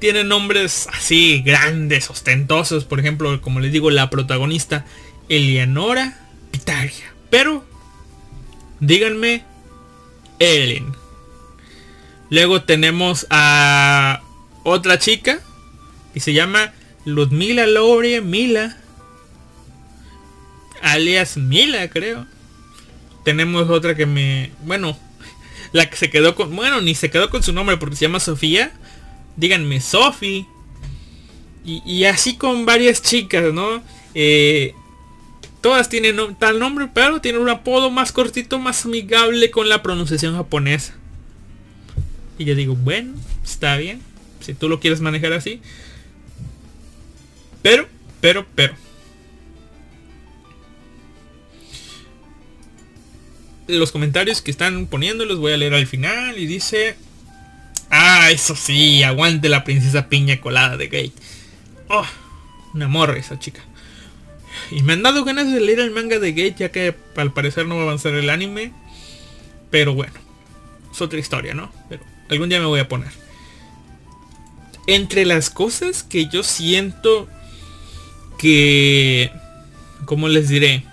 tienen 0.00 0.28
nombres 0.28 0.88
así 0.92 1.42
grandes, 1.44 2.10
ostentosos. 2.10 2.84
Por 2.84 2.98
ejemplo, 2.98 3.40
como 3.40 3.60
les 3.60 3.70
digo, 3.70 3.90
la 3.90 4.10
protagonista 4.10 4.84
Eleanora 5.28 6.18
Pitaria. 6.50 7.14
Pero, 7.28 7.64
díganme, 8.80 9.44
Ellen. 10.40 10.92
Luego 12.28 12.62
tenemos 12.62 13.26
a 13.30 14.20
otra 14.64 14.98
chica 14.98 15.40
y 16.12 16.20
se 16.20 16.32
llama 16.32 16.72
Ludmila 17.04 17.66
Lore 17.66 18.20
Mila. 18.20 18.76
Alias 20.82 21.36
Mila, 21.36 21.88
creo. 21.88 22.26
Tenemos 23.24 23.70
otra 23.70 23.94
que 23.94 24.06
me... 24.06 24.50
Bueno, 24.64 24.98
la 25.72 25.88
que 25.88 25.96
se 25.96 26.10
quedó 26.10 26.34
con... 26.34 26.56
Bueno, 26.56 26.80
ni 26.80 26.96
se 26.96 27.10
quedó 27.10 27.30
con 27.30 27.44
su 27.44 27.52
nombre 27.52 27.76
porque 27.76 27.94
se 27.94 28.06
llama 28.06 28.18
Sofía 28.18 28.72
díganme 29.40 29.80
Sophie. 29.80 30.46
Y, 31.64 32.04
así 32.04 32.36
con 32.36 32.64
varias 32.64 33.02
chicas, 33.02 33.52
¿no? 33.52 33.82
Eh, 34.14 34.74
todas 35.60 35.88
tienen 35.88 36.16
tal 36.36 36.58
nombre, 36.58 36.88
pero 36.92 37.20
tienen 37.20 37.40
un 37.40 37.48
apodo 37.48 37.90
más 37.90 38.12
cortito, 38.12 38.58
más 38.58 38.84
amigable 38.84 39.50
con 39.50 39.68
la 39.68 39.82
pronunciación 39.82 40.36
japonesa. 40.36 40.94
Y 42.38 42.44
yo 42.44 42.54
digo, 42.54 42.74
bueno, 42.74 43.14
está 43.44 43.76
bien. 43.76 44.00
Si 44.40 44.54
tú 44.54 44.68
lo 44.68 44.80
quieres 44.80 45.00
manejar 45.00 45.32
así. 45.32 45.60
Pero, 47.62 47.86
pero, 48.20 48.46
pero. 48.54 48.74
Los 53.66 53.92
comentarios 53.92 54.40
que 54.40 54.50
están 54.50 54.86
poniendo 54.86 55.24
los 55.26 55.38
voy 55.38 55.52
a 55.52 55.56
leer 55.56 55.74
al 55.74 55.86
final. 55.86 56.38
Y 56.38 56.46
dice, 56.46 56.96
Ah, 57.90 58.30
eso 58.30 58.54
sí, 58.54 59.02
aguante 59.02 59.48
la 59.48 59.64
princesa 59.64 60.08
piña 60.08 60.40
colada 60.40 60.76
de 60.76 60.86
Gate. 60.86 61.12
Oh, 61.88 62.06
una 62.72 62.86
morra 62.86 63.18
esa 63.18 63.38
chica. 63.38 63.62
Y 64.70 64.82
me 64.82 64.94
han 64.94 65.02
dado 65.02 65.24
ganas 65.24 65.52
de 65.52 65.60
leer 65.60 65.80
el 65.80 65.90
manga 65.90 66.18
de 66.18 66.32
Gate 66.32 66.56
ya 66.58 66.70
que 66.70 66.94
al 67.16 67.32
parecer 67.32 67.66
no 67.66 67.76
va 67.76 67.82
a 67.82 67.84
avanzar 67.84 68.14
el 68.14 68.30
anime. 68.30 68.72
Pero 69.70 69.94
bueno, 69.94 70.14
es 70.92 71.00
otra 71.00 71.18
historia, 71.18 71.54
¿no? 71.54 71.72
Pero 71.88 72.02
algún 72.28 72.48
día 72.48 72.60
me 72.60 72.66
voy 72.66 72.80
a 72.80 72.88
poner. 72.88 73.10
Entre 74.86 75.24
las 75.24 75.50
cosas 75.50 76.02
que 76.02 76.26
yo 76.26 76.42
siento 76.42 77.28
que... 78.38 79.30
¿Cómo 80.06 80.28
les 80.28 80.48
diré? 80.48 80.84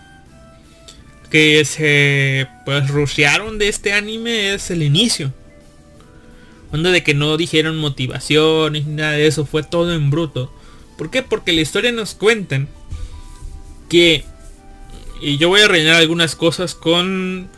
Que 1.32 1.64
se 1.66 2.48
pues 2.66 2.90
rushearon 2.90 3.58
de 3.58 3.70
este 3.70 3.94
anime 3.94 4.54
es 4.54 4.70
el 4.70 4.84
inicio 4.84 5.34
Onda 6.72 6.92
de 6.92 7.04
que 7.04 7.14
no 7.14 7.38
dijeron 7.38 7.78
motivación 7.78 8.74
ni 8.74 8.82
nada 8.82 9.14
de 9.14 9.28
eso, 9.28 9.46
fue 9.46 9.64
todo 9.64 9.94
en 9.94 10.10
bruto. 10.10 10.52
¿Por 10.98 11.10
qué? 11.10 11.24
Porque 11.24 11.54
la 11.54 11.62
historia 11.62 11.92
nos 11.92 12.14
cuentan 12.14 12.68
que... 13.90 14.24
Y 15.22 15.38
yo 15.38 15.50
voy 15.50 15.62
a 15.62 15.68
rellenar 15.68 15.96
algunas 15.96 16.36
cosas 16.36 16.76
con 16.76 17.50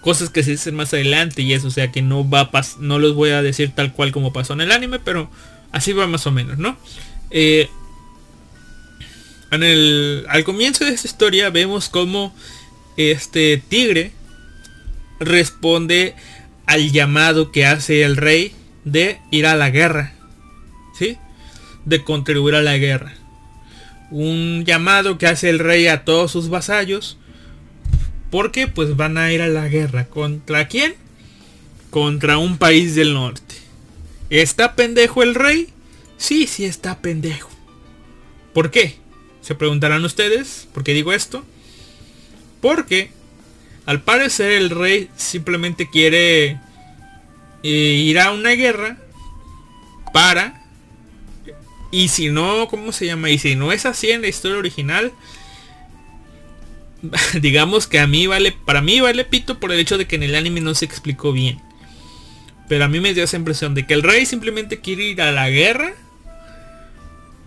cosas 0.00 0.30
que 0.30 0.42
se 0.42 0.52
dicen 0.52 0.74
más 0.74 0.92
adelante 0.92 1.42
y 1.42 1.52
eso, 1.52 1.68
o 1.68 1.70
sea 1.70 1.92
que 1.92 2.02
no 2.02 2.28
va 2.28 2.50
a 2.52 2.62
no 2.80 2.98
los 2.98 3.14
voy 3.14 3.30
a 3.30 3.42
decir 3.42 3.72
tal 3.74 3.92
cual 3.92 4.10
como 4.10 4.32
pasó 4.32 4.52
en 4.52 4.60
el 4.62 4.72
anime, 4.72 4.98
pero 4.98 5.30
así 5.70 5.92
va 5.92 6.06
más 6.06 6.26
o 6.26 6.32
menos, 6.32 6.58
¿no? 6.58 6.76
Eh, 7.30 7.68
en 9.52 9.62
el, 9.62 10.26
al 10.28 10.44
comienzo 10.44 10.84
de 10.84 10.92
esta 10.92 11.06
historia 11.06 11.50
vemos 11.50 11.88
como 11.88 12.34
este 12.96 13.62
tigre 13.68 14.12
responde 15.20 16.14
al 16.66 16.90
llamado 16.90 17.52
que 17.52 17.66
hace 17.66 18.02
el 18.02 18.16
rey 18.16 18.52
de 18.84 19.20
ir 19.30 19.46
a 19.46 19.56
la 19.56 19.70
guerra. 19.70 20.14
¿Sí? 20.98 21.18
De 21.84 22.02
contribuir 22.04 22.54
a 22.54 22.62
la 22.62 22.76
guerra. 22.76 23.14
Un 24.12 24.64
llamado 24.66 25.16
que 25.16 25.26
hace 25.26 25.48
el 25.48 25.58
rey 25.58 25.86
a 25.86 26.04
todos 26.04 26.30
sus 26.30 26.50
vasallos. 26.50 27.18
Porque 28.30 28.68
pues 28.68 28.96
van 28.96 29.16
a 29.18 29.32
ir 29.32 29.42
a 29.42 29.48
la 29.48 29.68
guerra. 29.68 30.04
¿Contra 30.04 30.68
quién? 30.68 30.94
Contra 31.90 32.38
un 32.38 32.58
país 32.58 32.94
del 32.94 33.14
norte. 33.14 33.54
¿Está 34.30 34.74
pendejo 34.76 35.22
el 35.22 35.34
rey? 35.34 35.68
Sí, 36.18 36.46
sí 36.46 36.64
está 36.64 37.00
pendejo. 37.00 37.50
¿Por 38.52 38.70
qué? 38.70 38.96
Se 39.40 39.54
preguntarán 39.54 40.04
ustedes. 40.04 40.68
¿Por 40.72 40.84
qué 40.84 40.92
digo 40.92 41.12
esto? 41.12 41.44
Porque 42.60 43.10
al 43.86 44.02
parecer 44.02 44.52
el 44.52 44.70
rey 44.70 45.10
simplemente 45.16 45.90
quiere 45.90 46.60
eh, 47.62 47.68
ir 47.68 48.20
a 48.20 48.30
una 48.30 48.50
guerra 48.50 48.98
para... 50.12 50.61
Y 51.92 52.08
si 52.08 52.30
no, 52.30 52.66
¿cómo 52.68 52.90
se 52.90 53.06
llama? 53.06 53.30
Y 53.30 53.38
si 53.38 53.54
no 53.54 53.70
es 53.70 53.84
así 53.86 54.10
en 54.10 54.22
la 54.22 54.28
historia 54.28 54.58
original, 54.58 55.12
digamos 57.40 57.86
que 57.86 58.00
a 58.00 58.06
mí 58.06 58.26
vale, 58.26 58.52
para 58.52 58.80
mí 58.80 59.00
vale 59.00 59.24
pito 59.24 59.60
por 59.60 59.70
el 59.70 59.78
hecho 59.78 59.98
de 59.98 60.06
que 60.06 60.16
en 60.16 60.22
el 60.22 60.34
anime 60.34 60.62
no 60.62 60.74
se 60.74 60.86
explicó 60.86 61.32
bien. 61.32 61.60
Pero 62.68 62.86
a 62.86 62.88
mí 62.88 62.98
me 62.98 63.12
dio 63.12 63.24
esa 63.24 63.36
impresión 63.36 63.74
de 63.74 63.86
que 63.86 63.92
el 63.92 64.02
rey 64.02 64.24
simplemente 64.24 64.80
quiere 64.80 65.04
ir 65.04 65.20
a 65.20 65.32
la 65.32 65.50
guerra. 65.50 65.92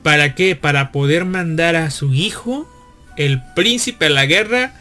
¿Para 0.03 0.35
qué? 0.35 0.55
Para 0.55 0.91
poder 0.91 1.25
mandar 1.25 1.75
a 1.75 1.89
su 1.89 2.13
hijo, 2.13 2.69
el 3.17 3.41
príncipe 3.55 4.05
a 4.05 4.09
la 4.09 4.27
guerra, 4.27 4.73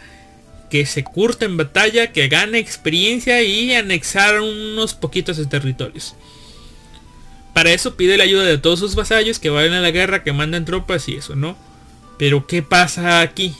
que 0.68 0.84
se 0.84 1.04
curta 1.04 1.46
en 1.46 1.56
batalla, 1.56 2.12
que 2.12 2.28
gane 2.28 2.58
experiencia 2.58 3.42
y 3.42 3.72
anexar 3.74 4.40
unos 4.40 4.92
poquitos 4.92 5.38
de 5.38 5.46
territorios. 5.46 6.14
Para 7.54 7.72
eso 7.72 7.96
pide 7.96 8.16
la 8.16 8.24
ayuda 8.24 8.42
de 8.42 8.58
todos 8.58 8.80
sus 8.80 8.94
vasallos 8.94 9.38
que 9.38 9.50
vayan 9.50 9.74
a 9.74 9.80
la 9.80 9.90
guerra, 9.90 10.22
que 10.22 10.32
manden 10.32 10.64
tropas 10.64 11.08
y 11.08 11.14
eso, 11.14 11.36
¿no? 11.36 11.56
Pero 12.18 12.46
¿qué 12.46 12.62
pasa 12.62 13.20
aquí? 13.20 13.54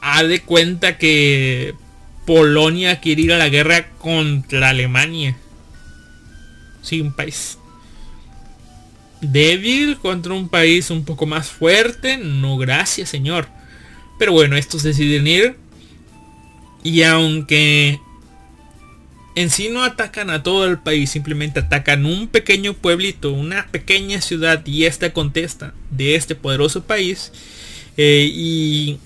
Ha 0.00 0.22
de 0.22 0.40
cuenta 0.42 0.96
que 0.96 1.74
Polonia 2.26 3.00
quiere 3.00 3.22
ir 3.22 3.32
a 3.32 3.38
la 3.38 3.48
guerra 3.48 3.90
contra 3.98 4.70
Alemania. 4.70 5.36
Sí, 6.82 7.00
un 7.00 7.12
país 7.12 7.58
débil 9.20 9.98
contra 9.98 10.32
un 10.32 10.48
país 10.48 10.90
un 10.90 11.04
poco 11.04 11.26
más 11.26 11.48
fuerte. 11.48 12.16
No, 12.18 12.56
gracias, 12.56 13.08
señor. 13.08 13.48
Pero 14.18 14.32
bueno, 14.32 14.56
estos 14.56 14.82
deciden 14.82 15.26
ir. 15.26 15.56
Y 16.82 17.02
aunque 17.02 18.00
en 19.34 19.50
sí 19.50 19.68
no 19.68 19.84
atacan 19.84 20.30
a 20.30 20.42
todo 20.42 20.66
el 20.66 20.78
país, 20.78 21.10
simplemente 21.10 21.60
atacan 21.60 22.04
un 22.04 22.28
pequeño 22.28 22.74
pueblito, 22.74 23.32
una 23.32 23.66
pequeña 23.68 24.20
ciudad 24.20 24.64
y 24.66 24.84
esta 24.84 25.12
contesta 25.12 25.72
de 25.90 26.16
este 26.16 26.34
poderoso 26.34 26.82
país. 26.82 27.32
Eh, 27.96 28.30
y 28.32 28.98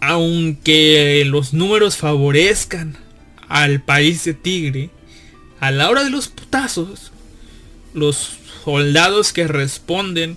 aunque 0.00 1.22
los 1.26 1.52
números 1.52 1.96
favorezcan 1.96 2.96
al 3.48 3.82
país 3.82 4.24
de 4.24 4.34
Tigre, 4.34 4.90
a 5.60 5.70
la 5.70 5.90
hora 5.90 6.04
de 6.04 6.10
los 6.10 6.28
putazos, 6.28 7.12
los 7.94 8.38
soldados 8.64 9.32
que 9.32 9.46
responden 9.46 10.36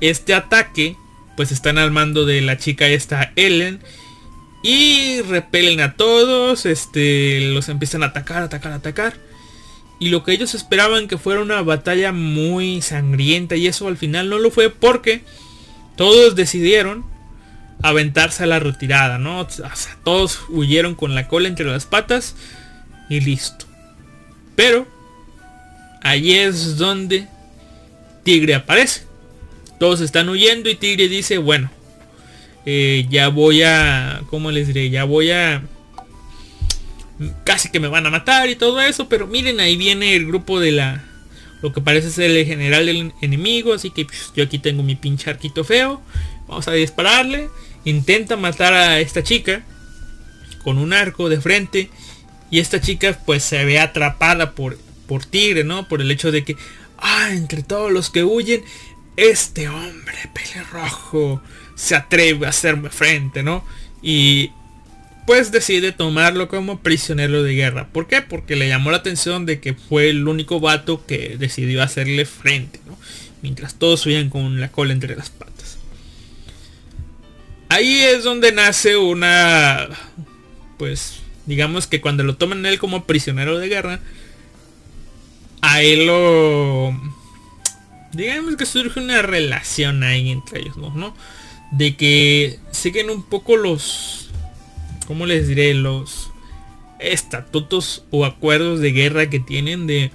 este 0.00 0.34
ataque 0.34 0.96
pues 1.36 1.52
están 1.52 1.78
al 1.78 1.90
mando 1.90 2.26
de 2.26 2.40
la 2.40 2.58
chica 2.58 2.86
esta 2.86 3.32
Ellen 3.36 3.80
y 4.64 5.20
repelen 5.20 5.82
a 5.82 5.92
todos, 5.92 6.64
este, 6.64 7.52
los 7.52 7.68
empiezan 7.68 8.02
a 8.02 8.06
atacar, 8.06 8.42
atacar, 8.42 8.72
atacar. 8.72 9.14
Y 9.98 10.08
lo 10.08 10.24
que 10.24 10.32
ellos 10.32 10.54
esperaban 10.54 11.06
que 11.06 11.18
fuera 11.18 11.42
una 11.42 11.60
batalla 11.60 12.12
muy 12.12 12.80
sangrienta 12.80 13.56
y 13.56 13.66
eso 13.66 13.86
al 13.88 13.98
final 13.98 14.30
no 14.30 14.38
lo 14.38 14.50
fue 14.50 14.70
porque 14.70 15.22
todos 15.96 16.34
decidieron 16.34 17.04
aventarse 17.82 18.44
a 18.44 18.46
la 18.46 18.58
retirada, 18.58 19.18
¿no? 19.18 19.46
todos 20.02 20.40
huyeron 20.48 20.94
con 20.94 21.14
la 21.14 21.28
cola 21.28 21.48
entre 21.48 21.66
las 21.66 21.84
patas 21.84 22.34
y 23.10 23.20
listo. 23.20 23.66
Pero 24.56 24.88
allí 26.00 26.36
es 26.38 26.78
donde 26.78 27.28
Tigre 28.22 28.54
aparece. 28.54 29.02
Todos 29.78 30.00
están 30.00 30.30
huyendo 30.30 30.70
y 30.70 30.74
Tigre 30.74 31.08
dice, 31.08 31.36
bueno, 31.36 31.70
eh, 32.66 33.06
ya 33.10 33.28
voy 33.28 33.62
a, 33.62 34.22
¿cómo 34.30 34.50
les 34.50 34.66
diré? 34.66 34.90
Ya 34.90 35.04
voy 35.04 35.30
a... 35.30 35.62
Casi 37.44 37.70
que 37.70 37.80
me 37.80 37.88
van 37.88 38.06
a 38.06 38.10
matar 38.10 38.48
y 38.48 38.56
todo 38.56 38.80
eso, 38.80 39.08
pero 39.08 39.26
miren, 39.26 39.60
ahí 39.60 39.76
viene 39.76 40.16
el 40.16 40.26
grupo 40.26 40.58
de 40.58 40.72
la... 40.72 41.04
lo 41.62 41.72
que 41.72 41.80
parece 41.80 42.10
ser 42.10 42.30
el 42.30 42.46
general 42.46 42.86
del 42.86 43.12
enemigo, 43.20 43.74
así 43.74 43.90
que 43.90 44.04
pues, 44.04 44.32
yo 44.34 44.44
aquí 44.44 44.58
tengo 44.58 44.82
mi 44.82 44.96
pinche 44.96 45.30
arquito 45.30 45.62
feo, 45.64 46.02
vamos 46.48 46.66
a 46.66 46.72
dispararle, 46.72 47.50
intenta 47.84 48.36
matar 48.36 48.72
a 48.72 49.00
esta 49.00 49.22
chica 49.22 49.62
con 50.64 50.78
un 50.78 50.92
arco 50.92 51.28
de 51.28 51.40
frente 51.40 51.90
y 52.50 52.58
esta 52.58 52.80
chica 52.80 53.18
pues 53.24 53.44
se 53.44 53.64
ve 53.64 53.78
atrapada 53.78 54.52
por, 54.52 54.78
por 55.06 55.24
Tigre, 55.24 55.62
¿no? 55.62 55.86
Por 55.88 56.00
el 56.00 56.10
hecho 56.10 56.32
de 56.32 56.44
que, 56.44 56.56
ah, 56.98 57.30
entre 57.32 57.62
todos 57.62 57.92
los 57.92 58.10
que 58.10 58.24
huyen, 58.24 58.64
este 59.16 59.68
hombre 59.68 60.18
pelirrojo 60.32 61.40
se 61.74 61.94
atreve 61.94 62.46
a 62.46 62.50
hacerme 62.50 62.90
frente, 62.90 63.42
¿no? 63.42 63.64
Y 64.02 64.50
pues 65.26 65.52
decide 65.52 65.92
tomarlo 65.92 66.48
como 66.48 66.80
prisionero 66.80 67.42
de 67.42 67.54
guerra. 67.54 67.88
¿Por 67.88 68.06
qué? 68.06 68.20
Porque 68.22 68.56
le 68.56 68.68
llamó 68.68 68.90
la 68.90 68.98
atención 68.98 69.46
de 69.46 69.60
que 69.60 69.74
fue 69.74 70.10
el 70.10 70.28
único 70.28 70.60
vato 70.60 71.06
que 71.06 71.36
decidió 71.38 71.82
hacerle 71.82 72.26
frente, 72.26 72.80
¿no? 72.86 72.98
Mientras 73.42 73.74
todos 73.76 74.00
subían 74.00 74.28
con 74.28 74.60
la 74.60 74.70
cola 74.70 74.92
entre 74.92 75.16
las 75.16 75.30
patas. 75.30 75.78
Ahí 77.68 78.02
es 78.02 78.24
donde 78.24 78.52
nace 78.52 78.96
una... 78.96 79.88
Pues 80.78 81.20
digamos 81.46 81.86
que 81.86 82.00
cuando 82.00 82.22
lo 82.22 82.36
toman 82.36 82.64
él 82.66 82.78
como 82.78 83.04
prisionero 83.04 83.58
de 83.58 83.68
guerra, 83.68 84.00
a 85.62 85.82
él 85.82 86.06
lo... 86.06 86.98
Digamos 88.12 88.56
que 88.56 88.66
surge 88.66 89.00
una 89.00 89.22
relación 89.22 90.02
ahí 90.04 90.30
entre 90.30 90.60
ellos, 90.60 90.76
¿no? 90.76 91.14
De 91.76 91.96
que 91.96 92.58
siguen 92.70 93.10
un 93.10 93.22
poco 93.22 93.56
los 93.56 94.24
¿cómo 95.06 95.26
les 95.26 95.48
diré? 95.48 95.74
Los 95.74 96.30
estatutos 96.98 98.04
o 98.10 98.24
acuerdos 98.24 98.80
de 98.80 98.92
guerra 98.92 99.30
que 99.30 99.40
tienen 99.40 99.86
de, 99.86 100.10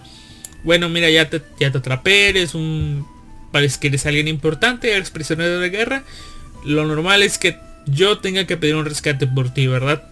bueno, 0.63 0.89
mira, 0.89 1.09
ya 1.09 1.29
te, 1.29 1.41
ya 1.59 1.71
te 1.71 1.77
atrapé, 1.77 2.29
eres 2.29 2.55
un, 2.55 3.05
parece 3.51 3.79
que 3.79 3.87
eres 3.87 4.05
alguien 4.05 4.27
importante, 4.27 4.91
eres 4.91 5.11
prisionero 5.11 5.59
de 5.59 5.69
guerra. 5.69 6.03
Lo 6.65 6.85
normal 6.85 7.21
es 7.21 7.37
que 7.37 7.57
yo 7.85 8.19
tenga 8.19 8.45
que 8.45 8.57
pedir 8.57 8.75
un 8.75 8.85
rescate 8.85 9.27
por 9.27 9.53
ti, 9.53 9.67
¿verdad? 9.67 10.11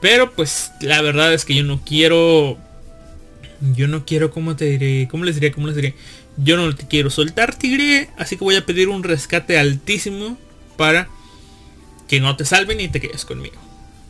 Pero 0.00 0.32
pues 0.32 0.72
la 0.80 1.02
verdad 1.02 1.32
es 1.34 1.44
que 1.44 1.54
yo 1.54 1.64
no 1.64 1.80
quiero, 1.84 2.56
yo 3.74 3.88
no 3.88 4.04
quiero, 4.04 4.30
¿cómo 4.30 4.56
te 4.56 4.64
diré? 4.66 5.08
¿Cómo 5.10 5.24
les 5.24 5.34
diré? 5.34 5.52
¿Cómo 5.52 5.66
les 5.66 5.76
diré? 5.76 5.94
Yo 6.38 6.56
no 6.56 6.74
te 6.74 6.86
quiero 6.86 7.10
soltar, 7.10 7.56
tigre, 7.56 8.10
así 8.16 8.36
que 8.36 8.44
voy 8.44 8.54
a 8.54 8.64
pedir 8.64 8.88
un 8.88 9.02
rescate 9.02 9.58
altísimo 9.58 10.38
para 10.76 11.08
que 12.06 12.20
no 12.20 12.36
te 12.36 12.44
salven 12.44 12.80
y 12.80 12.88
te 12.88 13.00
quedes 13.00 13.24
conmigo. 13.24 13.56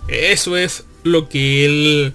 Eso 0.08 0.56
es 0.56 0.84
lo 1.04 1.28
que 1.28 1.64
él, 1.64 2.14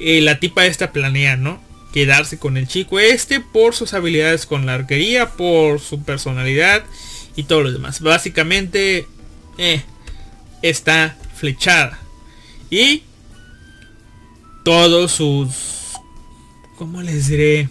eh, 0.00 0.20
la 0.20 0.38
tipa 0.38 0.66
esta 0.66 0.92
planea, 0.92 1.36
¿no? 1.36 1.60
Quedarse 1.92 2.38
con 2.38 2.56
el 2.56 2.68
chico 2.68 2.98
este 3.00 3.40
por 3.40 3.74
sus 3.74 3.92
habilidades 3.92 4.46
con 4.46 4.66
la 4.66 4.74
arquería, 4.74 5.30
por 5.30 5.80
su 5.80 6.02
personalidad 6.02 6.84
y 7.36 7.44
todo 7.44 7.62
lo 7.62 7.72
demás. 7.72 8.00
Básicamente, 8.00 9.06
eh, 9.58 9.82
está 10.62 11.16
flechada. 11.34 11.98
Y 12.70 13.02
todos 14.64 15.12
sus... 15.12 15.92
¿Cómo 16.76 17.02
les 17.02 17.28
diré? 17.28 17.68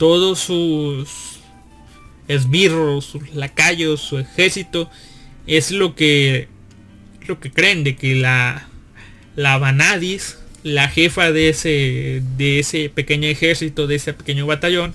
Todos 0.00 0.38
sus 0.38 1.40
esbirros, 2.26 3.04
sus 3.04 3.34
lacayos, 3.34 4.00
su 4.00 4.16
ejército 4.16 4.90
es 5.46 5.72
lo 5.72 5.94
que 5.94 6.48
lo 7.26 7.38
que 7.38 7.50
creen 7.50 7.84
de 7.84 7.96
que 7.96 8.14
la 8.14 8.66
la 9.36 9.58
Vanadis, 9.58 10.38
la 10.62 10.88
jefa 10.88 11.32
de 11.32 11.50
ese 11.50 12.22
de 12.38 12.60
ese 12.60 12.88
pequeño 12.88 13.28
ejército, 13.28 13.86
de 13.86 13.96
ese 13.96 14.14
pequeño 14.14 14.46
batallón, 14.46 14.94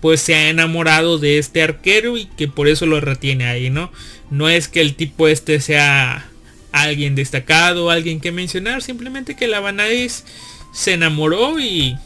pues 0.00 0.22
se 0.22 0.34
ha 0.34 0.48
enamorado 0.48 1.18
de 1.18 1.36
este 1.36 1.62
arquero 1.62 2.16
y 2.16 2.24
que 2.24 2.48
por 2.48 2.68
eso 2.68 2.86
lo 2.86 3.02
retiene 3.02 3.44
ahí, 3.44 3.68
¿no? 3.68 3.92
No 4.30 4.48
es 4.48 4.68
que 4.68 4.80
el 4.80 4.94
tipo 4.94 5.28
este 5.28 5.60
sea 5.60 6.26
alguien 6.72 7.14
destacado, 7.14 7.90
alguien 7.90 8.18
que 8.18 8.32
mencionar, 8.32 8.80
simplemente 8.80 9.36
que 9.36 9.46
la 9.46 9.60
Vanadis 9.60 10.24
se 10.72 10.94
enamoró 10.94 11.60
y 11.60 11.98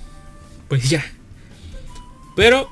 pues 0.68 0.90
ya. 0.90 1.05
Pero 2.35 2.70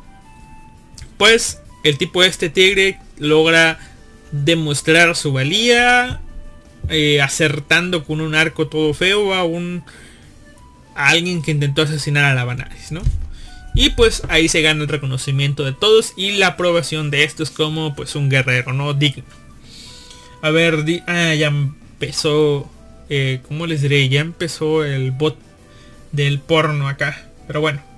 pues 1.17 1.61
el 1.85 1.99
tipo 1.99 2.23
este 2.23 2.49
tigre 2.49 2.99
logra 3.19 3.79
demostrar 4.33 5.15
su 5.17 5.33
valía, 5.33 6.21
eh, 6.89 7.21
acertando 7.21 8.05
con 8.05 8.21
un 8.21 8.35
arco 8.35 8.69
todo 8.69 8.95
feo 8.95 9.35
a 9.35 9.45
un 9.45 9.83
alguien 10.95 11.43
que 11.43 11.51
intentó 11.51 11.83
asesinar 11.83 12.25
a 12.25 12.35
la 12.35 12.45
Banaris, 12.45 12.93
¿no? 12.93 13.03
Y 13.75 13.91
pues 13.91 14.23
ahí 14.29 14.49
se 14.49 14.63
gana 14.63 14.83
el 14.83 14.89
reconocimiento 14.89 15.65
de 15.65 15.73
todos 15.73 16.13
y 16.17 16.33
la 16.33 16.49
aprobación 16.49 17.11
de 17.11 17.25
estos 17.25 17.51
como 17.51 17.95
pues 17.95 18.17
un 18.17 18.29
guerrero, 18.29 18.73
¿no? 18.73 18.95
Digno. 18.95 19.25
A 20.43 20.51
ver, 20.51 20.85
ah, 21.07 21.35
ya 21.35 21.49
empezó, 21.49 22.69
eh, 23.09 23.41
¿cómo 23.47 23.67
les 23.67 23.83
diré? 23.83 24.09
Ya 24.09 24.21
empezó 24.21 24.85
el 24.85 25.11
bot 25.13 25.39
del 26.13 26.41
porno 26.41 26.89
acá. 26.89 27.29
Pero 27.47 27.61
bueno. 27.61 27.90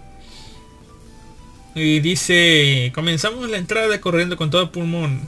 Y 1.75 2.01
dice, 2.01 2.93
comenzamos 2.95 3.49
la 3.49 3.57
entrada 3.57 4.01
corriendo 4.01 4.37
con 4.37 4.51
todo 4.51 4.73
pulmón. 4.73 5.21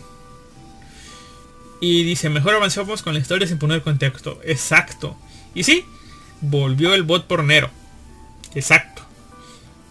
Y 1.80 2.04
dice, 2.04 2.28
mejor 2.30 2.54
avanzamos 2.54 3.02
con 3.02 3.14
la 3.14 3.20
historia 3.20 3.46
sin 3.46 3.58
poner 3.58 3.82
contexto. 3.82 4.40
Exacto. 4.44 5.16
Y 5.54 5.64
sí, 5.64 5.84
volvió 6.40 6.94
el 6.94 7.02
bot 7.02 7.26
pornero. 7.26 7.70
Exacto. 8.54 9.02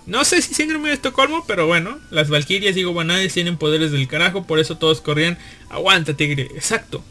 No 0.06 0.26
sé 0.26 0.42
si 0.42 0.54
síndrome 0.54 0.90
de 0.90 0.96
Estocolmo, 0.96 1.46
pero 1.48 1.66
bueno, 1.66 1.98
las 2.12 2.30
Valkyrias, 2.30 2.76
digo, 2.76 2.94
banales 2.94 3.34
tienen 3.34 3.58
poderes 3.58 3.92
del 3.92 4.08
carajo, 4.08 4.44
por 4.44 4.60
eso 4.60 4.78
todos 4.78 5.02
corrían. 5.02 5.38
Aguanta, 5.70 6.14
tigre. 6.14 6.50
Exacto. 6.56 7.04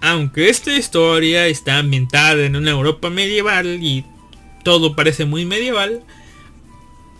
Aunque 0.00 0.48
esta 0.48 0.76
historia 0.76 1.46
está 1.48 1.78
ambientada 1.78 2.44
en 2.44 2.54
una 2.54 2.70
Europa 2.70 3.10
medieval 3.10 3.82
y 3.82 4.04
todo 4.62 4.94
parece 4.94 5.24
muy 5.24 5.44
medieval, 5.44 6.04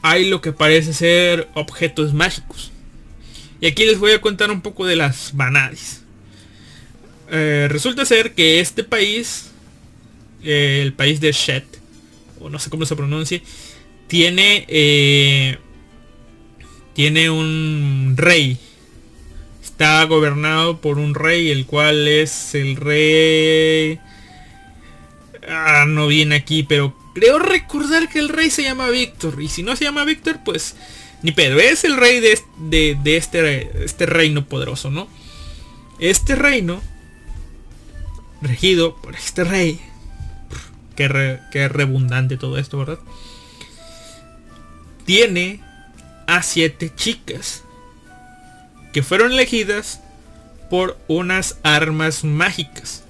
hay 0.02 0.28
lo 0.28 0.40
que 0.40 0.52
parece 0.52 0.92
ser 0.92 1.48
objetos 1.54 2.14
mágicos. 2.14 2.72
Y 3.60 3.66
aquí 3.66 3.84
les 3.84 3.98
voy 3.98 4.12
a 4.12 4.20
contar 4.20 4.50
un 4.50 4.60
poco 4.60 4.86
de 4.86 4.96
las 4.96 5.32
Vanadis. 5.34 6.02
Eh, 7.30 7.66
resulta 7.70 8.04
ser 8.04 8.34
que 8.34 8.60
este 8.60 8.84
país, 8.84 9.50
eh, 10.42 10.80
el 10.82 10.92
país 10.92 11.20
de 11.20 11.32
Shet, 11.32 11.64
o 12.40 12.48
no 12.48 12.58
sé 12.58 12.70
cómo 12.70 12.86
se 12.86 12.96
pronuncia, 12.96 13.40
tiene, 14.06 14.64
eh, 14.68 15.58
tiene 16.94 17.30
un 17.30 18.14
rey. 18.16 18.58
Está 19.62 20.04
gobernado 20.04 20.80
por 20.80 20.98
un 20.98 21.14
rey, 21.14 21.50
el 21.50 21.66
cual 21.66 22.06
es 22.08 22.54
el 22.54 22.76
rey... 22.76 23.98
Ah, 25.46 25.84
no 25.86 26.06
viene 26.06 26.36
aquí, 26.36 26.62
pero 26.62 26.96
creo 27.14 27.38
recordar 27.38 28.08
que 28.08 28.18
el 28.18 28.28
rey 28.28 28.50
se 28.50 28.62
llama 28.62 28.88
Víctor. 28.90 29.40
Y 29.42 29.48
si 29.48 29.62
no 29.62 29.76
se 29.76 29.84
llama 29.84 30.04
Víctor, 30.04 30.40
pues 30.44 30.76
ni 31.22 31.32
pedo. 31.32 31.58
Es 31.60 31.84
el 31.84 31.96
rey 31.96 32.20
de, 32.20 32.96
de 33.02 33.16
este, 33.16 33.84
este 33.84 34.06
reino 34.06 34.46
poderoso, 34.46 34.90
¿no? 34.90 35.08
Este 35.98 36.36
reino 36.36 36.80
regido 38.40 38.96
por 38.96 39.14
este 39.14 39.44
rey. 39.44 39.80
Qué, 40.96 41.08
redundante 41.68 42.36
todo 42.36 42.58
esto, 42.58 42.78
¿verdad? 42.78 42.98
Tiene 45.04 45.60
a 46.26 46.42
siete 46.42 46.92
chicas 46.94 47.62
que 48.92 49.02
fueron 49.02 49.32
elegidas 49.32 50.00
por 50.70 50.98
unas 51.06 51.58
armas 51.62 52.24
mágicas. 52.24 53.04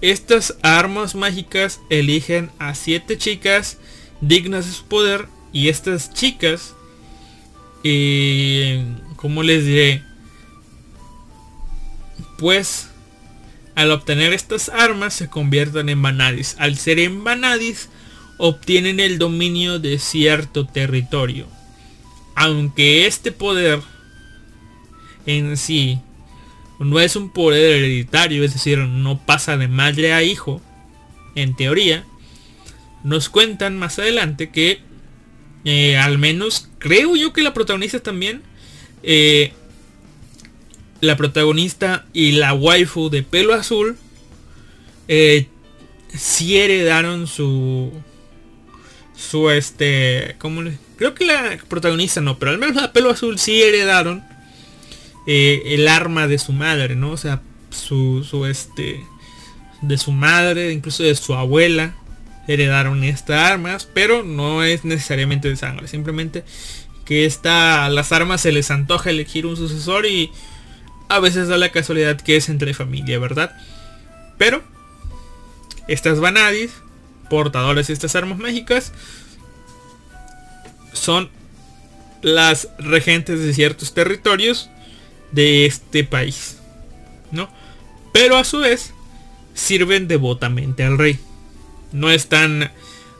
Estas 0.00 0.56
armas 0.62 1.14
mágicas 1.14 1.80
eligen 1.90 2.50
a 2.58 2.74
siete 2.74 3.18
chicas 3.18 3.78
dignas 4.20 4.66
de 4.66 4.72
su 4.72 4.84
poder 4.84 5.26
y 5.52 5.68
estas 5.68 6.14
chicas, 6.14 6.74
eh, 7.84 8.84
¿cómo 9.16 9.42
les 9.42 9.64
diré? 9.64 10.02
Pues 12.38 12.88
al 13.74 13.90
obtener 13.92 14.32
estas 14.32 14.68
armas 14.68 15.14
se 15.14 15.28
convierten 15.28 15.88
en 15.88 16.00
Vanadis. 16.00 16.56
Al 16.58 16.76
ser 16.76 16.98
en 16.98 17.22
Vanadis 17.22 17.88
obtienen 18.38 19.00
el 19.00 19.18
dominio 19.18 19.78
de 19.78 19.98
cierto 19.98 20.66
territorio. 20.66 21.46
Aunque 22.34 23.06
este 23.06 23.32
poder 23.32 23.80
en 25.26 25.58
sí 25.58 26.00
no 26.80 26.98
es 26.98 27.14
un 27.14 27.30
poder 27.30 27.76
hereditario, 27.76 28.42
es 28.42 28.54
decir, 28.54 28.78
no 28.78 29.18
pasa 29.18 29.56
de 29.56 29.68
madre 29.68 30.12
a 30.12 30.22
hijo, 30.22 30.60
en 31.34 31.54
teoría, 31.54 32.04
nos 33.04 33.28
cuentan 33.28 33.78
más 33.78 33.98
adelante 33.98 34.50
que 34.50 34.80
eh, 35.64 35.96
al 35.98 36.18
menos 36.18 36.68
creo 36.78 37.16
yo 37.16 37.32
que 37.32 37.42
la 37.42 37.52
protagonista 37.52 38.00
también 38.00 38.42
eh, 39.02 39.52
la 41.00 41.16
protagonista 41.16 42.06
y 42.12 42.32
la 42.32 42.54
waifu 42.54 43.10
de 43.10 43.22
pelo 43.22 43.54
azul 43.54 43.96
eh, 45.08 45.48
si 46.08 46.56
heredaron 46.58 47.26
su 47.26 47.92
su 49.16 49.50
este, 49.50 50.36
como 50.38 50.62
creo 50.96 51.14
que 51.14 51.26
la 51.26 51.58
protagonista 51.68 52.20
no, 52.20 52.38
pero 52.38 52.52
al 52.52 52.58
menos 52.58 52.76
la 52.76 52.92
pelo 52.92 53.10
azul 53.10 53.38
sí 53.38 53.62
heredaron 53.62 54.24
eh, 55.26 55.62
el 55.66 55.88
arma 55.88 56.26
de 56.26 56.38
su 56.38 56.52
madre, 56.52 56.96
¿no? 56.96 57.10
O 57.12 57.16
sea, 57.16 57.42
su, 57.70 58.24
su 58.24 58.46
este, 58.46 59.04
de 59.82 59.98
su 59.98 60.12
madre, 60.12 60.72
incluso 60.72 61.02
de 61.02 61.14
su 61.14 61.34
abuela, 61.34 61.94
heredaron 62.48 63.04
estas 63.04 63.50
armas, 63.50 63.88
pero 63.92 64.22
no 64.22 64.64
es 64.64 64.84
necesariamente 64.84 65.48
de 65.48 65.56
sangre, 65.56 65.88
simplemente 65.88 66.44
que 67.04 67.24
esta, 67.24 67.88
las 67.88 68.12
armas 68.12 68.40
se 68.40 68.52
les 68.52 68.70
antoja 68.70 69.10
elegir 69.10 69.46
un 69.46 69.56
sucesor 69.56 70.06
y 70.06 70.30
a 71.08 71.18
veces 71.18 71.48
da 71.48 71.58
la 71.58 71.70
casualidad 71.70 72.20
que 72.20 72.36
es 72.36 72.48
entre 72.48 72.72
familia, 72.72 73.18
¿verdad? 73.18 73.56
Pero 74.38 74.62
estas 75.88 76.20
Vanadis, 76.20 76.70
portadores 77.28 77.88
de 77.88 77.94
estas 77.94 78.14
armas 78.14 78.38
mágicas, 78.38 78.92
son 80.92 81.30
las 82.22 82.68
regentes 82.78 83.40
de 83.40 83.54
ciertos 83.54 83.92
territorios 83.94 84.70
de 85.32 85.66
este 85.66 86.04
país, 86.04 86.58
¿no? 87.30 87.48
Pero 88.12 88.36
a 88.36 88.44
su 88.44 88.58
vez 88.58 88.92
sirven 89.54 90.08
devotamente 90.08 90.84
al 90.84 90.98
rey. 90.98 91.18
No 91.92 92.10
están, 92.10 92.70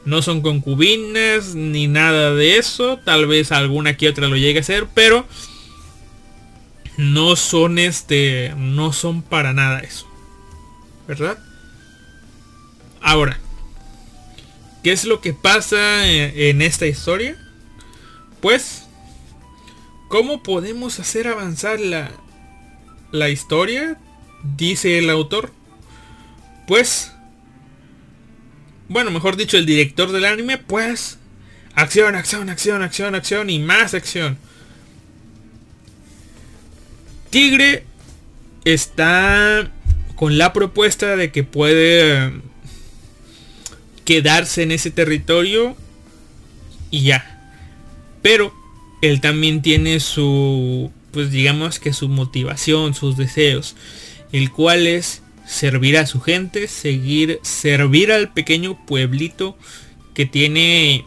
no 0.05 0.23
son 0.23 0.43
concubinas 0.43 1.55
ni 1.55 1.87
nada 1.87 2.35
de 2.35 2.59
eso. 2.59 2.99
Tal 3.05 3.27
vez 3.27 3.53
alguna 3.53 3.97
que 3.97 4.09
otra 4.09 4.29
lo 4.29 4.37
llegue 4.37 4.61
a 4.61 4.65
ser, 4.65 4.87
pero 4.95 5.27
no 6.97 7.37
son 7.37 7.79
este, 7.79 8.53
no 8.57 8.93
son 8.93 9.23
para 9.23 9.53
nada 9.53 9.81
eso, 9.81 10.07
¿verdad? 11.09 11.39
Ahora, 13.01 13.39
¿qué 14.83 14.93
es 14.93 15.05
lo 15.05 15.21
que 15.21 15.33
pasa 15.33 16.07
en 16.07 16.61
esta 16.61 16.87
historia? 16.87 17.39
Pues, 18.41 18.85
¿cómo 20.11 20.43
podemos 20.43 20.99
hacer 20.99 21.29
avanzar 21.29 21.81
la, 21.81 22.11
la 23.13 23.31
historia? 23.31 23.97
Dice 24.57 24.99
el 24.99 25.09
autor. 25.09 25.53
Pues, 26.67 27.13
bueno, 28.89 29.11
mejor 29.13 29.37
dicho, 29.37 29.57
el 29.57 29.67
director 29.67 30.11
del 30.11 30.25
anime, 30.25 30.59
pues, 30.59 31.19
acción, 31.75 32.17
acción, 32.17 32.51
acción, 32.51 32.83
acción, 32.83 33.15
acción 33.15 33.51
y 33.51 33.61
más 33.61 33.95
acción. 33.95 34.37
Tigre 37.31 37.85
está 38.65 39.71
con 40.17 40.39
la 40.39 40.53
propuesta 40.53 41.15
de 41.15 41.31
que 41.31 41.45
puede 41.45 42.33
quedarse 44.05 44.65
en 44.65 44.73
ese 44.73 44.91
territorio 44.91 45.77
y 46.91 47.05
ya. 47.05 47.53
Pero 48.23 48.60
él 49.01 49.21
también 49.21 49.63
tiene 49.63 50.01
su, 50.01 50.91
pues 51.13 51.31
digamos 51.31 51.79
que 51.79 51.93
su 51.93 52.09
motivación, 52.09 52.95
sus 52.95 53.17
deseos, 53.17 53.77
el 54.33 54.51
cual 54.51 54.87
es 54.87 55.23
servir 55.47 55.99
a 55.99 56.07
su 56.07 56.21
gente, 56.21 56.69
seguir, 56.69 57.41
servir 57.43 58.13
al 58.13 58.33
pequeño 58.33 58.79
pueblito 58.87 59.57
que 60.15 60.27
tiene, 60.27 61.05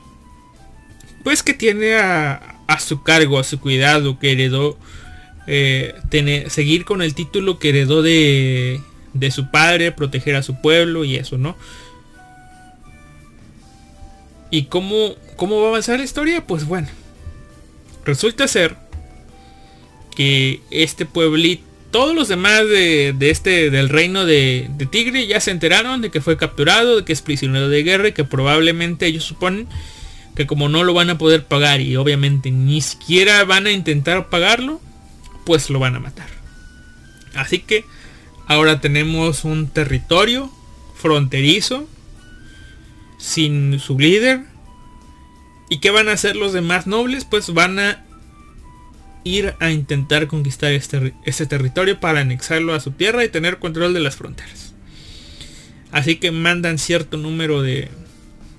pues 1.24 1.44
que 1.44 1.54
tiene 1.54 1.96
a, 1.96 2.58
su 2.80 3.04
cargo, 3.04 3.40
a 3.40 3.44
su 3.44 3.60
cuidado, 3.60 4.20
que 4.20 4.32
heredó, 4.32 4.78
eh, 5.48 5.94
tener, 6.10 6.50
seguir 6.50 6.86
con 6.86 7.02
el 7.02 7.14
título 7.14 7.60
que 7.60 7.70
heredó 7.70 8.02
de, 8.02 8.82
de 9.14 9.32
su 9.32 9.52
padre, 9.52 9.92
proteger 9.92 10.36
a 10.36 10.44
su 10.44 10.60
pueblo 10.62 11.06
y 11.06 11.16
eso, 11.16 11.38
¿no? 11.38 11.56
¿Y 14.50 14.66
cómo, 14.66 15.16
cómo 15.36 15.60
va 15.60 15.68
a 15.68 15.70
avanzar 15.70 16.00
la 16.00 16.06
historia? 16.06 16.46
Pues 16.46 16.66
bueno, 16.66 16.88
resulta 18.06 18.48
ser 18.48 18.76
que 20.16 20.62
este 20.70 21.06
pueblito, 21.06 21.64
todos 21.92 22.16
los 22.16 22.28
demás 22.28 22.68
de, 22.68 23.16
este, 23.20 23.70
del 23.70 23.90
reino 23.90 24.26
de, 24.26 24.68
de, 24.78 24.86
Tigre 24.86 25.28
ya 25.28 25.40
se 25.40 25.52
enteraron 25.52 26.02
de 26.02 26.10
que 26.10 26.22
fue 26.22 26.38
capturado, 26.38 26.98
de 26.98 27.06
que 27.06 27.14
es 27.14 27.22
prisionero 27.22 27.70
de 27.70 27.84
guerra 27.84 28.08
y 28.08 28.14
que 28.14 28.24
probablemente 28.24 29.06
ellos 29.06 29.24
suponen 29.24 29.68
que 30.36 30.48
como 30.48 30.70
no 30.70 30.84
lo 30.84 30.94
van 30.94 31.10
a 31.10 31.18
poder 31.18 31.46
pagar 31.46 31.82
y 31.82 31.96
obviamente 31.96 32.52
ni 32.52 32.82
siquiera 32.82 33.44
van 33.44 33.68
a 33.68 33.72
intentar 33.72 34.30
pagarlo, 34.30 34.82
pues 35.46 35.70
lo 35.70 35.80
van 35.80 35.96
a 35.96 36.00
matar. 36.00 36.28
Así 37.36 37.60
que 37.60 37.86
ahora 38.48 38.82
tenemos 38.82 39.46
un 39.46 39.68
territorio 39.68 40.52
fronterizo 40.96 41.88
sin 43.18 43.80
su 43.80 44.00
líder. 44.00 44.42
¿Y 45.70 45.80
qué 45.80 45.92
van 45.92 46.10
a 46.10 46.14
hacer 46.14 46.36
los 46.36 46.54
demás 46.54 46.88
nobles? 46.88 47.26
Pues 47.26 47.54
van 47.54 47.80
a 47.80 48.04
ir 49.24 49.56
a 49.60 49.72
intentar 49.72 50.28
conquistar 50.28 50.74
este, 50.74 51.14
este, 51.26 51.46
territorio 51.46 52.00
para 52.00 52.20
anexarlo 52.20 52.74
a 52.74 52.80
su 52.80 52.92
tierra 52.92 53.24
y 53.24 53.30
tener 53.30 53.60
control 53.60 53.94
de 53.94 54.02
las 54.02 54.16
fronteras. 54.16 54.74
Así 55.92 56.18
que 56.18 56.32
mandan 56.32 56.78
cierto 56.78 57.18
número 57.18 57.62
de, 57.62 57.90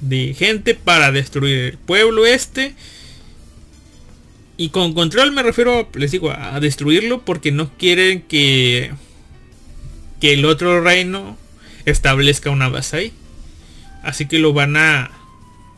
de 0.01 0.35
gente 0.35 0.75
para 0.75 1.13
destruir 1.13 1.59
el 1.59 1.79
pueblo 1.79 2.27
este. 2.27 2.75
Y 4.57 4.69
con 4.69 4.95
control 4.95 5.33
me 5.33 5.43
refiero, 5.43 5.89
les 5.95 6.13
digo, 6.13 6.31
a 6.31 6.59
destruirlo 6.61 7.25
porque 7.25 7.51
no 7.51 7.71
quieren 7.77 8.23
que, 8.23 8.93
que 10.21 10.33
el 10.33 10.45
otro 10.45 10.81
reino 10.81 11.37
establezca 11.85 12.51
una 12.51 12.69
base 12.69 12.97
ahí. 12.97 13.13
Así 14.03 14.27
que 14.27 14.39
lo 14.39 14.53
van 14.53 14.77
a, 14.77 15.11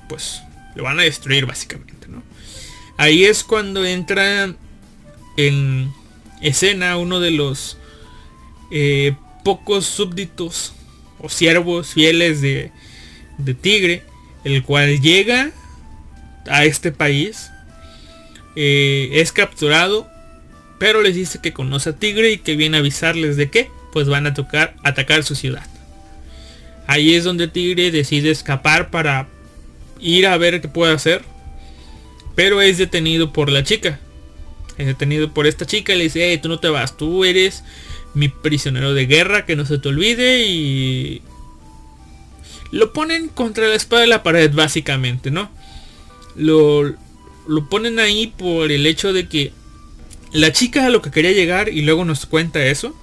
pues, 0.08 0.42
lo 0.76 0.84
van 0.84 1.00
a 1.00 1.02
destruir 1.02 1.46
básicamente, 1.46 2.06
¿no? 2.08 2.22
Ahí 2.98 3.24
es 3.24 3.42
cuando 3.42 3.84
entra 3.84 4.54
en 5.36 5.92
escena 6.40 6.96
uno 6.96 7.18
de 7.18 7.30
los 7.30 7.78
eh, 8.70 9.14
pocos 9.42 9.86
súbditos 9.86 10.74
o 11.18 11.28
siervos 11.28 11.94
fieles 11.94 12.40
de, 12.40 12.70
de 13.38 13.54
Tigre, 13.54 14.02
el 14.44 14.62
cual 14.62 15.00
llega 15.00 15.50
a 16.48 16.64
este 16.64 16.92
país, 16.92 17.50
eh, 18.54 19.10
es 19.14 19.32
capturado, 19.32 20.08
pero 20.78 21.02
les 21.02 21.14
dice 21.14 21.40
que 21.40 21.52
conoce 21.52 21.90
a 21.90 21.96
Tigre 21.96 22.32
y 22.32 22.38
que 22.38 22.56
viene 22.56 22.76
a 22.76 22.80
avisarles 22.80 23.36
de 23.36 23.50
que, 23.50 23.70
pues 23.92 24.08
van 24.08 24.26
a 24.26 24.34
tocar, 24.34 24.76
atacar 24.82 25.24
su 25.24 25.34
ciudad. 25.34 25.66
Ahí 26.86 27.14
es 27.14 27.24
donde 27.24 27.48
Tigre 27.48 27.90
decide 27.90 28.30
escapar 28.30 28.90
para 28.90 29.26
ir 30.00 30.26
a 30.26 30.36
ver 30.36 30.60
qué 30.60 30.68
puede 30.68 30.92
hacer. 30.92 31.24
Pero 32.34 32.60
es 32.60 32.78
detenido 32.78 33.32
por 33.32 33.50
la 33.50 33.64
chica. 33.64 33.98
Es 34.78 34.86
detenido 34.86 35.32
por 35.32 35.46
esta 35.46 35.66
chica 35.66 35.94
y 35.94 35.98
le 35.98 36.04
dice, 36.04 36.30
hey, 36.30 36.38
tú 36.42 36.48
no 36.48 36.60
te 36.60 36.68
vas, 36.68 36.96
tú 36.96 37.24
eres 37.24 37.64
mi 38.14 38.28
prisionero 38.28 38.94
de 38.94 39.06
guerra, 39.06 39.46
que 39.46 39.56
no 39.56 39.64
se 39.64 39.78
te 39.78 39.88
olvide. 39.88 40.46
Y 40.46 41.22
lo 42.72 42.92
ponen 42.92 43.28
contra 43.28 43.68
la 43.68 43.74
espada 43.74 44.02
de 44.02 44.08
la 44.08 44.22
pared, 44.22 44.52
básicamente, 44.52 45.30
¿no? 45.30 45.50
Lo, 46.34 46.82
lo 47.46 47.68
ponen 47.70 47.98
ahí 47.98 48.26
por 48.26 48.70
el 48.70 48.86
hecho 48.86 49.12
de 49.12 49.28
que 49.28 49.52
la 50.32 50.52
chica 50.52 50.86
a 50.86 50.90
lo 50.90 51.00
que 51.00 51.10
quería 51.10 51.32
llegar, 51.32 51.70
y 51.70 51.82
luego 51.82 52.04
nos 52.04 52.26
cuenta 52.26 52.64
eso, 52.64 52.94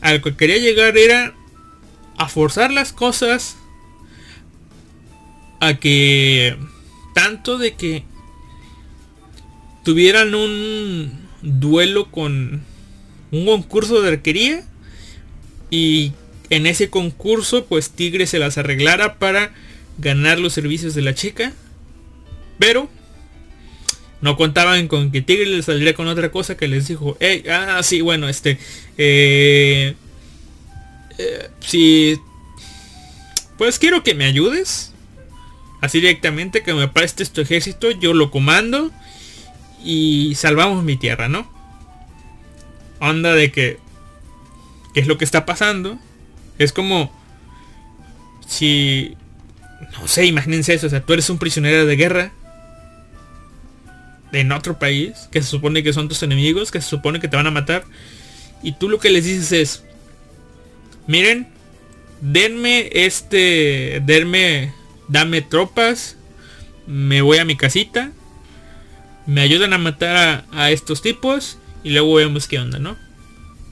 a 0.00 0.12
lo 0.12 0.20
que 0.20 0.36
quería 0.36 0.58
llegar 0.58 0.98
era 0.98 1.34
a 2.16 2.28
forzar 2.28 2.72
las 2.72 2.92
cosas 2.92 3.56
a 5.60 5.74
que 5.74 6.56
tanto 7.14 7.58
de 7.58 7.74
que 7.74 8.04
tuvieran 9.84 10.34
un 10.34 11.28
duelo 11.42 12.10
con 12.10 12.62
un 13.30 13.46
concurso 13.46 14.00
de 14.02 14.08
arquería 14.08 14.64
y 15.70 16.12
en 16.50 16.66
ese 16.66 16.90
concurso 16.90 17.66
pues 17.66 17.90
Tigre 17.90 18.26
se 18.26 18.38
las 18.38 18.58
arreglara 18.58 19.18
para 19.18 19.52
ganar 19.98 20.38
los 20.38 20.52
servicios 20.52 20.94
de 20.94 21.02
la 21.02 21.14
chica 21.14 21.52
pero 22.58 22.88
no 24.20 24.36
contaban 24.36 24.88
con 24.88 25.10
que 25.10 25.22
Tigre 25.22 25.46
les 25.46 25.66
saldría 25.66 25.94
con 25.94 26.08
otra 26.08 26.30
cosa 26.30 26.56
que 26.56 26.68
les 26.68 26.88
dijo 26.88 27.16
hey, 27.20 27.44
ah 27.50 27.82
sí 27.82 28.00
bueno 28.00 28.28
este 28.28 28.58
eh, 28.96 29.94
eh, 31.18 31.50
si... 31.60 32.20
Pues 33.58 33.78
quiero 33.78 34.04
que 34.04 34.14
me 34.14 34.24
ayudes. 34.24 34.92
Así 35.80 36.00
directamente, 36.00 36.62
que 36.62 36.74
me 36.74 36.88
prestes 36.88 37.30
tu 37.30 37.40
ejército, 37.40 37.90
yo 37.90 38.14
lo 38.14 38.30
comando. 38.30 38.90
Y 39.84 40.34
salvamos 40.34 40.82
mi 40.84 40.96
tierra, 40.96 41.28
¿no? 41.28 41.50
Onda 43.00 43.34
de 43.34 43.52
que... 43.52 43.78
¿Qué 44.94 45.00
es 45.00 45.06
lo 45.06 45.18
que 45.18 45.24
está 45.24 45.46
pasando? 45.46 45.98
Es 46.58 46.72
como... 46.72 47.12
Si... 48.46 49.16
No 50.00 50.08
sé, 50.08 50.26
imagínense 50.26 50.74
eso. 50.74 50.88
O 50.88 50.90
sea, 50.90 51.04
tú 51.04 51.12
eres 51.12 51.30
un 51.30 51.38
prisionero 51.38 51.86
de 51.86 51.96
guerra. 51.96 52.32
En 54.32 54.50
otro 54.50 54.78
país. 54.78 55.28
Que 55.30 55.42
se 55.42 55.48
supone 55.48 55.82
que 55.82 55.92
son 55.92 56.08
tus 56.08 56.22
enemigos. 56.22 56.72
Que 56.72 56.80
se 56.80 56.88
supone 56.88 57.20
que 57.20 57.28
te 57.28 57.36
van 57.36 57.46
a 57.46 57.52
matar. 57.52 57.84
Y 58.62 58.72
tú 58.72 58.88
lo 58.88 58.98
que 58.98 59.10
les 59.10 59.24
dices 59.24 59.52
es 59.52 59.84
miren, 61.08 61.48
denme 62.20 62.90
este, 62.92 64.00
denme, 64.04 64.72
dame 65.08 65.42
tropas, 65.42 66.16
me 66.86 67.22
voy 67.22 67.38
a 67.38 67.44
mi 67.44 67.56
casita, 67.56 68.12
me 69.26 69.40
ayudan 69.40 69.72
a 69.72 69.78
matar 69.78 70.46
a, 70.52 70.70
estos 70.70 71.02
tipos 71.02 71.58
y 71.82 71.90
luego 71.90 72.14
vemos 72.14 72.46
qué 72.46 72.58
onda, 72.58 72.78
¿no? 72.78 72.96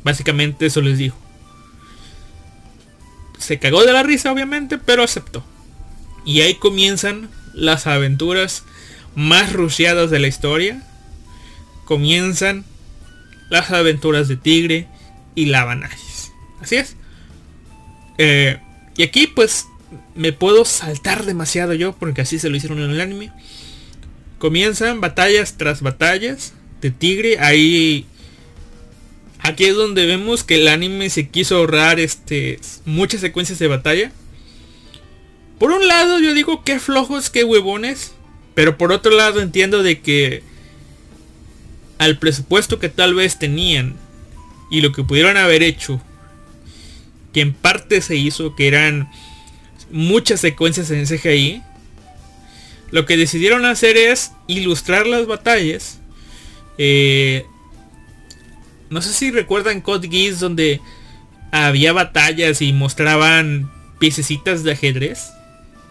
Básicamente 0.05 0.67
eso 0.67 0.81
les 0.81 0.99
dijo. 0.99 1.17
Se 3.39 3.59
cagó 3.59 3.85
de 3.85 3.93
la 3.93 4.03
risa, 4.03 4.33
obviamente, 4.33 4.79
pero 4.79 5.03
aceptó. 5.03 5.45
Y 6.25 6.41
ahí 6.41 6.55
comienzan 6.55 7.31
las 7.55 7.87
aventuras 7.87 8.65
más 9.15 9.53
rusheadas 9.53 10.11
de 10.11 10.19
la 10.19 10.27
historia. 10.27 10.83
Comienzan 11.85 12.65
las 13.49 13.71
aventuras 13.71 14.29
de 14.29 14.37
Tigre 14.37 14.89
y 15.35 15.47
la 15.47 15.63
Así 16.61 16.77
es. 16.77 16.97
Eh, 18.19 18.59
y 18.97 19.03
aquí 19.03 19.27
pues 19.27 19.67
me 20.15 20.33
puedo 20.33 20.65
saltar 20.65 21.25
demasiado 21.25 21.75
yo 21.75 21.93
porque 21.93 22.23
así 22.23 22.39
se 22.39 22.49
lo 22.49 22.57
hicieron 22.57 22.81
en 22.81 22.91
el 22.91 23.01
anime. 23.01 23.33
Comienzan 24.39 25.01
batallas 25.01 25.57
tras 25.57 25.81
batallas 25.81 26.53
de 26.81 26.91
tigre. 26.91 27.39
Ahí 27.39 28.07
aquí 29.41 29.65
es 29.65 29.77
donde 29.77 30.07
vemos 30.07 30.45
que 30.45 30.57
el 30.57 30.69
anime 30.69 31.11
se 31.11 31.29
quiso 31.29 31.57
ahorrar 31.57 32.01
este 32.01 32.61
muchas 32.85 33.21
secuencias 33.21 33.59
de 33.59 33.69
batalla. 33.69 34.13
Por 35.59 35.71
un 35.71 35.87
lado 35.89 36.19
yo 36.19 36.35
digo 36.35 36.65
que 36.65 36.79
flojos, 36.79 37.31
qué 37.31 37.45
huevones, 37.45 38.13
pero 38.55 38.77
por 38.77 38.93
otro 38.93 39.13
lado 39.13 39.41
entiendo 39.41 39.83
de 39.83 40.01
que 40.01 40.43
al 41.99 42.19
presupuesto 42.19 42.79
que 42.79 42.89
tal 42.89 43.15
vez 43.15 43.39
tenían 43.39 43.97
y 44.71 44.81
lo 44.81 44.93
que 44.93 45.05
pudieron 45.05 45.37
haber 45.37 45.63
hecho, 45.63 46.03
que 47.33 47.41
en 47.41 47.55
parte 47.55 48.01
se 48.01 48.17
hizo 48.17 48.55
que 48.55 48.69
eran 48.69 49.11
muchas 49.91 50.41
secuencias 50.41 50.91
en 50.91 51.07
CGI. 51.07 51.63
Lo 52.91 53.05
que 53.07 53.17
decidieron 53.17 53.65
hacer 53.65 53.97
es 53.97 54.33
ilustrar 54.47 55.07
las 55.07 55.27
batallas. 55.27 56.01
Eh, 56.79 57.45
no 58.91 59.03
sé 59.03 59.13
si 59.13 59.31
recuerdan 59.31 59.81
Code 59.81 60.09
Geass 60.09 60.41
donde 60.41 60.81
había 61.51 61.93
batallas 61.93 62.63
y 62.63 62.73
mostraban 62.73 63.71
piececitas 63.99 64.63
de 64.63 64.73
ajedrez. 64.73 65.31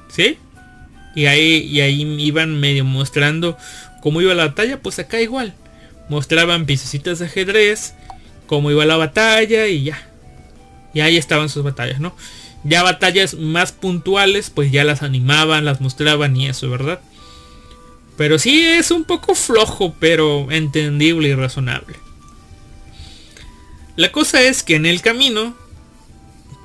¿Sí? 0.09 0.37
Y 1.15 1.25
ahí, 1.25 1.57
y 1.63 1.81
ahí 1.81 2.01
iban 2.19 2.59
medio 2.59 2.85
mostrando 2.85 3.57
cómo 4.01 4.21
iba 4.21 4.33
la 4.33 4.47
batalla. 4.47 4.81
Pues 4.81 4.99
acá 4.99 5.19
igual. 5.21 5.53
Mostraban 6.09 6.65
piececitas 6.65 7.19
de 7.19 7.25
ajedrez. 7.25 7.93
Cómo 8.47 8.71
iba 8.71 8.85
la 8.85 8.97
batalla 8.97 9.67
y 9.67 9.83
ya. 9.83 10.07
Y 10.93 11.01
ahí 11.01 11.17
estaban 11.17 11.49
sus 11.49 11.63
batallas, 11.63 11.99
¿no? 11.99 12.15
Ya 12.65 12.81
batallas 12.83 13.35
más 13.35 13.71
puntuales, 13.71 14.49
pues 14.49 14.71
ya 14.71 14.83
las 14.83 15.03
animaban, 15.03 15.65
las 15.65 15.81
mostraban 15.81 16.35
y 16.35 16.47
eso, 16.47 16.69
¿verdad? 16.69 16.99
Pero 18.17 18.39
sí 18.39 18.63
es 18.63 18.91
un 18.91 19.03
poco 19.03 19.35
flojo, 19.35 19.95
pero 19.99 20.51
entendible 20.51 21.29
y 21.29 21.35
razonable. 21.35 21.95
La 23.95 24.11
cosa 24.11 24.41
es 24.41 24.63
que 24.63 24.75
en 24.75 24.85
el 24.85 25.01
camino, 25.01 25.55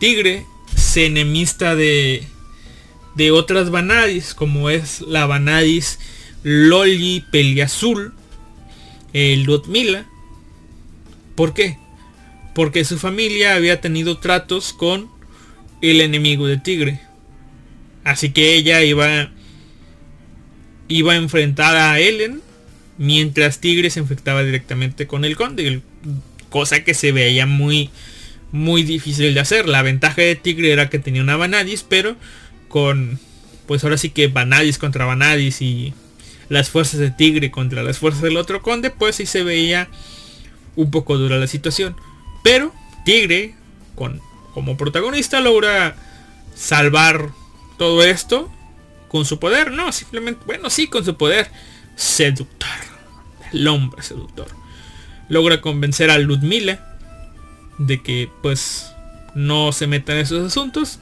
Tigre 0.01 0.47
se 0.75 1.07
enemista 1.07 1.77
de, 1.77 2.27
de 3.15 3.31
otras 3.31 3.71
Vanadis, 3.71 4.35
como 4.35 4.71
es 4.71 5.03
la 5.03 5.27
Vanadis 5.27 5.99
Loli 6.43 7.25
Peliazul, 7.31 8.15
el 9.13 9.43
Ludmila. 9.43 10.07
¿Por 11.35 11.53
qué? 11.53 11.79
Porque 12.55 12.85
su 12.85 12.99
familia 12.99 13.55
había 13.55 13.81
tenido 13.81 14.19
tratos 14.19 14.73
con 14.73 15.11
el 15.83 16.01
enemigo 16.01 16.47
de 16.47 16.59
Tigre. 16.59 17.01
Así 18.05 18.31
que 18.31 18.55
ella 18.55 18.83
iba 18.83 19.31
iba 20.89 21.13
a 21.13 21.17
enfrentar 21.17 21.77
a 21.77 22.01
Ellen 22.01 22.43
mientras 22.99 23.61
Tigre 23.61 23.91
se 23.91 24.01
infectaba 24.01 24.43
directamente 24.43 25.07
con 25.07 25.25
el 25.25 25.37
conde, 25.37 25.81
cosa 26.49 26.83
que 26.83 26.95
se 26.95 27.13
veía 27.13 27.47
muy 27.47 27.91
muy 28.53 28.83
difícil 28.83 29.33
de 29.33 29.41
hacer. 29.41 29.69
La 29.69 29.83
ventaja 29.83 30.23
de 30.23 30.37
Tigre 30.37 30.73
era 30.73 30.91
que 30.91 30.99
tenía 30.99 31.23
una 31.23 31.37
Vanadis, 31.37 31.85
pero 31.89 32.17
con 32.69 33.19
pues 33.67 33.85
ahora 33.85 33.99
sí 33.99 34.11
que 34.11 34.27
Vanadis 34.27 34.79
contra 34.79 35.05
Vanadis 35.05 35.63
y 35.63 35.95
las 36.49 36.71
fuerzas 36.71 36.99
de 36.99 37.13
Tigre 37.13 37.53
contra 37.53 37.85
las 37.85 37.99
fuerzas 37.99 38.23
del 38.23 38.37
otro 38.37 38.61
conde, 38.63 38.91
pues 38.91 39.17
sí 39.17 39.27
se 39.27 39.45
veía 39.45 39.89
un 40.75 40.91
poco 40.91 41.17
dura 41.17 41.39
la 41.39 41.47
situación. 41.47 41.95
Pero 42.43 42.75
Tigre 43.05 43.55
con 43.95 44.21
como 44.55 44.77
protagonista 44.77 45.41
logra 45.41 45.97
salvar 46.55 47.31
todo 47.79 48.03
esto 48.05 48.51
con 49.09 49.25
su 49.25 49.39
poder. 49.39 49.73
No, 49.73 49.93
simplemente, 49.93 50.43
bueno, 50.47 50.71
sí, 50.71 50.87
con 50.87 51.05
su 51.05 51.17
poder 51.17 51.51
seductor. 51.97 52.69
El 53.53 53.67
hombre 53.69 54.03
seductor. 54.03 54.49
Logra 55.29 55.61
convencer 55.61 56.11
a 56.11 56.19
Ludmila 56.19 56.87
de 57.79 58.03
que 58.03 58.31
pues 58.43 58.93
no 59.35 59.73
se 59.73 59.87
meta 59.87 60.13
en 60.13 60.19
esos 60.19 60.47
asuntos 60.47 60.99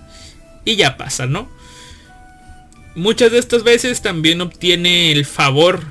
y 0.64 0.76
ya 0.76 0.96
pasa, 0.96 1.26
¿no? 1.26 1.48
Muchas 2.94 3.32
de 3.32 3.38
estas 3.38 3.62
veces 3.62 4.02
también 4.02 4.40
obtiene 4.40 5.12
el 5.12 5.24
favor 5.24 5.84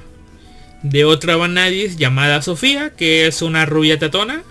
de 0.83 1.05
otra 1.05 1.35
Vanadis 1.35 1.97
llamada 1.97 2.41
Sofía, 2.41 2.91
que 2.95 3.27
es 3.27 3.41
una 3.41 3.65
rubia 3.65 3.97
tatona. 3.97 4.43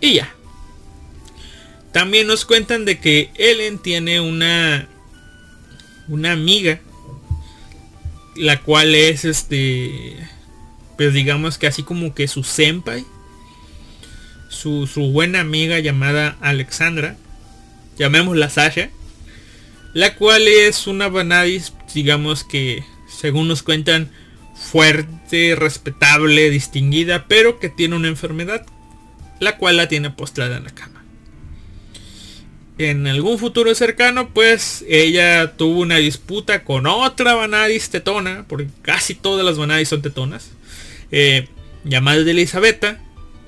Y 0.00 0.14
ya, 0.14 0.33
también 1.94 2.26
nos 2.26 2.44
cuentan 2.44 2.84
de 2.84 2.98
que 2.98 3.30
Ellen 3.36 3.78
tiene 3.78 4.20
una 4.20 4.88
una 6.08 6.32
amiga 6.32 6.80
la 8.34 8.60
cual 8.62 8.96
es 8.96 9.24
este 9.24 10.16
pues 10.98 11.14
digamos 11.14 11.56
que 11.56 11.68
así 11.68 11.84
como 11.84 12.12
que 12.12 12.26
su 12.26 12.42
senpai 12.42 13.06
su, 14.48 14.88
su 14.88 15.12
buena 15.12 15.38
amiga 15.38 15.78
llamada 15.78 16.36
Alexandra 16.40 17.16
llamémosla 17.96 18.50
Sasha 18.50 18.90
la 19.92 20.16
cual 20.16 20.48
es 20.48 20.88
una 20.88 21.06
Vanadis 21.06 21.74
digamos 21.94 22.42
que 22.42 22.82
según 23.06 23.46
nos 23.46 23.62
cuentan 23.62 24.10
fuerte 24.56 25.54
respetable 25.54 26.50
distinguida 26.50 27.26
pero 27.28 27.60
que 27.60 27.68
tiene 27.68 27.94
una 27.94 28.08
enfermedad 28.08 28.66
la 29.38 29.58
cual 29.58 29.76
la 29.76 29.86
tiene 29.86 30.10
postrada 30.10 30.56
en 30.56 30.64
la 30.64 30.70
cama 30.74 30.93
en 32.78 33.06
algún 33.06 33.38
futuro 33.38 33.74
cercano, 33.74 34.30
pues 34.30 34.84
ella 34.88 35.56
tuvo 35.56 35.80
una 35.80 35.96
disputa 35.96 36.64
con 36.64 36.86
otra 36.86 37.34
Vanadis 37.34 37.90
tetona, 37.90 38.44
porque 38.48 38.68
casi 38.82 39.14
todas 39.14 39.44
las 39.44 39.58
Vanadis 39.58 39.88
son 39.88 40.02
tetonas, 40.02 40.50
eh, 41.12 41.48
llamada 41.84 42.24
de 42.24 42.30
Elisabetta. 42.32 43.00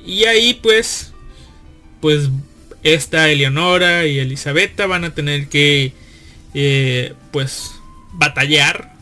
Y 0.04 0.24
ahí 0.24 0.54
pues, 0.54 1.12
pues 2.00 2.30
esta 2.84 3.28
Eleonora 3.28 4.06
y 4.06 4.18
Elisabetta 4.20 4.86
van 4.86 5.04
a 5.04 5.14
tener 5.14 5.48
que, 5.48 5.92
eh, 6.54 7.14
pues, 7.32 7.72
batallar 8.12 8.94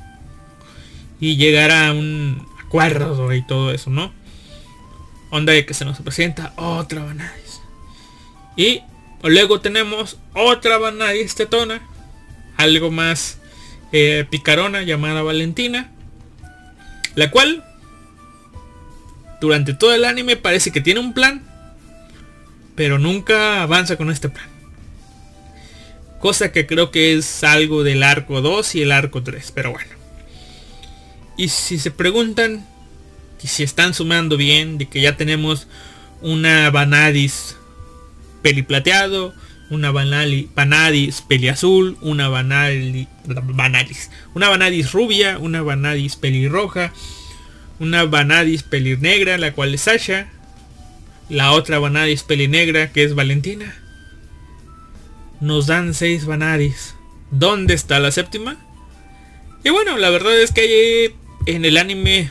y 1.20 1.36
llegar 1.36 1.70
a 1.70 1.92
un 1.92 2.46
acuerdo 2.64 3.32
y 3.34 3.46
todo 3.46 3.72
eso, 3.72 3.90
¿no? 3.90 4.12
Onda 5.30 5.52
de 5.52 5.66
que 5.66 5.74
se 5.74 5.84
nos 5.84 5.98
presenta 6.00 6.54
otra 6.56 7.04
Vanadis. 7.04 7.60
Y 8.56 8.80
Luego 9.24 9.60
tenemos 9.60 10.18
otra 10.34 10.76
Vanadis 10.76 11.34
tetona, 11.34 11.80
algo 12.58 12.90
más 12.90 13.38
eh, 13.90 14.26
picarona 14.30 14.82
llamada 14.82 15.22
Valentina, 15.22 15.90
la 17.14 17.30
cual 17.30 17.64
durante 19.40 19.72
todo 19.72 19.94
el 19.94 20.04
anime 20.04 20.36
parece 20.36 20.72
que 20.72 20.82
tiene 20.82 21.00
un 21.00 21.14
plan, 21.14 21.42
pero 22.74 22.98
nunca 22.98 23.62
avanza 23.62 23.96
con 23.96 24.10
este 24.10 24.28
plan. 24.28 24.46
Cosa 26.20 26.52
que 26.52 26.66
creo 26.66 26.90
que 26.90 27.14
es 27.14 27.44
algo 27.44 27.82
del 27.82 28.02
arco 28.02 28.42
2 28.42 28.74
y 28.74 28.82
el 28.82 28.92
arco 28.92 29.22
3, 29.22 29.52
pero 29.52 29.70
bueno. 29.72 29.90
Y 31.38 31.48
si 31.48 31.78
se 31.78 31.90
preguntan 31.90 32.66
y 33.42 33.46
si 33.46 33.62
están 33.62 33.92
sumando 33.94 34.36
bien 34.36 34.78
de 34.78 34.88
que 34.88 35.00
ya 35.00 35.16
tenemos 35.16 35.66
una 36.22 36.70
Vanadis 36.70 37.56
peliplateado, 38.44 39.34
una 39.70 39.90
banali, 39.90 40.50
Vanadis 40.54 41.22
peliazul, 41.22 41.96
una 42.02 42.28
banali, 42.28 43.08
Vanadis, 43.24 44.10
una 44.34 44.50
Vanadis 44.50 44.92
rubia, 44.92 45.38
una 45.38 45.62
Vanadis 45.62 46.16
pelirroja, 46.16 46.92
una 47.80 48.04
Vanadis 48.04 48.62
pelinegra, 48.62 49.38
la 49.38 49.52
cual 49.52 49.74
es 49.74 49.80
Sasha, 49.80 50.28
la 51.30 51.52
otra 51.52 51.78
Vanadis 51.78 52.22
pelinegra 52.22 52.92
que 52.92 53.02
es 53.02 53.14
Valentina. 53.14 53.74
Nos 55.40 55.66
dan 55.66 55.94
seis 55.94 56.26
Vanadis. 56.26 56.94
¿Dónde 57.30 57.72
está 57.72 57.98
la 57.98 58.12
séptima? 58.12 58.58
Y 59.64 59.70
bueno, 59.70 59.96
la 59.96 60.10
verdad 60.10 60.38
es 60.38 60.52
que 60.52 61.16
en 61.46 61.64
el 61.64 61.78
anime 61.78 62.30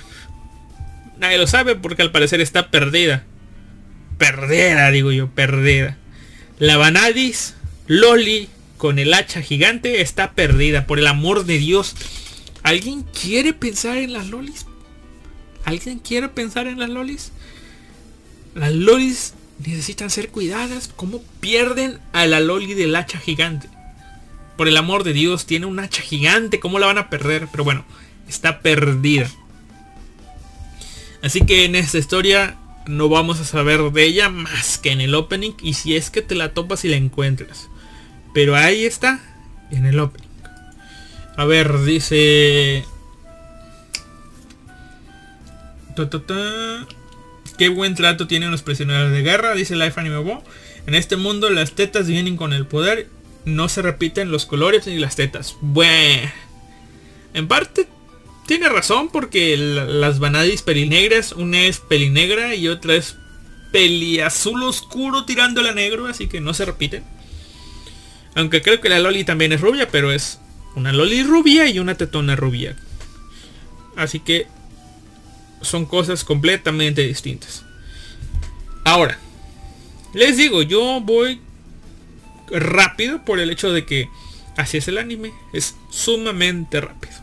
nadie 1.18 1.40
lo 1.40 1.48
sabe 1.48 1.76
porque 1.76 2.04
al 2.04 2.12
parecer 2.12 2.40
está 2.40 2.70
perdida. 2.70 3.24
Perdida, 4.20 4.92
digo 4.92 5.12
yo, 5.12 5.30
perdida. 5.32 5.98
La 6.60 6.78
Vanadis 6.78 7.56
Loli 7.88 8.48
con 8.78 9.00
el 9.00 9.14
hacha 9.14 9.42
gigante 9.42 10.02
está 10.02 10.34
perdida. 10.34 10.86
Por 10.86 11.00
el 11.00 11.08
amor 11.08 11.46
de 11.46 11.58
Dios. 11.58 11.96
¿Alguien 12.64 13.04
quiere 13.04 13.54
pensar 13.54 13.98
en 13.98 14.14
las 14.14 14.28
lolis? 14.28 14.66
¿Alguien 15.66 16.00
quiere 16.00 16.30
pensar 16.30 16.68
en 16.68 16.80
las 16.80 16.90
lolis? 16.90 17.32
Las 18.56 18.72
lolis 18.72 19.34
necesitan 19.66 20.10
ser 20.10 20.30
cuidadas. 20.30 20.90
¿Cómo 20.96 21.24
pierden 21.40 22.00
a 22.14 22.26
la 22.26 22.40
loli 22.40 22.74
del 22.74 22.96
hacha 22.96 23.20
gigante? 23.20 23.68
Por 24.58 24.68
el 24.68 24.78
amor 24.78 25.04
de 25.04 25.14
Dios, 25.14 25.46
tiene 25.46 25.66
un 25.66 25.80
hacha 25.80 26.02
gigante. 26.02 26.60
¿Cómo 26.60 26.80
la 26.80 26.88
van 26.88 27.00
a 27.00 27.10
perder? 27.10 27.48
Pero 27.52 27.64
bueno, 27.64 27.86
está 28.30 28.60
perdida. 28.60 29.30
Así 31.22 31.46
que 31.46 31.66
en 31.66 31.76
esta 31.76 31.98
historia 31.98 32.58
no 32.86 33.10
vamos 33.10 33.40
a 33.40 33.46
saber 33.46 33.82
de 33.92 34.04
ella 34.04 34.30
más 34.30 34.78
que 34.78 34.92
en 34.92 35.02
el 35.02 35.16
opening. 35.16 35.54
Y 35.62 35.74
si 35.74 35.96
es 35.96 36.10
que 36.10 36.22
te 36.22 36.36
la 36.36 36.54
topas 36.54 36.86
y 36.86 36.90
la 36.90 36.98
encuentras. 36.98 37.70
Pero 38.34 38.56
ahí 38.56 38.86
está, 38.86 39.20
en 39.72 39.86
el 39.86 40.00
opening. 40.00 40.30
A 41.36 41.46
ver, 41.46 41.84
dice... 41.84 42.86
Qué 47.58 47.70
buen 47.70 47.94
trato 47.94 48.26
tienen 48.26 48.50
los 48.50 48.64
prisioneros 48.64 49.12
de 49.12 49.22
guerra, 49.22 49.54
dice 49.54 49.76
Life 49.76 50.00
Anime 50.00 50.18
Bo. 50.18 50.44
En 50.88 50.96
este 50.96 51.18
mundo 51.18 51.50
las 51.50 51.74
tetas 51.74 52.08
vienen 52.08 52.36
con 52.36 52.54
el 52.54 52.66
poder. 52.66 53.10
No 53.46 53.70
se 53.70 53.82
repiten 53.82 54.32
los 54.32 54.46
colores 54.46 54.88
ni 54.88 54.98
las 54.98 55.16
tetas. 55.16 55.56
Bueno. 55.62 56.32
En 57.34 57.48
parte 57.48 57.88
tiene 58.48 58.70
razón 58.70 59.10
porque 59.10 59.56
las 59.58 60.20
vanadis 60.20 60.62
pelinegras, 60.62 61.32
una 61.32 61.62
es 61.62 61.80
pelinegra 61.80 62.56
y 62.56 62.68
otra 62.68 62.96
es 62.96 63.16
peliazul 63.72 64.64
oscuro 64.64 65.26
tirándole 65.26 65.70
a 65.70 65.74
negro, 65.74 66.08
así 66.08 66.28
que 66.28 66.42
no 66.42 66.54
se 66.54 66.66
repiten. 66.66 67.04
Aunque 68.36 68.62
creo 68.62 68.82
que 68.82 68.90
la 68.90 69.00
Loli 69.00 69.24
también 69.24 69.52
es 69.54 69.62
rubia, 69.62 69.88
pero 69.90 70.12
es 70.12 70.40
una 70.76 70.92
Loli 70.92 71.24
rubia 71.24 71.68
y 71.70 71.80
una 71.80 71.96
tetona 71.96 72.36
rubia. 72.36 72.76
Así 73.96 74.20
que 74.20 74.48
son 75.62 75.86
cosas 75.86 76.24
completamente 76.24 77.04
distintas. 77.04 77.64
Ahora, 78.84 79.20
les 80.14 80.38
digo, 80.38 80.62
yo 80.62 81.00
voy 81.02 81.40
rápido 82.52 83.24
por 83.24 83.40
el 83.40 83.50
hecho 83.50 83.72
de 83.72 83.86
que 83.86 84.10
así 84.58 84.78
es 84.78 84.88
el 84.88 84.98
anime. 84.98 85.32
Es 85.54 85.76
sumamente 85.90 86.82
rápido. 86.82 87.23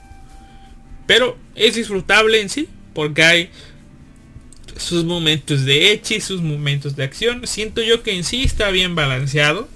Pero 1.11 1.37
es 1.57 1.75
disfrutable 1.75 2.41
en 2.41 2.49
sí, 2.49 2.69
porque 2.95 3.25
hay 3.25 3.51
sus 4.77 5.03
momentos 5.03 5.65
de 5.65 5.91
echi, 5.91 6.21
sus 6.21 6.41
momentos 6.41 6.95
de 6.95 7.03
acción. 7.03 7.45
Siento 7.49 7.83
yo 7.83 8.05
que 8.05 8.15
en 8.15 8.23
sí 8.23 8.45
está 8.45 8.71
bien 8.71 8.95
balanceado. 8.95 9.69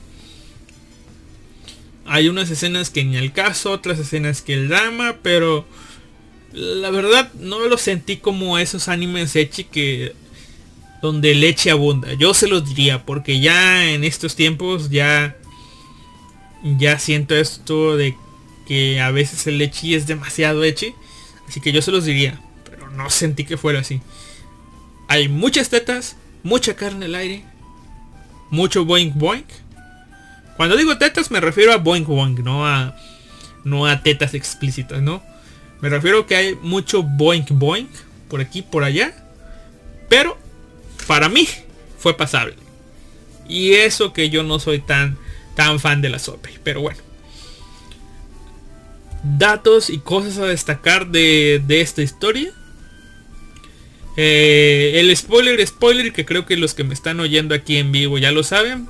Hay 2.06 2.28
unas 2.28 2.52
escenas 2.52 2.90
que 2.90 3.02
ni 3.02 3.16
al 3.16 3.32
caso, 3.32 3.72
otras 3.72 3.98
escenas 3.98 4.42
que 4.42 4.54
el 4.54 4.68
drama, 4.68 5.16
pero 5.24 5.66
la 6.52 6.90
verdad 6.90 7.32
no 7.34 7.58
lo 7.66 7.78
sentí 7.78 8.18
como 8.18 8.56
esos 8.56 8.86
animes 8.86 9.34
echi 9.34 9.64
que 9.64 10.12
donde 11.02 11.34
leche 11.34 11.72
abunda. 11.72 12.14
Yo 12.14 12.32
se 12.32 12.46
los 12.46 12.64
diría 12.64 13.04
porque 13.04 13.40
ya 13.40 13.90
en 13.90 14.04
estos 14.04 14.36
tiempos 14.36 14.88
ya 14.88 15.36
ya 16.62 17.00
siento 17.00 17.34
esto 17.34 17.96
de 17.96 18.16
que 18.68 19.00
a 19.00 19.10
veces 19.10 19.48
el 19.48 19.58
leche 19.58 19.96
es 19.96 20.06
demasiado 20.06 20.62
echi, 20.62 20.94
así 21.48 21.60
que 21.60 21.72
yo 21.72 21.82
se 21.82 21.92
los 21.92 22.04
diría, 22.04 22.40
pero 22.68 22.90
no 22.90 23.10
sentí 23.10 23.44
que 23.44 23.56
fuera 23.56 23.80
así. 23.80 24.00
Hay 25.08 25.28
muchas 25.28 25.68
tetas, 25.68 26.16
mucha 26.42 26.74
carne 26.76 27.06
al 27.06 27.14
aire, 27.14 27.44
mucho 28.50 28.84
boink 28.84 29.14
boink 29.14 29.46
cuando 30.56 30.76
digo 30.76 30.96
tetas 30.98 31.30
me 31.30 31.40
refiero 31.40 31.72
a 31.72 31.78
boing 31.78 32.04
boing, 32.04 32.42
no 32.44 32.66
a, 32.66 32.96
no 33.64 33.86
a 33.86 34.02
tetas 34.02 34.34
explícitas, 34.34 35.02
¿no? 35.02 35.22
Me 35.80 35.88
refiero 35.88 36.26
que 36.26 36.36
hay 36.36 36.54
mucho 36.62 37.02
boink 37.02 37.50
boink 37.50 37.90
por 38.28 38.40
aquí, 38.40 38.62
por 38.62 38.84
allá. 38.84 39.14
Pero 40.08 40.38
para 41.06 41.28
mí 41.28 41.48
fue 41.98 42.16
pasable. 42.16 42.56
Y 43.48 43.72
eso 43.72 44.12
que 44.12 44.30
yo 44.30 44.42
no 44.42 44.58
soy 44.58 44.78
tan, 44.78 45.18
tan 45.56 45.80
fan 45.80 46.00
de 46.00 46.08
la 46.08 46.18
sopa. 46.18 46.48
Pero 46.62 46.80
bueno. 46.80 47.03
Datos 49.24 49.90
y 49.90 49.98
cosas 49.98 50.38
a 50.38 50.46
destacar 50.46 51.08
de, 51.08 51.62
de 51.66 51.80
esta 51.80 52.02
historia. 52.02 52.52
Eh, 54.16 54.92
el 55.00 55.16
spoiler, 55.16 55.66
spoiler, 55.66 56.12
que 56.12 56.24
creo 56.24 56.46
que 56.46 56.56
los 56.56 56.74
que 56.74 56.84
me 56.84 56.94
están 56.94 57.18
oyendo 57.20 57.54
aquí 57.54 57.76
en 57.78 57.90
vivo 57.90 58.18
ya 58.18 58.32
lo 58.32 58.42
saben. 58.44 58.88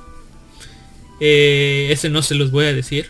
Eh, 1.19 1.87
ese 1.91 2.09
no 2.09 2.21
se 2.21 2.35
los 2.35 2.51
voy 2.51 2.65
a 2.65 2.73
decir. 2.73 3.09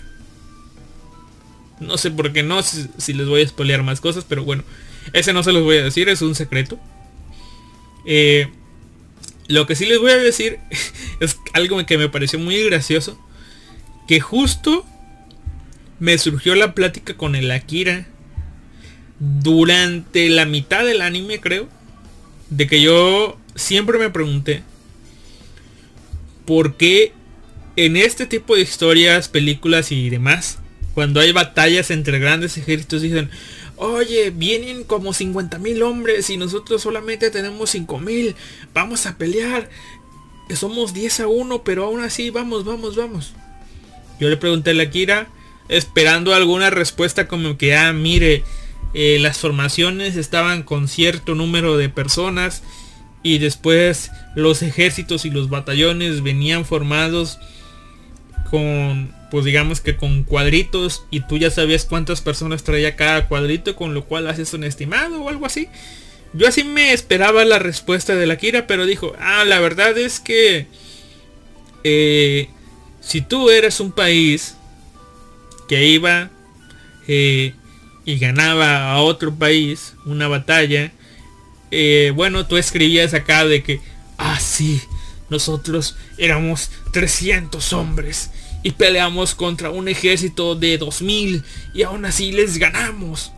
No 1.79 1.97
sé 1.97 2.11
por 2.11 2.31
qué 2.31 2.43
no, 2.43 2.61
si, 2.63 3.13
les 3.13 3.27
voy 3.27 3.41
a 3.41 3.47
spoilear 3.47 3.83
más 3.83 3.99
cosas, 3.99 4.25
pero 4.27 4.45
bueno, 4.45 4.63
ese 5.11 5.33
no 5.33 5.43
se 5.43 5.51
los 5.51 5.63
voy 5.63 5.77
a 5.77 5.83
decir, 5.83 6.07
es 6.07 6.21
un 6.21 6.35
secreto. 6.35 6.79
Eh, 8.05 8.47
lo 9.47 9.67
que 9.67 9.75
sí 9.75 9.85
les 9.85 9.99
voy 9.99 10.11
a 10.11 10.17
decir 10.17 10.59
es 11.19 11.37
algo 11.53 11.83
que 11.85 11.97
me 11.97 12.09
pareció 12.09 12.39
muy 12.39 12.63
gracioso. 12.63 13.19
Que 14.07 14.19
justo 14.19 14.85
me 15.99 16.17
surgió 16.17 16.55
la 16.55 16.73
plática 16.73 17.15
con 17.15 17.35
el 17.35 17.51
Akira 17.51 18.07
durante 19.19 20.29
la 20.29 20.45
mitad 20.45 20.85
del 20.85 21.01
anime, 21.01 21.39
creo. 21.39 21.67
De 22.49 22.67
que 22.67 22.81
yo 22.81 23.37
siempre 23.55 23.97
me 23.97 24.09
pregunté 24.09 24.63
por 26.45 26.77
qué 26.77 27.13
en 27.75 27.97
este 27.97 28.25
tipo 28.25 28.55
de 28.55 28.61
historias, 28.61 29.27
películas 29.29 29.91
y 29.91 30.09
demás, 30.09 30.59
cuando 30.93 31.19
hay 31.19 31.31
batallas 31.31 31.91
entre 31.91 32.19
grandes 32.19 32.57
ejércitos, 32.57 33.01
dicen, 33.01 33.29
oye, 33.75 34.29
vienen 34.29 34.83
como 34.83 35.13
50 35.13 35.59
mil 35.59 35.83
hombres 35.83 36.29
y 36.29 36.37
nosotros 36.37 36.81
solamente 36.81 37.29
tenemos 37.31 37.71
5 37.71 37.99
mil, 37.99 38.35
vamos 38.73 39.05
a 39.05 39.17
pelear, 39.17 39.69
somos 40.53 40.93
10 40.93 41.21
a 41.21 41.27
1, 41.27 41.63
pero 41.63 41.85
aún 41.85 42.01
así, 42.01 42.29
vamos, 42.29 42.63
vamos, 42.63 42.95
vamos. 42.95 43.33
Yo 44.19 44.29
le 44.29 44.37
pregunté 44.37 44.69
a 44.69 44.75
la 44.75 44.89
Kira, 44.89 45.27
esperando 45.69 46.33
alguna 46.33 46.69
respuesta 46.69 47.27
como 47.27 47.57
que, 47.57 47.75
ah, 47.75 47.93
mire, 47.93 48.43
eh, 48.93 49.17
las 49.19 49.37
formaciones 49.39 50.15
estaban 50.15 50.63
con 50.63 50.87
cierto 50.87 51.35
número 51.35 51.77
de 51.77 51.89
personas 51.89 52.63
y 53.23 53.39
después 53.39 54.11
los 54.35 54.61
ejércitos 54.61 55.25
y 55.25 55.31
los 55.31 55.49
batallones 55.49 56.21
venían 56.21 56.63
formados 56.63 57.39
con, 58.49 59.13
pues 59.31 59.45
digamos 59.45 59.81
que 59.81 59.97
con 59.97 60.23
cuadritos 60.23 61.05
y 61.11 61.21
tú 61.21 61.37
ya 61.37 61.49
sabías 61.49 61.85
cuántas 61.85 62.21
personas 62.21 62.63
traía 62.63 62.95
cada 62.95 63.27
cuadrito, 63.27 63.75
con 63.75 63.93
lo 63.93 64.05
cual 64.05 64.27
haces 64.27 64.53
un 64.53 64.63
estimado 64.63 65.21
o 65.21 65.29
algo 65.29 65.45
así. 65.45 65.67
Yo 66.33 66.47
así 66.47 66.63
me 66.63 66.93
esperaba 66.93 67.45
la 67.45 67.59
respuesta 67.59 68.15
de 68.15 68.27
la 68.27 68.37
Kira, 68.37 68.67
pero 68.67 68.85
dijo, 68.85 69.13
ah, 69.19 69.43
la 69.45 69.59
verdad 69.59 69.97
es 69.97 70.19
que 70.19 70.67
eh, 71.83 72.49
si 73.01 73.21
tú 73.21 73.49
eres 73.49 73.79
un 73.79 73.91
país 73.91 74.54
que 75.67 75.87
iba 75.87 76.29
eh, 77.07 77.53
y 78.05 78.17
ganaba 78.17 78.91
a 78.91 79.01
otro 79.01 79.33
país 79.33 79.95
una 80.05 80.27
batalla, 80.27 80.91
eh, 81.71 82.11
bueno, 82.15 82.45
tú 82.45 82.57
escribías 82.57 83.13
acá 83.13 83.45
de 83.45 83.63
que, 83.63 83.81
ah, 84.17 84.39
sí, 84.39 84.81
nosotros 85.29 85.97
éramos 86.17 86.69
300 86.91 87.73
hombres 87.73 88.31
y 88.63 88.71
peleamos 88.71 89.35
contra 89.35 89.71
un 89.71 89.87
ejército 89.87 90.55
de 90.55 90.77
2000 90.77 91.43
y 91.73 91.83
aún 91.83 92.05
así 92.05 92.31
les 92.31 92.57
ganamos. 92.57 93.31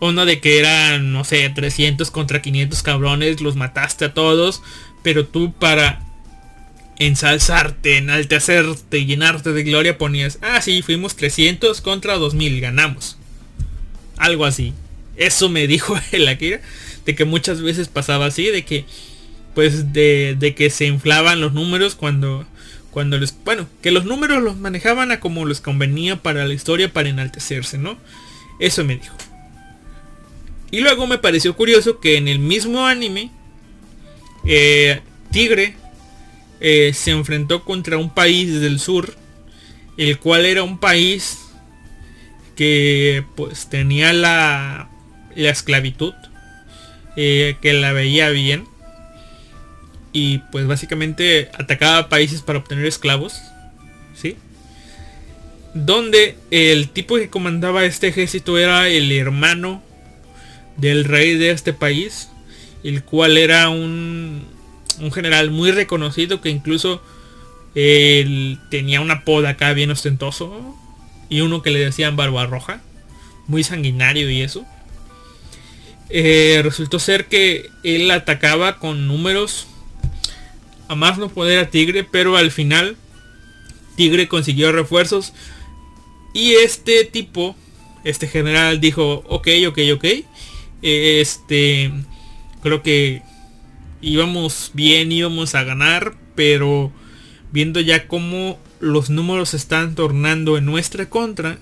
O 0.00 0.12
no 0.12 0.26
de 0.26 0.40
que 0.40 0.58
eran, 0.58 1.12
no 1.12 1.24
sé, 1.24 1.48
300 1.48 2.10
contra 2.10 2.42
500 2.42 2.82
cabrones, 2.82 3.40
los 3.40 3.56
mataste 3.56 4.04
a 4.04 4.14
todos, 4.14 4.62
pero 5.02 5.26
tú 5.26 5.52
para 5.52 6.03
ensalzarte, 6.98 7.98
enaltecerte, 7.98 9.04
llenarte 9.04 9.52
de 9.52 9.64
gloria 9.64 9.98
ponías, 9.98 10.38
ah 10.42 10.60
sí, 10.62 10.82
fuimos 10.82 11.16
300 11.16 11.80
contra 11.80 12.16
2000, 12.16 12.60
ganamos. 12.60 13.18
Algo 14.16 14.44
así. 14.44 14.72
Eso 15.16 15.48
me 15.48 15.66
dijo 15.68 15.98
el 16.12 16.28
Akira, 16.28 16.60
de 17.04 17.14
que 17.14 17.24
muchas 17.24 17.62
veces 17.62 17.88
pasaba 17.88 18.26
así, 18.26 18.46
de 18.46 18.64
que 18.64 18.84
pues 19.54 19.92
de, 19.92 20.54
que 20.56 20.68
se 20.68 20.86
inflaban 20.86 21.40
los 21.40 21.52
números 21.52 21.94
cuando 21.94 22.44
cuando 22.90 23.18
les 23.18 23.34
bueno 23.44 23.68
que 23.82 23.90
los 23.90 24.04
números 24.04 24.42
los 24.42 24.56
manejaban 24.56 25.10
a 25.10 25.20
como 25.20 25.46
les 25.46 25.60
convenía 25.60 26.16
para 26.16 26.46
la 26.46 26.54
historia 26.54 26.92
para 26.92 27.08
enaltecerse 27.08 27.78
no 27.78 27.96
eso 28.58 28.84
me 28.84 28.96
dijo 28.96 29.16
y 30.70 30.80
luego 30.80 31.06
me 31.06 31.18
pareció 31.18 31.56
curioso 31.56 32.00
que 32.00 32.16
en 32.16 32.28
el 32.28 32.38
mismo 32.38 32.86
anime 32.86 33.30
eh, 34.44 35.00
Tigre 35.30 35.76
eh, 36.66 36.92
se 36.94 37.10
enfrentó 37.10 37.62
contra 37.62 37.98
un 37.98 38.08
país 38.08 38.60
del 38.60 38.80
sur 38.80 39.14
el 39.98 40.18
cual 40.18 40.46
era 40.46 40.62
un 40.62 40.78
país 40.78 41.38
que 42.56 43.24
pues 43.36 43.68
tenía 43.68 44.12
la, 44.12 44.88
la 45.36 45.50
esclavitud 45.50 46.14
eh, 47.16 47.56
que 47.60 47.72
la 47.74 47.92
veía 47.92 48.30
bien 48.30 48.64
y 50.12 50.38
pues 50.50 50.66
básicamente 50.66 51.50
atacaba 51.54 52.08
países 52.08 52.40
para 52.42 52.60
obtener 52.60 52.86
esclavos. 52.86 53.40
¿Sí? 54.14 54.36
donde 55.74 56.36
el 56.52 56.88
tipo 56.88 57.16
que 57.16 57.28
comandaba 57.28 57.84
este 57.84 58.06
ejército 58.06 58.56
era 58.56 58.88
el 58.88 59.10
hermano 59.10 59.82
del 60.76 61.04
rey 61.04 61.36
de 61.36 61.50
este 61.50 61.72
país, 61.72 62.28
el 62.84 63.02
cual 63.02 63.36
era 63.36 63.68
un, 63.68 64.46
un 65.00 65.12
general 65.12 65.50
muy 65.50 65.70
reconocido 65.70 66.40
que 66.40 66.50
incluso 66.50 67.02
él 67.74 68.58
tenía 68.70 69.00
una 69.00 69.24
poda 69.24 69.50
acá 69.50 69.72
bien 69.72 69.90
ostentoso 69.90 70.76
y 71.28 71.40
uno 71.40 71.62
que 71.62 71.70
le 71.70 71.80
decían 71.80 72.16
barba 72.16 72.46
roja, 72.46 72.80
muy 73.46 73.64
sanguinario 73.64 74.30
y 74.30 74.42
eso. 74.42 74.64
Eh, 76.10 76.60
resultó 76.62 76.98
ser 76.98 77.26
que 77.26 77.70
él 77.82 78.10
atacaba 78.10 78.78
con 78.78 79.08
números 79.08 79.66
a 80.88 80.94
más 80.94 81.18
no 81.18 81.28
poder 81.28 81.58
a 81.58 81.70
Tigre, 81.70 82.04
pero 82.04 82.36
al 82.36 82.50
final 82.50 82.96
Tigre 83.96 84.28
consiguió 84.28 84.70
refuerzos 84.70 85.32
y 86.34 86.54
este 86.54 87.04
tipo, 87.04 87.56
este 88.04 88.26
general 88.26 88.80
dijo, 88.80 89.24
ok, 89.28 89.48
ok, 89.68 89.78
ok, 89.94 90.04
este, 90.82 91.92
creo 92.62 92.82
que 92.82 93.22
íbamos 94.04 94.70
bien, 94.74 95.10
íbamos 95.10 95.54
a 95.54 95.64
ganar, 95.64 96.14
pero 96.34 96.92
viendo 97.52 97.80
ya 97.80 98.06
cómo 98.06 98.58
los 98.80 99.10
números 99.10 99.54
están 99.54 99.94
tornando 99.94 100.58
en 100.58 100.66
nuestra 100.66 101.08
contra, 101.08 101.58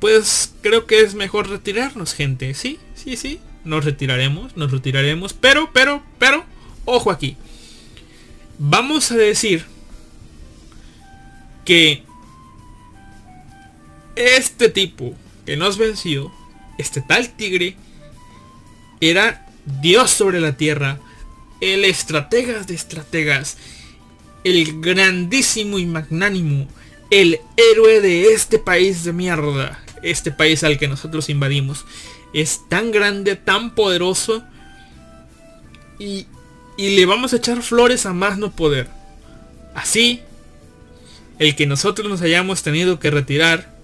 pues 0.00 0.54
creo 0.62 0.86
que 0.86 1.00
es 1.00 1.14
mejor 1.14 1.48
retirarnos, 1.48 2.14
gente. 2.14 2.54
Sí, 2.54 2.78
sí, 2.94 3.16
sí, 3.16 3.40
nos 3.64 3.84
retiraremos, 3.84 4.56
nos 4.56 4.70
retiraremos, 4.70 5.34
pero, 5.34 5.70
pero, 5.72 6.02
pero, 6.18 6.44
ojo 6.84 7.10
aquí. 7.10 7.36
Vamos 8.58 9.10
a 9.12 9.16
decir 9.16 9.64
que 11.64 12.02
este 14.16 14.68
tipo 14.68 15.14
que 15.44 15.56
nos 15.56 15.78
venció, 15.78 16.32
este 16.78 17.00
tal 17.00 17.30
tigre, 17.36 17.76
era 19.00 19.46
Dios 19.80 20.10
sobre 20.10 20.40
la 20.40 20.56
tierra, 20.56 20.98
el 21.60 21.84
estrategas 21.84 22.66
de 22.66 22.74
estrategas, 22.74 23.56
el 24.44 24.80
grandísimo 24.80 25.78
y 25.78 25.86
magnánimo, 25.86 26.68
el 27.10 27.40
héroe 27.56 28.00
de 28.00 28.32
este 28.32 28.58
país 28.58 29.04
de 29.04 29.12
mierda, 29.12 29.82
este 30.02 30.30
país 30.30 30.62
al 30.64 30.78
que 30.78 30.88
nosotros 30.88 31.28
invadimos. 31.28 31.84
Es 32.32 32.68
tan 32.68 32.92
grande, 32.92 33.36
tan 33.36 33.74
poderoso 33.74 34.44
y, 35.98 36.26
y 36.76 36.96
le 36.96 37.06
vamos 37.06 37.32
a 37.32 37.36
echar 37.36 37.62
flores 37.62 38.06
a 38.06 38.12
más 38.12 38.38
no 38.38 38.50
poder. 38.52 38.88
Así, 39.74 40.22
el 41.38 41.56
que 41.56 41.66
nosotros 41.66 42.08
nos 42.08 42.20
hayamos 42.22 42.62
tenido 42.62 42.98
que 42.98 43.10
retirar, 43.10 43.74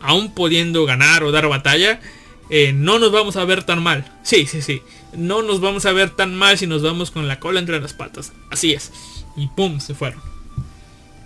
aún 0.00 0.34
pudiendo 0.34 0.84
ganar 0.84 1.24
o 1.24 1.32
dar 1.32 1.48
batalla, 1.48 2.00
eh, 2.50 2.72
no 2.72 2.98
nos 2.98 3.12
vamos 3.12 3.36
a 3.36 3.44
ver 3.44 3.64
tan 3.64 3.82
mal. 3.82 4.04
Sí, 4.22 4.46
sí, 4.46 4.62
sí. 4.62 4.82
No 5.16 5.42
nos 5.42 5.60
vamos 5.60 5.86
a 5.86 5.92
ver 5.92 6.10
tan 6.10 6.34
mal 6.34 6.58
si 6.58 6.66
nos 6.66 6.82
vamos 6.82 7.10
con 7.10 7.28
la 7.28 7.40
cola 7.40 7.60
entre 7.60 7.80
las 7.80 7.92
patas. 7.92 8.32
Así 8.50 8.72
es. 8.72 8.92
Y 9.36 9.48
pum, 9.48 9.80
se 9.80 9.94
fueron. 9.94 10.20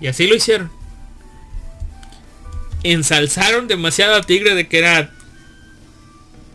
Y 0.01 0.07
así 0.07 0.27
lo 0.27 0.35
hicieron. 0.35 0.71
Ensalzaron 2.83 3.67
demasiado 3.67 4.15
a 4.15 4.23
Tigre 4.23 4.55
de 4.55 4.69
que 4.69 4.79
era 4.79 5.13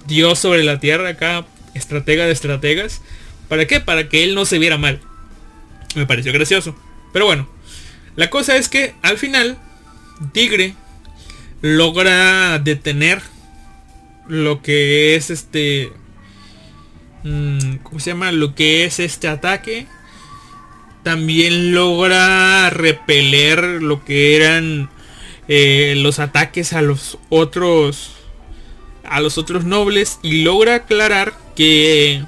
Dios 0.08 0.40
sobre 0.40 0.64
la 0.64 0.80
tierra 0.80 1.10
acá, 1.10 1.46
estratega 1.74 2.26
de 2.26 2.32
estrategas. 2.32 3.02
¿Para 3.50 3.68
qué? 3.68 3.82
Para 3.82 4.08
que 4.08 4.24
él 4.24 4.36
no 4.36 4.46
se 4.46 4.60
viera 4.60 4.78
mal. 4.78 5.02
Me 5.96 6.06
pareció 6.06 6.32
gracioso. 6.32 6.76
Pero 7.12 7.26
bueno, 7.26 7.48
la 8.16 8.30
cosa 8.30 8.56
es 8.56 8.70
que 8.70 8.96
al 9.02 9.18
final 9.18 9.58
Tigre 10.32 10.76
logra 11.62 12.60
detener 12.60 13.22
lo 14.28 14.62
que 14.62 15.16
es 15.16 15.30
este... 15.30 15.92
Mm, 17.24 17.78
¿Cómo 17.84 18.00
se 18.00 18.12
llama? 18.12 18.32
Lo 18.32 18.56
que 18.56 18.86
es 18.86 19.00
este 19.00 19.28
ataque. 19.28 19.88
También 21.04 21.74
logra 21.74 22.70
repeler 22.70 23.64
lo 23.82 24.06
que 24.06 24.36
eran 24.36 24.90
eh, 25.48 25.96
los 25.98 26.20
ataques 26.20 26.74
a 26.74 26.82
los 26.82 27.18
otros 27.30 28.12
a 29.04 29.20
los 29.20 29.38
otros 29.38 29.66
nobles 29.66 30.20
y 30.24 30.44
logra 30.44 30.76
aclarar 30.76 31.34
que 31.58 32.24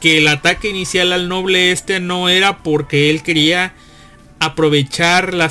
que 0.00 0.18
el 0.18 0.26
ataque 0.26 0.68
inicial 0.68 1.12
al 1.12 1.28
noble 1.28 1.70
este 1.70 2.00
no 2.00 2.28
era 2.28 2.64
porque 2.64 3.10
él 3.10 3.22
quería 3.22 3.74
aprovechar 4.38 5.32
la, 5.34 5.50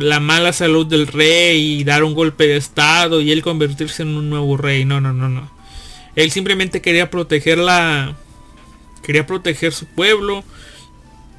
la 0.00 0.20
mala 0.20 0.52
salud 0.52 0.86
del 0.86 1.06
rey 1.06 1.80
y 1.80 1.84
dar 1.84 2.04
un 2.04 2.14
golpe 2.14 2.46
de 2.46 2.56
estado 2.56 3.20
y 3.20 3.32
él 3.32 3.42
convertirse 3.42 4.02
en 4.02 4.16
un 4.16 4.30
nuevo 4.30 4.56
rey. 4.56 4.84
No, 4.84 5.00
no, 5.00 5.12
no, 5.12 5.28
no. 5.28 5.50
Él 6.16 6.30
simplemente 6.30 6.80
quería 6.80 7.10
proteger 7.10 7.58
la... 7.58 8.16
Quería 9.02 9.26
proteger 9.26 9.72
su 9.72 9.86
pueblo 9.86 10.44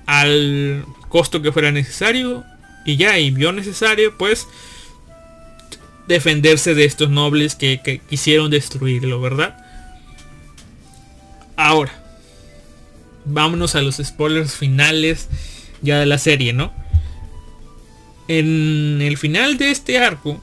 al 0.06 0.86
costo 1.10 1.42
que 1.42 1.52
fuera 1.52 1.72
necesario. 1.72 2.44
Y 2.86 2.98
ya, 2.98 3.20
y 3.20 3.32
vio 3.32 3.52
necesario 3.52 4.18
pues 4.18 4.48
defenderse 6.08 6.74
de 6.74 6.86
estos 6.86 7.10
nobles 7.10 7.56
que 7.56 8.02
quisieron 8.10 8.50
destruirlo, 8.50 9.22
¿verdad? 9.22 9.58
Ahora, 11.56 11.92
vámonos 13.26 13.76
a 13.76 13.82
los 13.82 13.98
spoilers 13.98 14.56
finales 14.56 15.28
ya 15.82 16.00
de 16.00 16.06
la 16.06 16.18
serie, 16.18 16.54
¿no? 16.54 16.74
En 18.28 19.02
el 19.02 19.18
final 19.18 19.58
de 19.58 19.72
este 19.72 19.98
arco, 19.98 20.42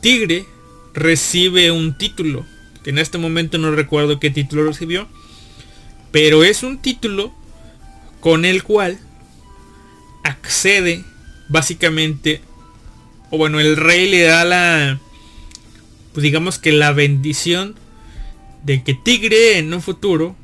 Tigre 0.00 0.46
recibe 0.94 1.72
un 1.72 1.98
título, 1.98 2.46
que 2.84 2.90
en 2.90 2.98
este 2.98 3.18
momento 3.18 3.58
no 3.58 3.72
recuerdo 3.72 4.20
qué 4.20 4.30
título 4.30 4.64
recibió, 4.64 5.08
pero 6.12 6.44
es 6.44 6.62
un 6.62 6.78
título 6.78 7.32
con 8.20 8.44
el 8.44 8.62
cual 8.62 8.98
accede 10.22 11.04
básicamente, 11.48 12.40
o 13.30 13.38
bueno, 13.38 13.58
el 13.58 13.76
rey 13.76 14.08
le 14.08 14.22
da 14.22 14.44
la, 14.44 15.00
pues 16.12 16.22
digamos 16.22 16.58
que 16.58 16.72
la 16.72 16.92
bendición 16.92 17.74
de 18.62 18.82
que 18.82 18.94
Tigre 18.94 19.58
en 19.58 19.74
un 19.74 19.82
futuro 19.82 20.36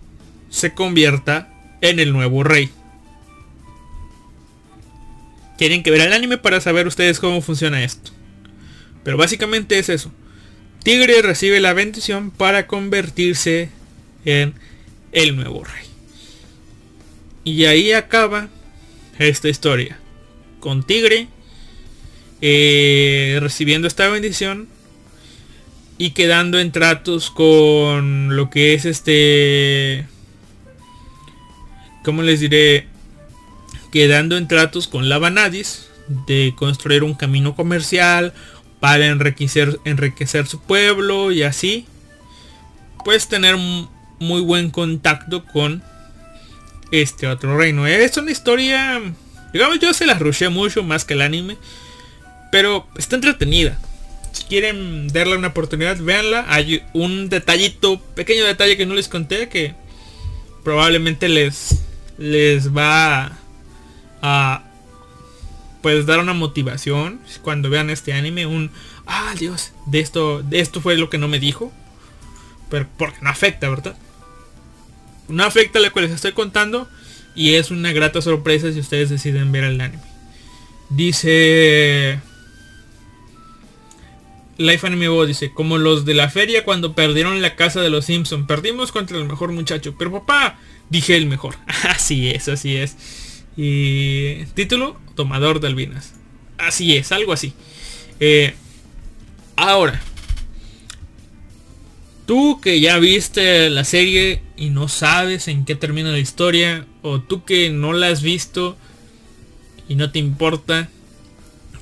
se 0.50 0.74
convierta 0.74 1.51
en 1.82 2.00
el 2.00 2.12
nuevo 2.12 2.42
rey. 2.42 2.70
Tienen 5.58 5.82
que 5.82 5.90
ver 5.90 6.00
el 6.00 6.12
anime 6.14 6.38
para 6.38 6.60
saber 6.60 6.86
ustedes 6.86 7.20
cómo 7.20 7.42
funciona 7.42 7.84
esto. 7.84 8.10
Pero 9.04 9.18
básicamente 9.18 9.78
es 9.78 9.90
eso. 9.90 10.10
Tigre 10.82 11.20
recibe 11.22 11.60
la 11.60 11.74
bendición 11.74 12.30
para 12.30 12.66
convertirse 12.66 13.68
en 14.24 14.54
el 15.12 15.36
nuevo 15.36 15.62
rey. 15.64 15.86
Y 17.44 17.66
ahí 17.66 17.92
acaba 17.92 18.48
esta 19.18 19.48
historia. 19.48 19.98
Con 20.60 20.84
Tigre 20.84 21.28
eh, 22.40 23.38
recibiendo 23.40 23.86
esta 23.86 24.08
bendición 24.08 24.68
y 25.98 26.10
quedando 26.10 26.58
en 26.58 26.72
tratos 26.72 27.30
con 27.30 28.34
lo 28.34 28.50
que 28.50 28.74
es 28.74 28.84
este 28.84 30.06
como 32.04 32.22
les 32.22 32.40
diré, 32.40 32.86
quedando 33.92 34.36
en 34.36 34.48
tratos 34.48 34.88
con 34.88 35.08
la 35.08 35.18
Vanadis 35.18 35.88
de 36.26 36.54
construir 36.56 37.04
un 37.04 37.14
camino 37.14 37.54
comercial 37.54 38.32
para 38.80 39.06
enriquecer, 39.06 39.78
enriquecer 39.84 40.46
su 40.46 40.60
pueblo 40.60 41.30
y 41.30 41.42
así, 41.42 41.86
pues 43.04 43.28
tener 43.28 43.56
muy 44.18 44.40
buen 44.40 44.70
contacto 44.70 45.44
con 45.44 45.82
este 46.90 47.26
otro 47.26 47.56
reino. 47.56 47.86
Es 47.86 48.16
una 48.16 48.30
historia, 48.30 49.00
digamos 49.52 49.78
yo 49.78 49.94
se 49.94 50.06
la 50.06 50.14
rushé 50.14 50.48
mucho 50.48 50.82
más 50.82 51.04
que 51.04 51.14
el 51.14 51.22
anime, 51.22 51.56
pero 52.50 52.86
está 52.96 53.16
entretenida. 53.16 53.78
Si 54.32 54.44
quieren 54.44 55.08
darle 55.08 55.36
una 55.36 55.48
oportunidad, 55.48 55.98
véanla. 55.98 56.46
Hay 56.48 56.82
un 56.94 57.28
detallito, 57.28 58.00
pequeño 58.14 58.44
detalle 58.44 58.78
que 58.78 58.86
no 58.86 58.94
les 58.94 59.08
conté 59.08 59.48
que 59.48 59.74
probablemente 60.64 61.28
les 61.28 61.82
les 62.18 62.74
va 62.76 63.38
a 64.22 64.64
pues 65.82 66.06
dar 66.06 66.20
una 66.20 66.32
motivación 66.32 67.20
cuando 67.42 67.68
vean 67.68 67.90
este 67.90 68.12
anime, 68.12 68.46
un 68.46 68.70
ah 69.06 69.34
Dios, 69.38 69.72
de 69.86 70.00
esto, 70.00 70.42
de 70.42 70.60
esto 70.60 70.80
fue 70.80 70.96
lo 70.96 71.10
que 71.10 71.18
no 71.18 71.28
me 71.28 71.40
dijo. 71.40 71.72
Pero 72.70 72.86
porque 72.96 73.18
no 73.20 73.28
afecta, 73.28 73.68
¿verdad? 73.68 73.96
No 75.28 75.44
afecta 75.44 75.78
lo 75.78 75.92
que 75.92 76.00
les 76.00 76.10
estoy 76.10 76.32
contando. 76.32 76.88
Y 77.34 77.54
es 77.54 77.70
una 77.70 77.92
grata 77.92 78.22
sorpresa 78.22 78.72
si 78.72 78.80
ustedes 78.80 79.10
deciden 79.10 79.52
ver 79.52 79.64
el 79.64 79.80
anime. 79.80 80.02
Dice. 80.88 82.20
Life 84.58 84.86
Anime 84.86 85.08
Bo 85.08 85.26
dice, 85.26 85.52
como 85.52 85.78
los 85.78 86.04
de 86.04 86.14
la 86.14 86.28
feria 86.28 86.64
cuando 86.64 86.94
perdieron 86.94 87.42
la 87.42 87.56
casa 87.56 87.80
de 87.80 87.90
los 87.90 88.04
Simpson. 88.04 88.46
Perdimos 88.46 88.92
contra 88.92 89.18
el 89.18 89.24
mejor 89.24 89.52
muchacho. 89.52 89.94
Pero 89.98 90.12
papá, 90.12 90.58
Dije 90.90 91.16
el 91.16 91.26
mejor. 91.26 91.56
Así 91.88 92.30
es, 92.30 92.48
así 92.48 92.76
es. 92.76 92.96
Y 93.56 94.44
título, 94.54 94.98
Tomador 95.14 95.60
de 95.60 95.68
Albinas. 95.68 96.14
Así 96.58 96.96
es, 96.96 97.12
algo 97.12 97.32
así. 97.32 97.52
Eh, 98.20 98.54
ahora, 99.56 100.00
tú 102.26 102.60
que 102.60 102.80
ya 102.80 102.98
viste 102.98 103.68
la 103.68 103.84
serie 103.84 104.42
y 104.56 104.70
no 104.70 104.88
sabes 104.88 105.48
en 105.48 105.64
qué 105.64 105.74
termina 105.74 106.10
la 106.10 106.18
historia, 106.18 106.86
o 107.02 107.20
tú 107.20 107.44
que 107.44 107.70
no 107.70 107.92
la 107.92 108.08
has 108.08 108.22
visto 108.22 108.76
y 109.88 109.96
no 109.96 110.12
te 110.12 110.18
importa, 110.18 110.88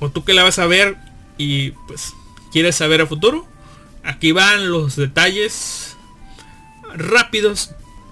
o 0.01 0.11
tú 0.11 0.25
que 0.25 0.35
la 0.35 0.43
vas 0.43 0.59
a 0.59 0.67
ver 0.67 0.97
y 1.37 1.71
pues 1.87 2.13
quieres 2.53 2.77
saber 2.77 3.03
a 3.03 3.07
futuro, 3.07 3.47
aquí 4.03 4.33
van 4.33 4.71
los 4.71 4.97
detalles 4.97 5.97
rápidos, 6.95 7.71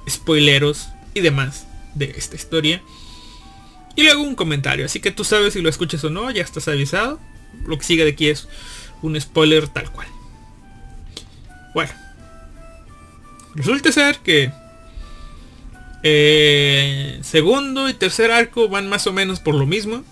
spoileros 0.08 0.88
y 1.14 1.20
demás 1.20 1.66
de 1.94 2.14
esta 2.16 2.36
historia. 2.36 2.82
Y 3.96 4.04
luego 4.04 4.22
un 4.22 4.34
comentario, 4.34 4.86
así 4.86 5.00
que 5.00 5.10
tú 5.10 5.24
sabes 5.24 5.54
si 5.54 5.60
lo 5.60 5.68
escuchas 5.68 6.04
o 6.04 6.10
no, 6.10 6.30
ya 6.30 6.42
estás 6.42 6.68
avisado. 6.68 7.18
Lo 7.66 7.76
que 7.78 7.84
sigue 7.84 8.04
de 8.04 8.12
aquí 8.12 8.28
es 8.28 8.48
un 9.02 9.20
spoiler 9.20 9.68
tal 9.68 9.90
cual. 9.90 10.06
Bueno. 11.74 11.92
Resulta 13.54 13.90
ser 13.90 14.18
que 14.18 14.52
eh, 16.04 17.18
segundo 17.22 17.88
y 17.88 17.94
tercer 17.94 18.30
arco 18.30 18.68
van 18.68 18.88
más 18.88 19.06
o 19.06 19.12
menos 19.12 19.40
por 19.40 19.54
lo 19.54 19.66
mismo. 19.66 20.04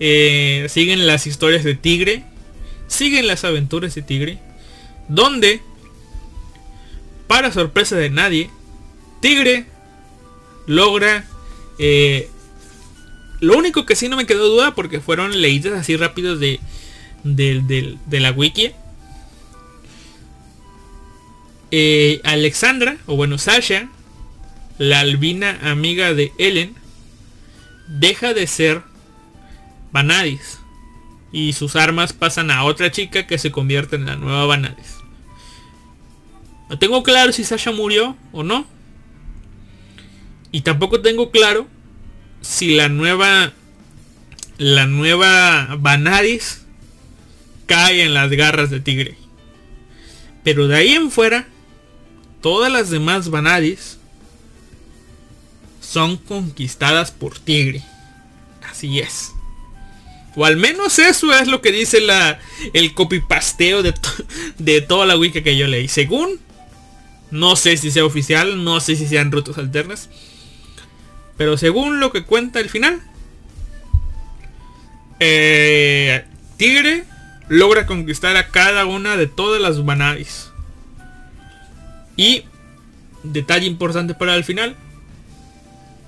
Eh, 0.00 0.66
siguen 0.68 1.06
las 1.06 1.26
historias 1.26 1.64
de 1.64 1.74
Tigre. 1.74 2.24
Siguen 2.88 3.26
las 3.26 3.44
aventuras 3.44 3.94
de 3.94 4.02
Tigre. 4.02 4.38
Donde, 5.08 5.62
para 7.26 7.52
sorpresa 7.52 7.96
de 7.96 8.10
nadie, 8.10 8.50
Tigre 9.22 9.64
logra... 10.66 11.24
Eh, 11.78 12.28
lo 13.40 13.56
único 13.56 13.86
que 13.86 13.96
sí 13.96 14.08
no 14.08 14.16
me 14.16 14.26
quedó 14.26 14.46
duda 14.48 14.74
porque 14.74 15.00
fueron 15.00 15.40
leídas 15.40 15.72
así 15.72 15.96
rápidos 15.96 16.38
de, 16.38 16.60
de, 17.24 18.20
la 18.20 18.30
wiki. 18.30 18.70
Alexandra, 22.22 22.98
o 23.06 23.16
bueno, 23.16 23.38
Sasha, 23.38 23.88
la 24.78 25.00
albina 25.00 25.58
amiga 25.62 26.14
de 26.14 26.32
Ellen 26.38 26.76
deja 27.88 28.32
de 28.32 28.46
ser 28.46 28.82
Vanadis 29.90 30.58
y 31.32 31.54
sus 31.54 31.76
armas 31.76 32.12
pasan 32.12 32.50
a 32.50 32.64
otra 32.64 32.90
chica 32.90 33.26
que 33.26 33.38
se 33.38 33.50
convierte 33.50 33.96
en 33.96 34.06
la 34.06 34.16
nueva 34.16 34.46
Vanadis. 34.46 34.98
No 36.68 36.78
tengo 36.78 37.02
claro 37.02 37.32
si 37.32 37.44
Sasha 37.44 37.72
murió 37.72 38.16
o 38.32 38.42
no. 38.42 38.66
Y 40.52 40.60
tampoco 40.60 41.00
tengo 41.00 41.30
claro 41.30 41.66
si 42.42 42.74
la 42.74 42.88
nueva 42.88 43.52
la 44.58 44.86
nueva 44.86 45.76
Vanadis 45.78 46.62
cae 47.66 48.04
en 48.04 48.14
las 48.14 48.30
garras 48.30 48.70
de 48.70 48.80
Tigre. 48.80 49.16
Pero 50.44 50.68
de 50.68 50.76
ahí 50.76 50.92
en 50.92 51.10
fuera, 51.10 51.48
todas 52.40 52.70
las 52.70 52.90
demás 52.90 53.30
Vanadis 53.30 53.98
son 55.80 56.16
conquistadas 56.16 57.10
por 57.10 57.38
Tigre. 57.38 57.82
Así 58.70 59.00
es. 59.00 59.32
O 60.34 60.44
al 60.44 60.56
menos 60.56 60.98
eso 60.98 61.32
es 61.32 61.48
lo 61.48 61.60
que 61.60 61.72
dice 61.72 62.00
la, 62.00 62.40
el 62.72 62.94
copypasteo 62.94 63.82
de, 63.82 63.94
de 64.58 64.80
toda 64.80 65.06
la 65.06 65.16
wiki 65.16 65.42
que 65.42 65.56
yo 65.56 65.66
leí. 65.66 65.88
Según, 65.88 66.40
no 67.30 67.56
sé 67.56 67.76
si 67.76 67.90
sea 67.90 68.04
oficial, 68.04 68.64
no 68.64 68.80
sé 68.80 68.96
si 68.96 69.06
sean 69.06 69.30
rutas 69.30 69.58
alternas. 69.58 70.08
Pero 71.36 71.56
según 71.56 72.00
lo 72.00 72.12
que 72.12 72.24
cuenta 72.24 72.60
el 72.60 72.68
final, 72.68 73.00
eh, 75.20 76.24
Tigre 76.56 77.04
logra 77.48 77.86
conquistar 77.86 78.36
a 78.36 78.48
cada 78.48 78.86
una 78.86 79.16
de 79.16 79.26
todas 79.26 79.60
las 79.60 79.84
Banadis. 79.84 80.50
Y, 82.16 82.44
detalle 83.22 83.66
importante 83.66 84.14
para 84.14 84.34
el 84.34 84.44
final, 84.44 84.76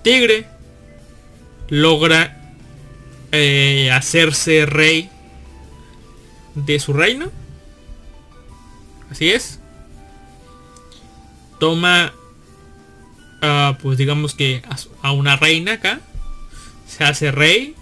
Tigre 0.02 0.46
logra 1.68 2.36
eh, 3.32 3.90
hacerse 3.90 4.66
rey 4.66 5.10
de 6.55 6.78
su 6.78 6.92
reino. 6.92 7.30
Así 9.10 9.30
es. 9.30 9.60
Toma, 11.59 12.12
uh, 13.44 13.76
pues 13.82 13.98
digamos 13.98 14.34
que 14.34 14.62
a, 15.02 15.12
una 15.12 15.36
reina 15.36 15.74
acá. 15.74 16.00
Se 16.86 17.04
hace 17.04 17.30
rey. 17.30 17.74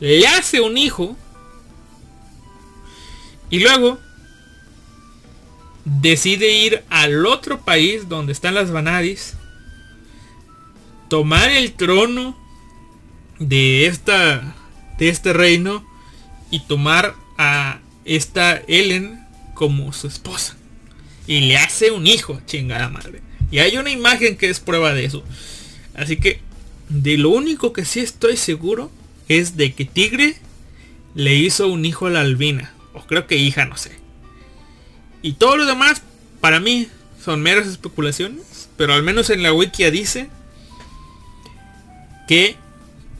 Le 0.00 0.26
hace 0.26 0.60
un 0.60 0.76
hijo. 0.78 1.16
Y 3.50 3.60
luego 3.60 3.98
decide 5.84 6.50
ir 6.50 6.84
al 6.90 7.26
otro 7.26 7.60
país 7.60 8.08
donde 8.08 8.32
están 8.32 8.54
las 8.54 8.70
Vanadis 8.70 9.34
tomar 11.08 11.50
el 11.50 11.72
trono 11.72 12.34
de 13.38 13.86
esta 13.86 14.54
de 14.96 15.08
este 15.08 15.32
reino 15.32 15.84
y 16.50 16.60
tomar 16.60 17.14
a 17.36 17.80
esta 18.04 18.62
Ellen 18.68 19.26
como 19.54 19.92
su 19.92 20.06
esposa 20.06 20.56
y 21.26 21.40
le 21.40 21.58
hace 21.58 21.90
un 21.90 22.06
hijo 22.06 22.40
chingada 22.46 22.88
madre 22.88 23.20
y 23.52 23.58
hay 23.58 23.76
una 23.76 23.90
imagen 23.90 24.36
que 24.36 24.48
es 24.48 24.58
prueba 24.58 24.94
de 24.94 25.04
eso. 25.04 25.22
Así 25.94 26.16
que 26.16 26.40
de 26.88 27.18
lo 27.18 27.28
único 27.28 27.72
que 27.74 27.84
sí 27.84 28.00
estoy 28.00 28.38
seguro 28.38 28.90
es 29.28 29.56
de 29.58 29.74
que 29.74 29.84
Tigre 29.84 30.36
le 31.14 31.34
hizo 31.34 31.68
un 31.68 31.84
hijo 31.84 32.06
a 32.06 32.10
la 32.10 32.22
albina. 32.22 32.72
O 32.94 33.02
creo 33.02 33.26
que 33.26 33.36
hija 33.36 33.66
no 33.66 33.76
sé. 33.76 33.92
Y 35.20 35.34
todo 35.34 35.58
lo 35.58 35.66
demás 35.66 36.02
para 36.40 36.60
mí 36.60 36.88
son 37.22 37.42
meras 37.42 37.66
especulaciones. 37.66 38.70
Pero 38.78 38.94
al 38.94 39.02
menos 39.02 39.28
en 39.28 39.42
la 39.42 39.52
wikia 39.52 39.90
dice 39.90 40.30
que 42.26 42.56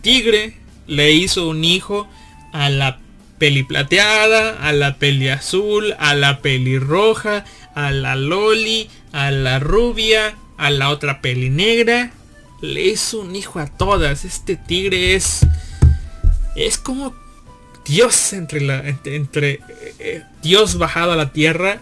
Tigre 0.00 0.56
le 0.86 1.12
hizo 1.12 1.46
un 1.46 1.62
hijo 1.62 2.08
a 2.52 2.70
la 2.70 2.98
peli 3.38 3.64
plateada, 3.64 4.66
a 4.66 4.72
la 4.72 4.96
peli 4.96 5.28
azul, 5.28 5.94
a 5.98 6.14
la 6.14 6.40
peli 6.40 6.78
roja, 6.78 7.44
a 7.74 7.90
la 7.90 8.16
loli, 8.16 8.88
a 9.12 9.30
la 9.30 9.58
rubia, 9.58 10.36
a 10.56 10.70
la 10.70 10.90
otra 10.90 11.20
peli 11.20 11.50
negra. 11.50 12.12
Le 12.60 12.82
hizo 12.82 13.20
un 13.20 13.34
hijo 13.34 13.58
a 13.58 13.66
todas. 13.66 14.24
Este 14.24 14.56
tigre 14.56 15.14
es 15.14 15.46
es 16.54 16.78
como 16.78 17.14
Dios 17.84 18.32
entre 18.32 18.60
la 18.60 18.82
entre, 19.04 19.60
eh, 19.98 20.22
Dios 20.42 20.78
bajado 20.78 21.12
a 21.12 21.16
la 21.16 21.32
tierra, 21.32 21.80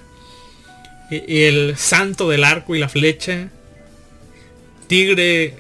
e, 1.11 1.49
el 1.49 1.77
santo 1.77 2.29
del 2.29 2.45
arco 2.45 2.75
y 2.75 2.79
la 2.79 2.89
flecha. 2.89 3.51
Tigre 4.87 5.57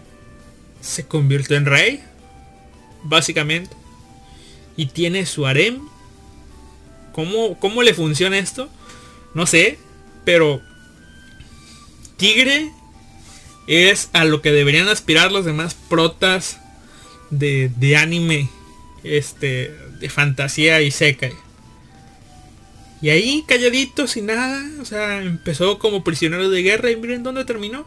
se 0.80 1.06
convirtió 1.06 1.56
en 1.56 1.66
rey, 1.66 2.02
básicamente, 3.02 3.76
y 4.76 4.86
tiene 4.86 5.26
su 5.26 5.46
harem. 5.46 5.80
¿Cómo, 7.12 7.58
¿Cómo 7.58 7.82
le 7.82 7.92
funciona 7.92 8.38
esto? 8.38 8.68
No 9.34 9.46
sé, 9.46 9.78
pero 10.24 10.60
Tigre 12.16 12.70
es 13.66 14.10
a 14.12 14.24
lo 14.24 14.42
que 14.42 14.52
deberían 14.52 14.88
aspirar 14.88 15.32
los 15.32 15.44
demás 15.44 15.74
protas 15.88 16.60
de, 17.30 17.70
de 17.76 17.96
anime, 17.96 18.48
este, 19.04 19.74
de 20.00 20.08
fantasía 20.08 20.80
y 20.82 20.90
seca. 20.90 21.30
Y 23.02 23.08
ahí 23.08 23.44
calladito, 23.46 24.06
sin 24.06 24.26
nada, 24.26 24.62
o 24.80 24.84
sea, 24.84 25.22
empezó 25.22 25.78
como 25.78 26.04
prisionero 26.04 26.50
de 26.50 26.62
guerra 26.62 26.90
y 26.90 26.96
miren 26.96 27.22
dónde 27.22 27.44
terminó. 27.44 27.86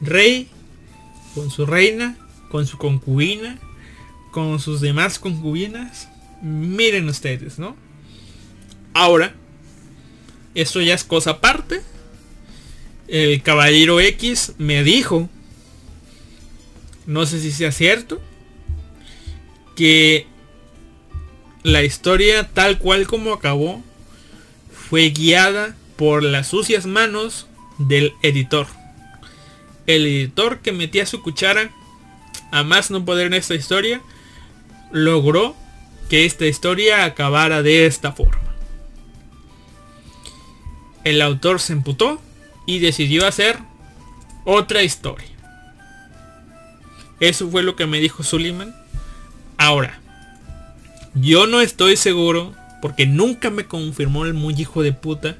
Rey 0.00 0.48
con 1.34 1.50
su 1.50 1.66
reina, 1.66 2.16
con 2.50 2.66
su 2.66 2.78
concubina, 2.78 3.58
con 4.32 4.58
sus 4.58 4.80
demás 4.80 5.18
concubinas. 5.18 6.08
Miren 6.42 7.08
ustedes, 7.08 7.58
¿no? 7.58 7.76
Ahora, 8.94 9.34
esto 10.60 10.80
ya 10.80 10.94
es 10.94 11.04
cosa 11.04 11.30
aparte. 11.30 11.82
El 13.08 13.42
caballero 13.42 14.00
X 14.00 14.52
me 14.58 14.82
dijo, 14.84 15.28
no 17.06 17.26
sé 17.26 17.40
si 17.40 17.52
sea 17.52 17.72
cierto, 17.72 18.20
que 19.76 20.26
la 21.62 21.82
historia 21.82 22.48
tal 22.48 22.78
cual 22.78 23.06
como 23.06 23.32
acabó 23.32 23.82
fue 24.88 25.10
guiada 25.10 25.76
por 25.96 26.22
las 26.22 26.48
sucias 26.48 26.86
manos 26.86 27.46
del 27.78 28.12
editor 28.22 28.66
el 29.88 30.06
editor 30.06 30.60
que 30.60 30.70
metía 30.70 31.06
su 31.06 31.22
cuchara 31.22 31.70
a 32.52 32.62
más 32.62 32.90
no 32.90 33.04
poder 33.04 33.28
en 33.28 33.34
esta 33.34 33.54
historia, 33.54 34.02
logró 34.92 35.56
que 36.10 36.26
esta 36.26 36.46
historia 36.46 37.04
acabara 37.04 37.62
de 37.62 37.86
esta 37.86 38.12
forma. 38.12 38.47
El 41.08 41.22
autor 41.22 41.58
se 41.58 41.72
emputó 41.72 42.20
y 42.66 42.80
decidió 42.80 43.26
hacer 43.26 43.58
otra 44.44 44.82
historia. 44.82 45.26
Eso 47.18 47.48
fue 47.48 47.62
lo 47.62 47.76
que 47.76 47.86
me 47.86 47.98
dijo 47.98 48.22
Suleiman. 48.22 48.76
Ahora, 49.56 50.00
yo 51.14 51.46
no 51.46 51.62
estoy 51.62 51.96
seguro, 51.96 52.54
porque 52.82 53.06
nunca 53.06 53.48
me 53.48 53.64
confirmó 53.64 54.26
el 54.26 54.34
muy 54.34 54.52
hijo 54.52 54.82
de 54.82 54.92
puta, 54.92 55.36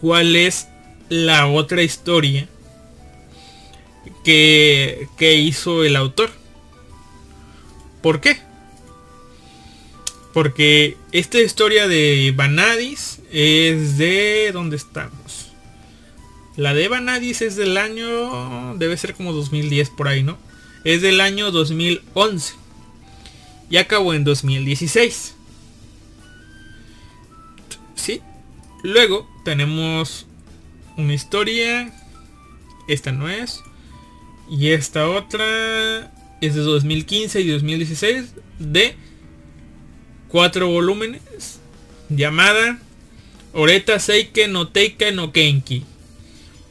cuál 0.00 0.36
es 0.36 0.68
la 1.10 1.48
otra 1.48 1.82
historia 1.82 2.48
que, 4.24 5.06
que 5.18 5.34
hizo 5.34 5.84
el 5.84 5.96
autor. 5.96 6.30
¿Por 8.00 8.22
qué? 8.22 8.40
Porque 10.32 10.96
esta 11.12 11.40
historia 11.40 11.88
de 11.88 12.32
Vanadis 12.34 13.20
es 13.30 13.98
de... 13.98 14.50
¿Dónde 14.52 14.76
estamos? 14.76 15.52
La 16.56 16.72
de 16.74 16.88
Vanadis 16.88 17.42
es 17.42 17.56
del 17.56 17.76
año... 17.76 18.74
Debe 18.76 18.96
ser 18.96 19.14
como 19.14 19.32
2010 19.32 19.90
por 19.90 20.08
ahí, 20.08 20.22
¿no? 20.22 20.38
Es 20.84 21.02
del 21.02 21.20
año 21.20 21.50
2011. 21.50 22.54
Y 23.68 23.76
acabó 23.76 24.14
en 24.14 24.24
2016. 24.24 25.34
¿Sí? 27.94 28.20
Luego 28.82 29.28
tenemos 29.44 30.26
una 30.96 31.14
historia. 31.14 31.92
Esta 32.88 33.12
no 33.12 33.28
es. 33.28 33.60
Y 34.50 34.70
esta 34.70 35.08
otra 35.08 36.10
es 36.40 36.54
de 36.54 36.62
2015 36.62 37.40
y 37.40 37.48
2016 37.48 38.34
de 38.58 38.96
cuatro 40.32 40.66
volúmenes 40.68 41.60
llamada 42.08 42.78
Oreta 43.52 44.00
Seike 44.00 44.48
no 44.48 44.66
Teika 44.68 45.10
no 45.12 45.30
Kenki. 45.30 45.84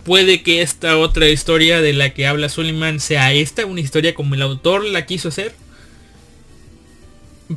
Puede 0.03 0.41
que 0.41 0.63
esta 0.63 0.97
otra 0.97 1.29
historia 1.29 1.79
de 1.79 1.93
la 1.93 2.09
que 2.11 2.25
habla 2.25 2.49
Suleiman 2.49 2.99
sea 2.99 3.33
esta, 3.33 3.67
una 3.67 3.81
historia 3.81 4.15
como 4.15 4.33
el 4.33 4.41
autor 4.41 4.83
la 4.83 5.05
quiso 5.05 5.27
hacer. 5.27 5.53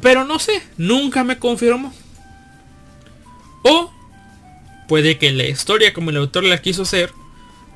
Pero 0.02 0.24
no 0.24 0.38
sé, 0.38 0.62
nunca 0.76 1.24
me 1.24 1.38
confirmó. 1.38 1.94
O 3.62 3.90
puede 4.86 5.16
que 5.16 5.32
la 5.32 5.44
historia 5.44 5.94
como 5.94 6.10
el 6.10 6.18
autor 6.18 6.44
la 6.44 6.60
quiso 6.60 6.82
hacer 6.82 7.12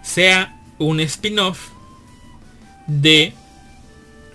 sea 0.02 0.60
un 0.78 1.00
spin-off 1.00 1.68
de 2.86 3.32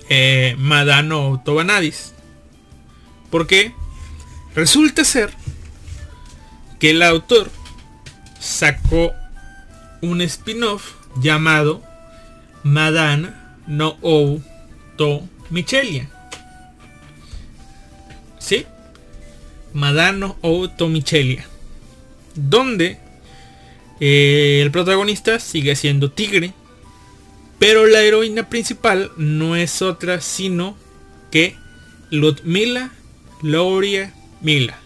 eh, 0.10 0.56
Madano 0.58 1.44
Tobanadis. 1.46 2.16
¿Por 3.30 3.46
qué? 3.46 3.72
Resulta 4.56 5.04
ser 5.04 5.32
que 6.80 6.92
el 6.92 7.02
autor 7.02 7.50
sacó 8.40 9.14
un 10.02 10.22
spin-off 10.22 10.94
llamado 11.22 11.82
Madana 12.64 13.58
no 13.68 13.98
ou 14.02 14.42
to 14.98 15.28
Michelia. 15.50 16.10
¿Sí? 18.40 18.66
Madano 19.74 20.38
ou 20.42 20.68
to 20.68 20.88
Michelia. 20.88 21.46
Donde 22.36 22.98
eh, 24.00 24.62
el 24.62 24.72
protagonista 24.72 25.40
sigue 25.40 25.76
siendo 25.76 26.12
tigre. 26.12 26.54
Pero 27.60 27.88
la 27.88 28.02
heroína 28.02 28.50
principal 28.50 29.12
no 29.16 29.56
es 29.56 29.82
otra 29.82 30.20
sino 30.20 30.76
que 31.32 31.56
Ludmila 32.10 32.92
Gloria 33.42 34.14
Mila. 34.44 34.78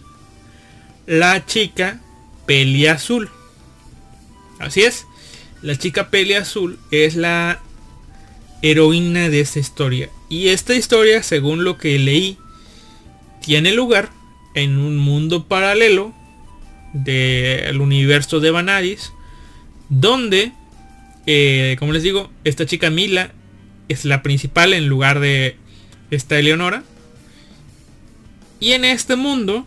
La 1.05 1.45
chica 1.45 1.99
peli 2.45 2.87
azul. 2.87 3.29
Así 4.59 4.83
es. 4.83 5.05
La 5.61 5.75
chica 5.75 6.09
peli 6.09 6.33
azul 6.33 6.79
es 6.91 7.15
la 7.15 7.59
heroína 8.61 9.29
de 9.29 9.41
esta 9.41 9.59
historia. 9.59 10.09
Y 10.29 10.49
esta 10.49 10.75
historia, 10.75 11.23
según 11.23 11.63
lo 11.63 11.77
que 11.77 11.97
leí, 11.99 12.37
tiene 13.41 13.73
lugar 13.73 14.09
en 14.53 14.77
un 14.77 14.97
mundo 14.97 15.47
paralelo 15.47 16.13
del 16.93 17.79
universo 17.81 18.39
de 18.39 18.51
Vanadis. 18.51 19.11
Donde, 19.89 20.51
eh, 21.25 21.75
como 21.79 21.93
les 21.93 22.03
digo, 22.03 22.29
esta 22.43 22.65
chica 22.65 22.89
Mila 22.89 23.31
es 23.89 24.05
la 24.05 24.21
principal 24.21 24.73
en 24.73 24.87
lugar 24.87 25.19
de 25.19 25.57
esta 26.11 26.37
Eleonora. 26.37 26.83
Y 28.59 28.71
en 28.71 28.85
este 28.85 29.15
mundo, 29.15 29.65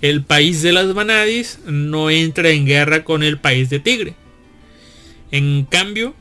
el 0.00 0.24
país 0.24 0.62
de 0.62 0.72
las 0.72 0.92
Vanadis 0.94 1.58
no 1.66 2.10
entra 2.10 2.50
en 2.50 2.66
guerra 2.66 3.04
con 3.04 3.22
el 3.22 3.38
país 3.38 3.70
de 3.70 3.80
Tigre. 3.80 4.14
En 5.30 5.64
cambio, 5.64 6.14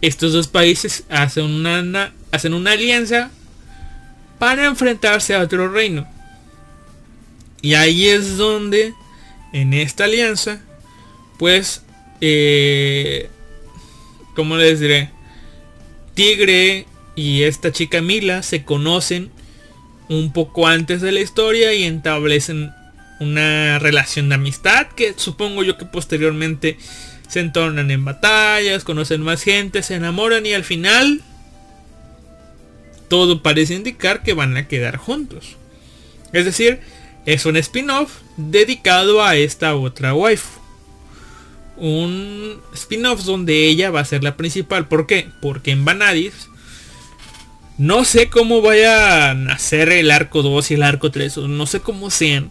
estos 0.00 0.32
dos 0.32 0.48
países 0.48 1.04
hacen 1.08 1.44
una, 1.44 2.12
hacen 2.30 2.54
una 2.54 2.72
alianza 2.72 3.30
para 4.38 4.66
enfrentarse 4.66 5.34
a 5.34 5.40
otro 5.40 5.68
reino. 5.68 6.06
Y 7.62 7.74
ahí 7.74 8.08
es 8.08 8.36
donde, 8.36 8.92
en 9.52 9.72
esta 9.72 10.04
alianza, 10.04 10.60
pues, 11.38 11.82
eh, 12.20 13.30
como 14.34 14.56
les 14.56 14.80
diré? 14.80 15.10
Tigre 16.14 16.86
y 17.16 17.42
esta 17.42 17.72
chica 17.72 18.02
Mila 18.02 18.42
se 18.42 18.64
conocen 18.64 19.30
un 20.08 20.32
poco 20.32 20.66
antes 20.66 21.00
de 21.00 21.12
la 21.12 21.20
historia 21.20 21.72
y 21.74 21.84
establecen 21.84 22.72
una 23.20 23.78
relación 23.78 24.28
de 24.28 24.34
amistad 24.34 24.88
que 24.88 25.14
supongo 25.16 25.62
yo 25.62 25.78
que 25.78 25.86
posteriormente 25.86 26.78
se 27.28 27.40
entornan 27.40 27.90
en 27.90 28.04
batallas, 28.04 28.84
conocen 28.84 29.22
más 29.22 29.42
gente, 29.42 29.82
se 29.82 29.94
enamoran 29.94 30.44
y 30.46 30.52
al 30.52 30.64
final 30.64 31.22
todo 33.08 33.42
parece 33.42 33.74
indicar 33.74 34.22
que 34.22 34.34
van 34.34 34.56
a 34.56 34.68
quedar 34.68 34.96
juntos. 34.96 35.56
Es 36.32 36.44
decir, 36.44 36.80
es 37.26 37.46
un 37.46 37.56
spin-off 37.56 38.18
dedicado 38.36 39.22
a 39.22 39.36
esta 39.36 39.76
otra 39.76 40.14
waifu. 40.14 40.60
Un 41.76 42.60
spin-off 42.74 43.24
donde 43.24 43.66
ella 43.66 43.90
va 43.90 44.00
a 44.00 44.04
ser 44.04 44.22
la 44.22 44.36
principal. 44.36 44.88
¿Por 44.88 45.06
qué? 45.06 45.28
Porque 45.40 45.70
en 45.70 45.84
Vanadis 45.84 46.48
no 47.76 48.04
sé 48.04 48.28
cómo 48.28 48.62
vaya 48.62 49.30
a 49.30 49.34
nacer 49.34 49.90
el 49.90 50.10
arco 50.10 50.42
2 50.42 50.70
y 50.70 50.74
el 50.74 50.82
arco 50.82 51.10
3. 51.10 51.38
No 51.38 51.66
sé 51.66 51.80
cómo 51.80 52.10
sean. 52.10 52.50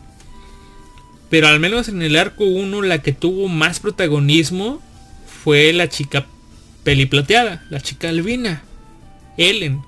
Pero 1.29 1.47
al 1.47 1.59
menos 1.59 1.87
en 1.87 2.01
el 2.01 2.17
arco 2.17 2.43
1 2.43 2.81
la 2.81 3.01
que 3.01 3.13
tuvo 3.13 3.47
más 3.47 3.79
protagonismo 3.79 4.81
fue 5.43 5.71
la 5.71 5.87
chica 5.87 6.25
peliplateada. 6.83 7.63
La 7.69 7.79
chica 7.79 8.09
albina. 8.09 8.63
Ellen. 9.37 9.81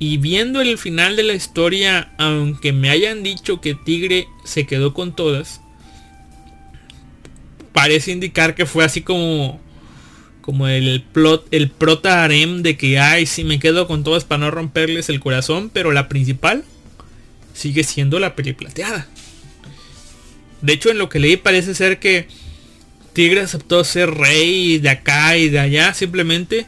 Y 0.00 0.16
viendo 0.16 0.60
el 0.60 0.78
final 0.78 1.14
de 1.14 1.22
la 1.22 1.34
historia, 1.34 2.12
aunque 2.18 2.72
me 2.72 2.90
hayan 2.90 3.22
dicho 3.22 3.60
que 3.60 3.74
Tigre 3.74 4.26
se 4.44 4.66
quedó 4.66 4.92
con 4.92 5.14
todas, 5.14 5.60
parece 7.72 8.10
indicar 8.10 8.56
que 8.56 8.66
fue 8.66 8.84
así 8.84 9.02
como 9.02 9.60
como 10.44 10.68
el 10.68 11.00
plot, 11.00 11.46
el 11.52 11.70
prota 11.70 12.22
harem 12.22 12.60
de 12.60 12.76
que 12.76 12.98
ay 12.98 13.24
si 13.24 13.44
me 13.44 13.58
quedo 13.58 13.86
con 13.86 14.04
todas 14.04 14.24
para 14.26 14.40
no 14.40 14.50
romperles 14.50 15.08
el 15.08 15.18
corazón, 15.18 15.70
pero 15.72 15.90
la 15.90 16.06
principal 16.06 16.64
sigue 17.54 17.82
siendo 17.82 18.18
la 18.18 18.36
peli 18.36 18.52
plateada. 18.52 19.08
De 20.60 20.74
hecho, 20.74 20.90
en 20.90 20.98
lo 20.98 21.08
que 21.08 21.18
leí 21.18 21.38
parece 21.38 21.74
ser 21.74 21.98
que 21.98 22.28
Tigre 23.14 23.40
aceptó 23.40 23.84
ser 23.84 24.10
rey 24.10 24.76
de 24.76 24.90
acá 24.90 25.34
y 25.38 25.48
de 25.48 25.60
allá 25.60 25.94
simplemente 25.94 26.66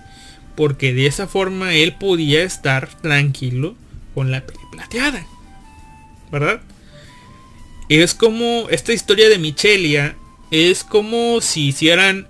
porque 0.55 0.95
de 0.95 1.07
esa 1.07 1.27
forma 1.27 1.75
él 1.75 1.97
podía 2.01 2.45
estar 2.45 2.89
tranquilo 3.03 3.77
con 4.15 4.31
la 4.31 4.47
peli 4.47 4.61
plateada. 4.73 5.27
¿Verdad? 6.33 6.63
Es 7.91 8.15
como 8.15 8.69
esta 8.71 8.95
historia 8.95 9.29
de 9.29 9.37
Michelia 9.39 10.17
es 10.51 10.83
como 10.83 11.43
si 11.43 11.69
hicieran 11.69 12.27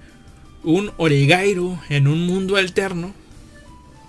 un 0.67 0.93
Oregairo 0.99 1.79
en 1.89 2.09
un 2.09 2.27
mundo 2.27 2.57
alterno 2.57 3.15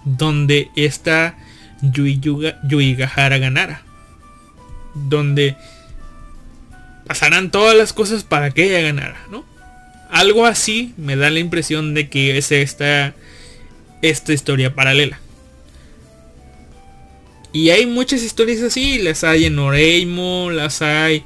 donde 0.03 0.69
esta 0.75 1.37
Yui, 1.81 2.19
Yuigahara 2.67 3.37
ganara. 3.37 3.83
Donde 4.95 5.55
pasarán 7.05 7.51
todas 7.51 7.77
las 7.77 7.93
cosas 7.93 8.23
para 8.23 8.51
que 8.51 8.65
ella 8.65 8.81
ganara, 8.81 9.17
¿no? 9.29 9.45
Algo 10.09 10.45
así 10.45 10.93
me 10.97 11.15
da 11.15 11.29
la 11.29 11.39
impresión 11.39 11.93
de 11.93 12.09
que 12.09 12.37
es 12.37 12.51
esta, 12.51 13.13
esta 14.01 14.33
historia 14.33 14.73
paralela. 14.73 15.19
Y 17.53 17.69
hay 17.69 17.85
muchas 17.85 18.23
historias 18.23 18.61
así, 18.61 18.99
las 18.99 19.23
hay 19.23 19.45
en 19.45 19.59
Oreimo, 19.59 20.49
las 20.51 20.81
hay 20.81 21.23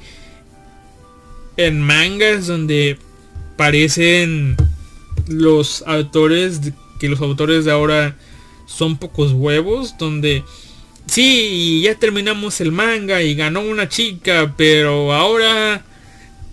en 1.56 1.80
mangas 1.80 2.46
donde 2.46 2.98
parecen 3.56 4.56
los 5.28 5.82
autores, 5.86 6.60
que 6.98 7.08
los 7.08 7.20
autores 7.20 7.64
de 7.64 7.72
ahora 7.72 8.16
son 8.66 8.96
pocos 8.96 9.32
huevos, 9.32 9.96
donde 9.98 10.44
sí, 11.06 11.82
ya 11.84 11.94
terminamos 11.94 12.60
el 12.60 12.72
manga 12.72 13.22
y 13.22 13.34
ganó 13.34 13.60
una 13.60 13.88
chica, 13.88 14.54
pero 14.56 15.12
ahora, 15.12 15.84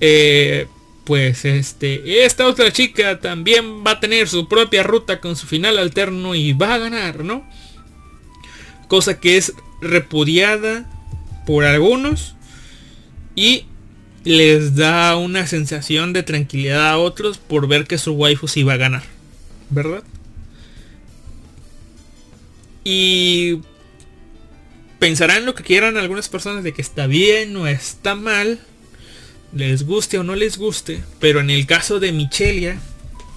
eh, 0.01 0.67
pues 1.05 1.45
este, 1.45 2.25
esta 2.25 2.47
otra 2.47 2.71
chica 2.71 3.19
también 3.19 3.83
va 3.85 3.91
a 3.91 3.99
tener 3.99 4.27
su 4.27 4.47
propia 4.47 4.83
ruta 4.83 5.19
con 5.19 5.35
su 5.35 5.47
final 5.47 5.77
alterno 5.77 6.35
y 6.35 6.53
va 6.53 6.75
a 6.75 6.79
ganar, 6.79 7.23
¿no? 7.23 7.43
Cosa 8.87 9.19
que 9.19 9.37
es 9.37 9.53
repudiada 9.81 10.89
por 11.45 11.63
algunos 11.65 12.35
y 13.35 13.65
les 14.23 14.75
da 14.75 15.15
una 15.15 15.47
sensación 15.47 16.13
de 16.13 16.23
tranquilidad 16.23 16.89
a 16.89 16.97
otros 16.97 17.37
por 17.37 17.67
ver 17.67 17.87
que 17.87 17.97
su 17.97 18.13
waifu 18.13 18.47
sí 18.47 18.63
va 18.63 18.73
a 18.73 18.77
ganar, 18.77 19.03
¿verdad? 19.69 20.03
Y 22.83 23.59
pensarán 24.99 25.45
lo 25.45 25.55
que 25.55 25.63
quieran 25.63 25.97
algunas 25.97 26.29
personas 26.29 26.63
de 26.63 26.73
que 26.73 26.81
está 26.81 27.07
bien 27.07 27.55
o 27.55 27.67
está 27.67 28.15
mal, 28.15 28.59
les 29.53 29.85
guste 29.85 30.19
o 30.19 30.23
no 30.23 30.35
les 30.35 30.57
guste, 30.57 31.03
pero 31.19 31.39
en 31.39 31.49
el 31.49 31.65
caso 31.65 31.99
de 31.99 32.11
Michelia, 32.11 32.79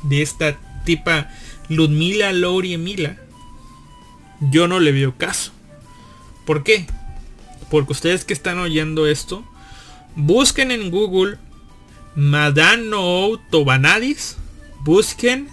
de 0.03 0.23
esta 0.23 0.59
tipa 0.85 1.31
Ludmila 1.69 2.33
Lori 2.33 2.75
Emila, 2.75 3.17
yo 4.51 4.67
no 4.67 4.81
le 4.81 4.93
veo 4.93 5.17
caso. 5.17 5.53
¿Por 6.45 6.65
qué? 6.65 6.87
Porque 7.71 7.93
ustedes 7.93 8.25
que 8.25 8.35
están 8.35 8.59
oyendo 8.59 9.07
esto, 9.07 9.45
busquen 10.17 10.71
en 10.71 10.91
Google 10.91 11.39
Madame 12.15 12.85
No 12.85 13.41
Tobanadis, 13.51 14.37
busquen, 14.81 15.49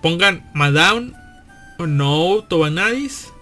pongan 0.00 0.48
Madame 0.54 1.12
No 1.78 2.44
Tobanadis, 2.48 3.32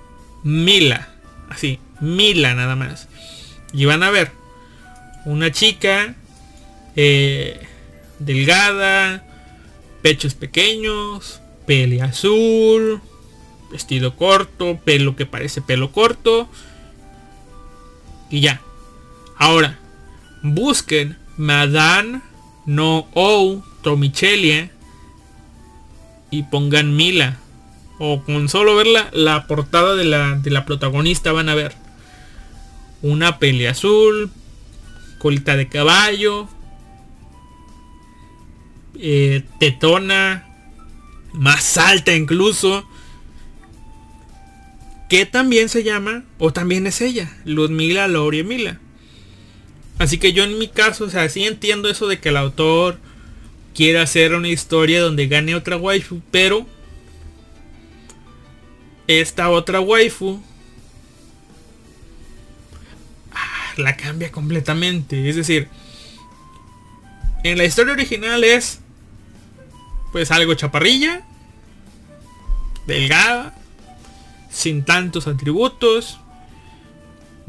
Mila 0.43 1.09
Así, 1.51 1.81
Mila 2.01 2.55
nada 2.55 2.77
más. 2.77 3.09
Y 3.73 3.85
van 3.85 4.03
a 4.03 4.11
ver 4.11 4.31
una 5.27 5.51
chica 5.51 6.15
eh, 6.97 7.61
delgada, 8.21 9.25
pechos 10.01 10.35
pequeños, 10.35 11.41
pele 11.67 12.01
azul, 12.03 13.03
vestido 13.71 14.17
corto, 14.17 14.79
pelo 14.83 15.17
que 15.17 15.27
parece 15.27 15.61
pelo 15.61 15.93
corto. 15.93 16.49
Y 18.31 18.41
ya. 18.41 18.61
Ahora, 19.37 19.79
busquen 20.43 21.17
Madame 21.37 22.21
No 22.67 23.09
O 23.15 23.63
Tomichelia 23.83 24.71
y 26.31 26.45
pongan 26.45 26.95
Mila 26.95 27.39
o 27.99 28.23
con 28.23 28.49
solo 28.49 28.77
ver 28.77 28.87
la, 29.13 29.47
portada 29.47 29.95
de 29.95 30.05
la, 30.05 30.35
de 30.37 30.51
la 30.51 30.65
protagonista 30.65 31.33
van 31.33 31.51
a 31.51 31.55
ver 31.55 31.75
una 33.03 33.39
pelea 33.39 33.73
azul, 33.73 34.31
colita 35.19 35.57
de 35.57 35.69
caballo, 35.69 36.49
eh, 38.99 39.45
tetona, 39.59 40.47
más 41.33 41.77
alta 41.77 42.15
incluso, 42.15 42.89
que 45.09 45.27
también 45.27 45.69
se 45.69 45.83
llama, 45.83 46.25
o 46.39 46.53
también 46.53 46.87
es 46.87 47.01
ella, 47.01 47.31
Ludmila 47.45 48.09
Lori 48.09 48.45
Mila. 48.45 48.79
Así 50.01 50.17
que 50.17 50.33
yo 50.33 50.45
en 50.45 50.57
mi 50.59 50.67
caso, 50.67 51.05
o 51.05 51.11
sea, 51.11 51.29
sí 51.29 51.45
entiendo 51.45 51.91
eso 51.91 52.09
de 52.09 52.19
que 52.19 52.31
el 52.31 52.39
autor 52.39 52.99
quiere 53.75 54.01
hacer 54.01 54.35
una 54.35 54.49
historia 54.49 55.03
donde 55.03 55.29
gane 55.29 55.55
otra 55.55 55.77
waifu, 55.77 56.23
pero 56.31 56.67
esta 59.07 59.51
otra 59.51 59.79
waifu 59.79 60.43
ah, 63.31 63.75
la 63.77 63.95
cambia 63.99 64.33
completamente. 64.33 65.29
Es 65.29 65.37
decir, 65.37 65.69
en 67.45 67.59
la 67.59 67.67
historia 67.67 67.93
original 67.93 68.43
es 68.43 68.81
pues 70.13 70.31
algo 70.31 70.55
chaparrilla, 70.55 71.27
delgada, 72.87 73.55
sin 74.51 74.83
tantos 74.83 75.27
atributos, 75.27 76.19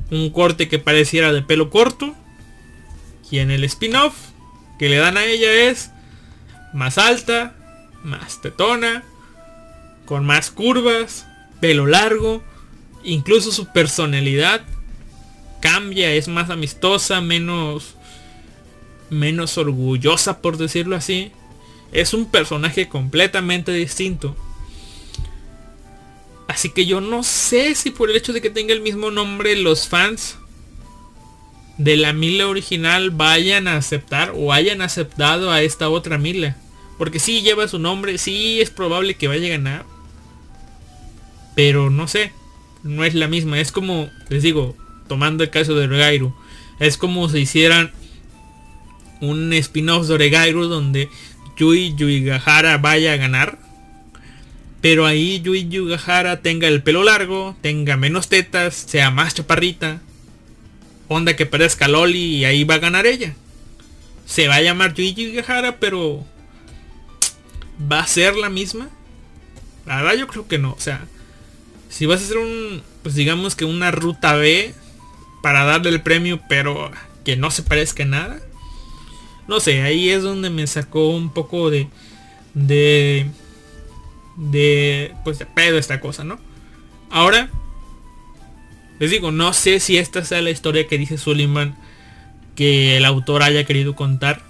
un 0.09 0.29
corte 0.31 0.67
que 0.67 0.79
pareciera 0.79 1.31
de 1.31 1.43
pelo 1.43 1.69
corto. 1.69 2.13
Y 3.31 3.39
en 3.39 3.49
el 3.49 3.63
spin-off 3.63 4.13
que 4.77 4.89
le 4.89 4.97
dan 4.97 5.17
a 5.17 5.25
ella 5.25 5.69
es 5.69 5.89
más 6.73 6.97
alta, 6.97 7.55
más 8.03 8.41
tetona, 8.41 9.03
con 10.05 10.25
más 10.25 10.51
curvas, 10.51 11.25
pelo 11.61 11.87
largo, 11.87 12.43
incluso 13.03 13.51
su 13.51 13.67
personalidad 13.67 14.61
cambia, 15.61 16.11
es 16.11 16.27
más 16.27 16.49
amistosa, 16.49 17.21
menos 17.21 17.95
menos 19.09 19.57
orgullosa 19.57 20.41
por 20.41 20.57
decirlo 20.57 20.95
así. 20.95 21.31
Es 21.91 22.13
un 22.13 22.25
personaje 22.25 22.87
completamente 22.87 23.71
distinto. 23.71 24.35
Así 26.47 26.69
que 26.69 26.85
yo 26.85 26.99
no 26.99 27.23
sé 27.23 27.75
si 27.75 27.91
por 27.91 28.09
el 28.09 28.15
hecho 28.15 28.33
de 28.33 28.41
que 28.41 28.49
tenga 28.49 28.73
el 28.73 28.81
mismo 28.81 29.11
nombre 29.11 29.55
los 29.55 29.87
fans 29.87 30.37
de 31.83 31.97
la 31.97 32.13
Mila 32.13 32.47
original 32.47 33.09
vayan 33.09 33.67
a 33.67 33.75
aceptar 33.75 34.33
o 34.35 34.53
hayan 34.53 34.81
aceptado 34.81 35.51
a 35.51 35.63
esta 35.63 35.89
otra 35.89 36.19
Mila. 36.19 36.55
Porque 36.99 37.19
si 37.19 37.41
lleva 37.41 37.67
su 37.67 37.79
nombre, 37.79 38.19
sí 38.19 38.61
es 38.61 38.69
probable 38.69 39.15
que 39.15 39.27
vaya 39.27 39.47
a 39.47 39.57
ganar. 39.57 39.85
Pero 41.55 41.89
no 41.89 42.07
sé, 42.07 42.31
no 42.83 43.03
es 43.03 43.15
la 43.15 43.27
misma. 43.27 43.59
Es 43.59 43.71
como, 43.71 44.09
les 44.29 44.43
digo, 44.43 44.75
tomando 45.07 45.43
el 45.43 45.49
caso 45.49 45.73
de 45.73 45.85
Oregairu. 45.85 46.35
Es 46.79 46.97
como 46.97 47.27
si 47.29 47.39
hicieran 47.39 47.91
un 49.19 49.51
spin-off 49.53 50.07
de 50.07 50.13
Oregairu 50.13 50.67
donde 50.67 51.09
Yui 51.57 51.95
Yuigahara 51.95 52.77
vaya 52.77 53.13
a 53.13 53.17
ganar. 53.17 53.57
Pero 54.81 55.07
ahí 55.07 55.41
Yui 55.41 55.67
Yuigahara 55.67 56.41
tenga 56.41 56.67
el 56.67 56.83
pelo 56.83 57.03
largo, 57.03 57.55
tenga 57.61 57.97
menos 57.97 58.29
tetas, 58.29 58.75
sea 58.75 59.09
más 59.09 59.33
chaparrita. 59.33 60.01
Onda 61.13 61.35
que 61.35 61.45
parezca 61.45 61.89
Loli 61.89 62.37
y 62.37 62.45
ahí 62.45 62.63
va 62.63 62.75
a 62.75 62.79
ganar 62.79 63.05
ella. 63.05 63.33
Se 64.25 64.47
va 64.47 64.55
a 64.55 64.61
llamar 64.61 64.93
Yui 64.93 65.13
Yuigahara, 65.13 65.75
pero... 65.77 66.25
¿Va 67.91 67.99
a 67.99 68.07
ser 68.07 68.37
la 68.37 68.49
misma? 68.49 68.87
La 69.85 69.97
verdad 69.97 70.17
yo 70.17 70.27
creo 70.27 70.47
que 70.47 70.57
no. 70.57 70.71
O 70.71 70.79
sea, 70.79 71.05
si 71.89 72.05
vas 72.05 72.21
a 72.21 72.23
hacer 72.23 72.37
un, 72.37 72.81
pues 73.03 73.13
digamos 73.13 73.55
que 73.55 73.65
una 73.65 73.91
ruta 73.91 74.35
B 74.35 74.73
para 75.43 75.65
darle 75.65 75.89
el 75.89 76.01
premio, 76.01 76.39
pero 76.47 76.89
que 77.25 77.35
no 77.35 77.51
se 77.51 77.63
parezca 77.63 78.05
nada. 78.05 78.39
No 79.49 79.59
sé, 79.59 79.81
ahí 79.81 80.11
es 80.11 80.23
donde 80.23 80.49
me 80.49 80.65
sacó 80.65 81.09
un 81.09 81.33
poco 81.33 81.69
de, 81.69 81.89
de, 82.53 83.29
de, 84.37 85.13
pues 85.25 85.39
de 85.39 85.45
pedo 85.45 85.77
esta 85.77 85.99
cosa, 85.99 86.23
¿no? 86.23 86.39
Ahora, 87.09 87.49
les 89.01 89.09
digo, 89.09 89.31
no 89.31 89.51
sé 89.51 89.79
si 89.79 89.97
esta 89.97 90.23
sea 90.23 90.43
la 90.43 90.51
historia 90.51 90.85
que 90.87 90.99
dice 90.99 91.17
Suleiman 91.17 91.75
que 92.55 92.97
el 92.97 93.05
autor 93.05 93.41
haya 93.41 93.65
querido 93.65 93.95
contar 93.95 94.43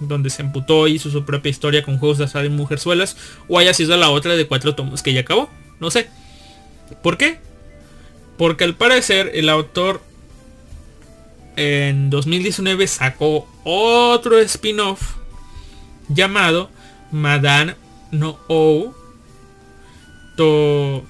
donde 0.00 0.28
se 0.28 0.42
emputó 0.42 0.86
y 0.86 0.96
hizo 0.96 1.10
su 1.10 1.24
propia 1.24 1.48
historia 1.48 1.82
con 1.82 1.98
juegos 1.98 2.18
de 2.18 2.24
azar 2.24 2.44
y 2.44 2.50
mujerzuelas 2.50 3.16
o 3.48 3.58
haya 3.58 3.72
sido 3.72 3.96
la 3.96 4.10
otra 4.10 4.36
de 4.36 4.46
cuatro 4.46 4.74
tomos 4.74 5.02
que 5.02 5.14
ya 5.14 5.22
acabó 5.22 5.48
no 5.80 5.90
sé 5.90 6.10
¿Por 7.02 7.16
qué? 7.16 7.38
Porque 8.36 8.64
al 8.64 8.74
parecer 8.74 9.30
el 9.32 9.48
autor 9.48 10.02
en 11.56 12.10
2019 12.10 12.86
sacó 12.86 13.48
otro 13.64 14.38
spin-off 14.40 15.14
llamado 16.10 16.68
Madame 17.12 17.76
no 18.10 18.38
O 18.46 18.94
To 20.36 21.02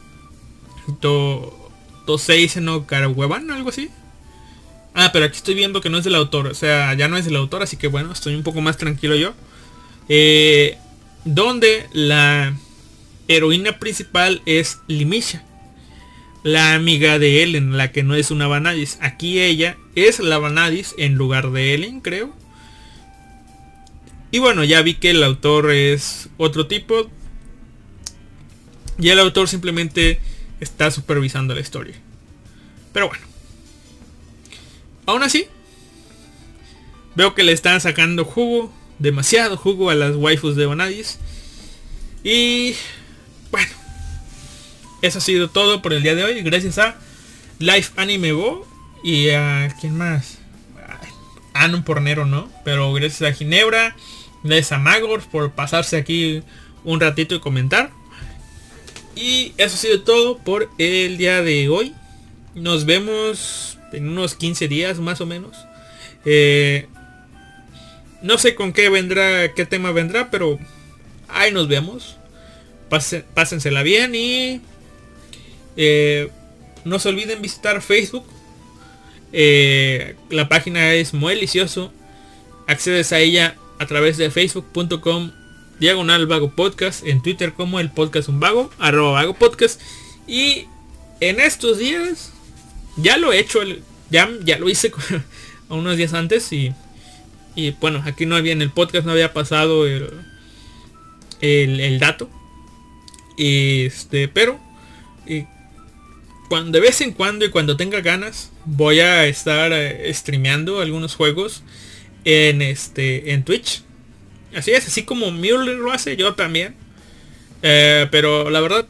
To 1.00 1.63
Tosei 2.06 2.50
no 2.60 2.86
Karaweban, 2.86 3.50
algo 3.50 3.70
así. 3.70 3.90
Ah, 4.94 5.10
pero 5.12 5.24
aquí 5.24 5.36
estoy 5.36 5.54
viendo 5.54 5.80
que 5.80 5.90
no 5.90 5.98
es 5.98 6.04
del 6.04 6.14
autor. 6.14 6.46
O 6.46 6.54
sea, 6.54 6.94
ya 6.94 7.08
no 7.08 7.16
es 7.16 7.24
del 7.24 7.36
autor, 7.36 7.62
así 7.62 7.76
que 7.76 7.88
bueno, 7.88 8.12
estoy 8.12 8.34
un 8.34 8.42
poco 8.42 8.60
más 8.60 8.76
tranquilo 8.76 9.16
yo. 9.16 9.34
Eh, 10.08 10.78
donde 11.24 11.88
la 11.92 12.54
heroína 13.28 13.78
principal 13.78 14.42
es 14.44 14.80
Limisha 14.86 15.44
la 16.44 16.74
amiga 16.74 17.18
de 17.18 17.42
Ellen, 17.42 17.76
la 17.76 17.90
que 17.90 18.04
no 18.04 18.14
es 18.14 18.30
una 18.30 18.46
Vanadis. 18.46 18.98
Aquí 19.00 19.40
ella 19.40 19.78
es 19.94 20.20
la 20.20 20.38
Vanadis 20.38 20.94
en 20.98 21.14
lugar 21.14 21.50
de 21.50 21.74
Ellen, 21.74 22.00
creo. 22.00 22.32
Y 24.30 24.40
bueno, 24.40 24.62
ya 24.62 24.82
vi 24.82 24.94
que 24.94 25.10
el 25.10 25.24
autor 25.24 25.70
es 25.70 26.28
otro 26.36 26.66
tipo. 26.66 27.10
Y 28.98 29.08
el 29.08 29.18
autor 29.18 29.48
simplemente 29.48 30.20
está 30.64 30.90
supervisando 30.90 31.54
la 31.54 31.60
historia. 31.60 31.94
Pero 32.92 33.08
bueno. 33.08 33.24
Aún 35.06 35.22
así, 35.22 35.46
veo 37.14 37.34
que 37.34 37.44
le 37.44 37.52
están 37.52 37.80
sacando 37.80 38.24
jugo, 38.24 38.72
demasiado 38.98 39.56
jugo 39.56 39.90
a 39.90 39.94
las 39.94 40.16
waifus 40.16 40.56
de 40.56 40.66
Vanadis. 40.66 41.18
Y 42.22 42.74
bueno, 43.50 43.70
eso 45.02 45.18
ha 45.18 45.20
sido 45.20 45.50
todo 45.50 45.82
por 45.82 45.92
el 45.92 46.02
día 46.02 46.14
de 46.14 46.24
hoy. 46.24 46.42
Gracias 46.42 46.78
a 46.78 46.96
Life 47.58 47.92
Anime 47.96 48.32
Bo 48.32 48.66
y 49.02 49.30
a 49.30 49.74
quién 49.80 49.96
más. 49.98 50.38
Anon 51.52 51.84
por 51.84 52.00
Nero 52.02 52.26
no, 52.26 52.50
pero 52.64 52.92
gracias 52.92 53.30
a 53.30 53.32
Ginebra, 53.32 53.94
gracias 54.42 54.72
a 54.72 54.78
Magor 54.78 55.22
por 55.22 55.52
pasarse 55.52 55.96
aquí 55.96 56.42
un 56.82 56.98
ratito 56.98 57.34
y 57.34 57.40
comentar. 57.40 57.92
Y 59.16 59.52
eso 59.58 59.74
ha 59.74 59.78
sido 59.78 60.02
todo 60.02 60.38
por 60.38 60.68
el 60.78 61.16
día 61.16 61.42
de 61.42 61.68
hoy. 61.68 61.94
Nos 62.54 62.84
vemos 62.84 63.78
en 63.92 64.08
unos 64.08 64.34
15 64.34 64.68
días 64.68 64.98
más 64.98 65.20
o 65.20 65.26
menos. 65.26 65.56
Eh, 66.24 66.86
no 68.22 68.38
sé 68.38 68.54
con 68.54 68.72
qué 68.72 68.88
vendrá, 68.88 69.52
qué 69.54 69.66
tema 69.66 69.92
vendrá, 69.92 70.30
pero 70.30 70.58
ahí 71.28 71.52
nos 71.52 71.68
vemos. 71.68 72.16
pásensela 73.34 73.82
bien 73.82 74.14
y 74.14 74.60
eh, 75.76 76.30
no 76.84 76.98
se 76.98 77.08
olviden 77.08 77.42
visitar 77.42 77.82
Facebook. 77.82 78.26
Eh, 79.32 80.16
la 80.30 80.48
página 80.48 80.92
es 80.94 81.14
muy 81.14 81.34
delicioso. 81.34 81.92
Accedes 82.66 83.12
a 83.12 83.18
ella 83.18 83.56
a 83.78 83.86
través 83.86 84.16
de 84.16 84.30
facebook.com 84.30 85.32
diagonal 85.80 86.26
vago 86.26 86.50
podcast. 86.50 87.06
En 87.06 87.22
Twitter 87.22 87.52
como 87.52 87.80
el 87.80 87.90
podcast 87.90 88.28
un 88.28 88.40
vago, 88.40 88.70
arroba 88.78 89.12
vago 89.12 89.34
podcast. 89.34 89.80
Y 90.26 90.66
en 91.20 91.40
estos 91.40 91.78
días 91.78 92.32
ya 92.96 93.16
lo 93.16 93.32
he 93.32 93.38
hecho, 93.38 93.60
ya, 94.10 94.30
ya 94.44 94.58
lo 94.58 94.68
hice 94.68 94.92
unos 95.68 95.96
días 95.96 96.14
antes 96.14 96.52
y, 96.52 96.72
y 97.54 97.70
bueno, 97.72 98.02
aquí 98.04 98.26
no 98.26 98.36
había 98.36 98.52
en 98.52 98.62
el 98.62 98.70
podcast, 98.70 99.06
no 99.06 99.12
había 99.12 99.32
pasado 99.32 99.86
el, 99.86 100.10
el, 101.40 101.80
el 101.80 101.98
dato. 101.98 102.30
Este, 103.36 104.28
pero 104.28 104.60
y 105.26 105.46
cuando, 106.48 106.72
de 106.72 106.80
vez 106.80 107.00
en 107.00 107.12
cuando 107.12 107.44
y 107.44 107.50
cuando 107.50 107.76
tenga 107.76 108.00
ganas 108.00 108.52
voy 108.64 109.00
a 109.00 109.26
estar 109.26 109.72
eh, 109.72 110.12
streameando 110.12 110.80
algunos 110.80 111.16
juegos 111.16 111.62
en 112.24 112.62
este 112.62 113.32
en 113.32 113.44
Twitch. 113.44 113.82
Así 114.54 114.72
es, 114.72 114.86
así 114.86 115.02
como 115.02 115.30
Mueller 115.30 115.76
lo 115.76 115.92
hace, 115.92 116.16
yo 116.16 116.34
también. 116.34 116.74
Eh, 117.62 118.06
pero 118.10 118.50
la 118.50 118.60
verdad 118.60 118.86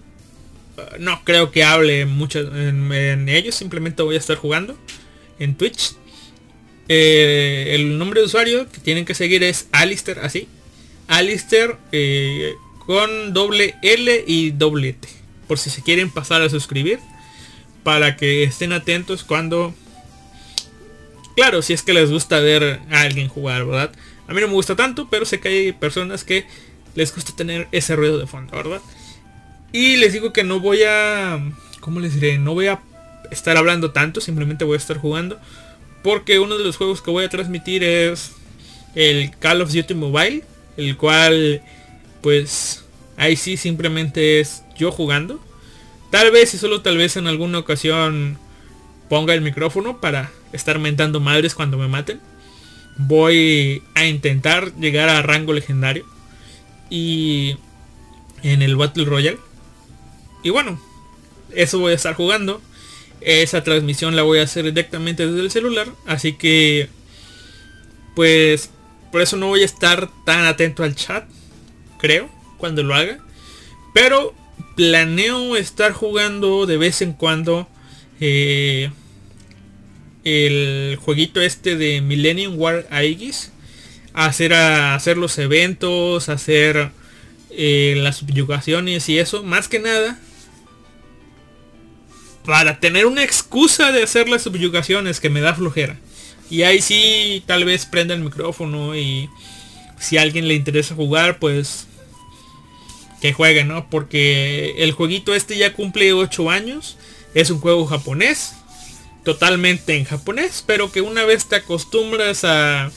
no 0.98 1.22
creo 1.24 1.52
que 1.52 1.62
hable 1.62 2.06
mucho 2.06 2.40
en, 2.40 3.28
ellos, 3.28 3.54
simplemente 3.54 4.02
voy 4.02 4.16
a 4.16 4.18
estar 4.18 4.36
jugando 4.36 4.76
en 5.38 5.54
Twitch. 5.56 5.94
Eh, 6.88 7.72
el 7.74 7.96
nombre 7.96 8.20
de 8.20 8.26
usuario 8.26 8.70
que 8.70 8.78
tienen 8.78 9.04
que 9.04 9.14
seguir 9.14 9.42
es 9.42 9.68
Alistair, 9.72 10.18
así. 10.20 10.48
Alistair 11.06 11.76
con 12.86 13.32
doble 13.32 13.76
L 13.82 14.24
y 14.26 14.50
doble 14.50 14.92
T. 14.94 15.08
Por 15.46 15.58
si 15.58 15.70
se 15.70 15.82
quieren 15.82 16.10
pasar 16.10 16.42
a 16.42 16.50
suscribir 16.50 16.98
para 17.84 18.16
que 18.16 18.42
estén 18.42 18.72
atentos 18.72 19.22
cuando... 19.22 19.74
Claro, 21.36 21.62
si 21.62 21.72
es 21.72 21.82
que 21.82 21.92
les 21.92 22.10
gusta 22.10 22.40
ver 22.40 22.80
a 22.90 23.00
alguien 23.02 23.28
jugar, 23.28 23.64
¿verdad? 23.64 23.92
A 24.26 24.32
mí 24.32 24.40
no 24.40 24.48
me 24.48 24.54
gusta 24.54 24.76
tanto, 24.76 25.08
pero 25.10 25.24
sé 25.24 25.40
que 25.40 25.48
hay 25.48 25.72
personas 25.72 26.24
que 26.24 26.46
les 26.94 27.14
gusta 27.14 27.34
tener 27.36 27.68
ese 27.72 27.96
ruido 27.96 28.18
de 28.18 28.26
fondo, 28.26 28.56
¿verdad? 28.56 28.80
Y 29.72 29.96
les 29.96 30.12
digo 30.12 30.32
que 30.32 30.44
no 30.44 30.60
voy 30.60 30.82
a... 30.84 31.40
¿Cómo 31.80 32.00
les 32.00 32.14
diré? 32.14 32.38
No 32.38 32.54
voy 32.54 32.68
a 32.68 32.80
estar 33.30 33.56
hablando 33.56 33.90
tanto, 33.90 34.20
simplemente 34.20 34.64
voy 34.64 34.74
a 34.74 34.78
estar 34.78 34.98
jugando. 34.98 35.38
Porque 36.02 36.38
uno 36.38 36.56
de 36.56 36.64
los 36.64 36.76
juegos 36.76 37.02
que 37.02 37.10
voy 37.10 37.24
a 37.24 37.28
transmitir 37.28 37.82
es 37.82 38.32
el 38.94 39.36
Call 39.38 39.60
of 39.60 39.72
Duty 39.72 39.94
Mobile. 39.94 40.44
El 40.76 40.96
cual, 40.96 41.62
pues, 42.22 42.84
ahí 43.16 43.36
sí 43.36 43.56
simplemente 43.56 44.40
es 44.40 44.62
yo 44.76 44.90
jugando. 44.90 45.40
Tal 46.10 46.30
vez 46.30 46.54
y 46.54 46.58
solo 46.58 46.80
tal 46.80 46.96
vez 46.96 47.16
en 47.16 47.26
alguna 47.26 47.58
ocasión 47.58 48.38
ponga 49.08 49.34
el 49.34 49.40
micrófono 49.40 50.00
para 50.00 50.30
estar 50.52 50.78
mentando 50.78 51.20
madres 51.20 51.54
cuando 51.54 51.76
me 51.76 51.88
maten. 51.88 52.20
Voy 52.96 53.82
a 53.94 54.06
intentar 54.06 54.74
llegar 54.76 55.08
a 55.08 55.22
rango 55.22 55.52
legendario. 55.52 56.06
Y 56.90 57.56
en 58.42 58.62
el 58.62 58.76
Battle 58.76 59.04
Royale. 59.04 59.38
Y 60.42 60.50
bueno, 60.50 60.80
eso 61.54 61.78
voy 61.78 61.92
a 61.92 61.96
estar 61.96 62.14
jugando. 62.14 62.60
Esa 63.20 63.64
transmisión 63.64 64.16
la 64.16 64.22
voy 64.22 64.38
a 64.38 64.42
hacer 64.44 64.64
directamente 64.64 65.26
desde 65.26 65.40
el 65.40 65.50
celular. 65.50 65.88
Así 66.06 66.34
que, 66.34 66.88
pues, 68.14 68.70
por 69.10 69.22
eso 69.22 69.36
no 69.36 69.48
voy 69.48 69.62
a 69.62 69.66
estar 69.66 70.10
tan 70.24 70.44
atento 70.44 70.84
al 70.84 70.94
chat. 70.94 71.24
Creo, 71.98 72.28
cuando 72.58 72.82
lo 72.82 72.94
haga. 72.94 73.18
Pero 73.94 74.34
planeo 74.76 75.56
estar 75.56 75.92
jugando 75.92 76.66
de 76.66 76.76
vez 76.76 77.00
en 77.00 77.12
cuando 77.12 77.68
eh, 78.20 78.90
el 80.24 80.96
jueguito 81.00 81.40
este 81.40 81.76
de 81.76 82.00
Millennium 82.00 82.58
War 82.58 82.86
Aegis. 82.90 83.52
Hacer, 84.12 84.54
a, 84.54 84.94
hacer 84.94 85.16
los 85.16 85.38
eventos, 85.38 86.28
hacer 86.28 86.90
eh, 87.50 87.94
las 87.98 88.16
subyugaciones 88.16 89.08
y 89.08 89.18
eso. 89.18 89.42
Más 89.42 89.68
que 89.68 89.78
nada. 89.78 90.18
Para 92.44 92.80
tener 92.80 93.06
una 93.06 93.22
excusa 93.22 93.92
de 93.92 94.02
hacer 94.02 94.28
las 94.28 94.42
subyugaciones 94.42 95.20
que 95.20 95.30
me 95.30 95.40
da 95.40 95.54
flojera. 95.54 95.98
Y 96.50 96.62
ahí 96.62 96.80
sí 96.80 97.42
tal 97.46 97.64
vez 97.64 97.86
prenda 97.86 98.14
el 98.14 98.20
micrófono 98.20 98.94
y 98.94 99.30
si 99.98 100.18
a 100.18 100.22
alguien 100.22 100.46
le 100.46 100.54
interesa 100.54 100.94
jugar 100.94 101.38
pues 101.38 101.86
que 103.20 103.32
jueguen, 103.32 103.68
¿no? 103.68 103.88
Porque 103.88 104.74
el 104.78 104.92
jueguito 104.92 105.34
este 105.34 105.56
ya 105.56 105.72
cumple 105.72 106.12
8 106.12 106.50
años. 106.50 106.98
Es 107.32 107.50
un 107.50 107.58
juego 107.58 107.86
japonés. 107.86 108.54
Totalmente 109.24 109.96
en 109.96 110.04
japonés. 110.04 110.62
Pero 110.66 110.92
que 110.92 111.00
una 111.00 111.24
vez 111.24 111.46
te 111.46 111.56
acostumbras 111.56 112.44
a, 112.44 112.90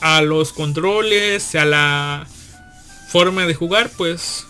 a 0.00 0.22
los 0.22 0.52
controles, 0.52 1.54
a 1.54 1.64
la 1.64 2.26
forma 3.08 3.46
de 3.46 3.54
jugar, 3.54 3.90
pues 3.96 4.46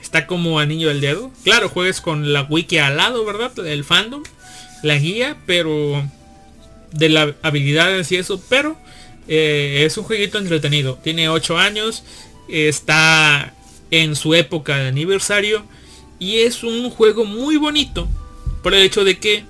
está 0.00 0.26
como 0.26 0.58
anillo 0.58 0.88
del 0.88 1.00
dedo. 1.00 1.30
Claro, 1.44 1.68
juegues 1.68 2.00
con 2.00 2.32
la 2.32 2.42
wiki 2.42 2.78
al 2.78 2.96
lado, 2.96 3.24
¿verdad? 3.24 3.52
El 3.66 3.84
fandom, 3.84 4.22
la 4.82 4.96
guía, 4.96 5.36
pero 5.46 6.08
de 6.92 7.08
las 7.08 7.34
habilidades 7.42 8.10
y 8.12 8.16
eso, 8.16 8.42
pero 8.48 8.76
eh, 9.28 9.84
es 9.86 9.96
un 9.96 10.04
jueguito 10.04 10.38
entretenido. 10.38 10.98
Tiene 11.02 11.28
8 11.28 11.58
años, 11.58 12.02
está 12.48 13.54
en 13.90 14.16
su 14.16 14.34
época 14.34 14.76
de 14.78 14.88
aniversario 14.88 15.64
y 16.18 16.40
es 16.40 16.62
un 16.62 16.90
juego 16.90 17.24
muy 17.24 17.56
bonito 17.56 18.08
por 18.62 18.74
el 18.74 18.82
hecho 18.82 19.04
de 19.04 19.18
que 19.18 19.44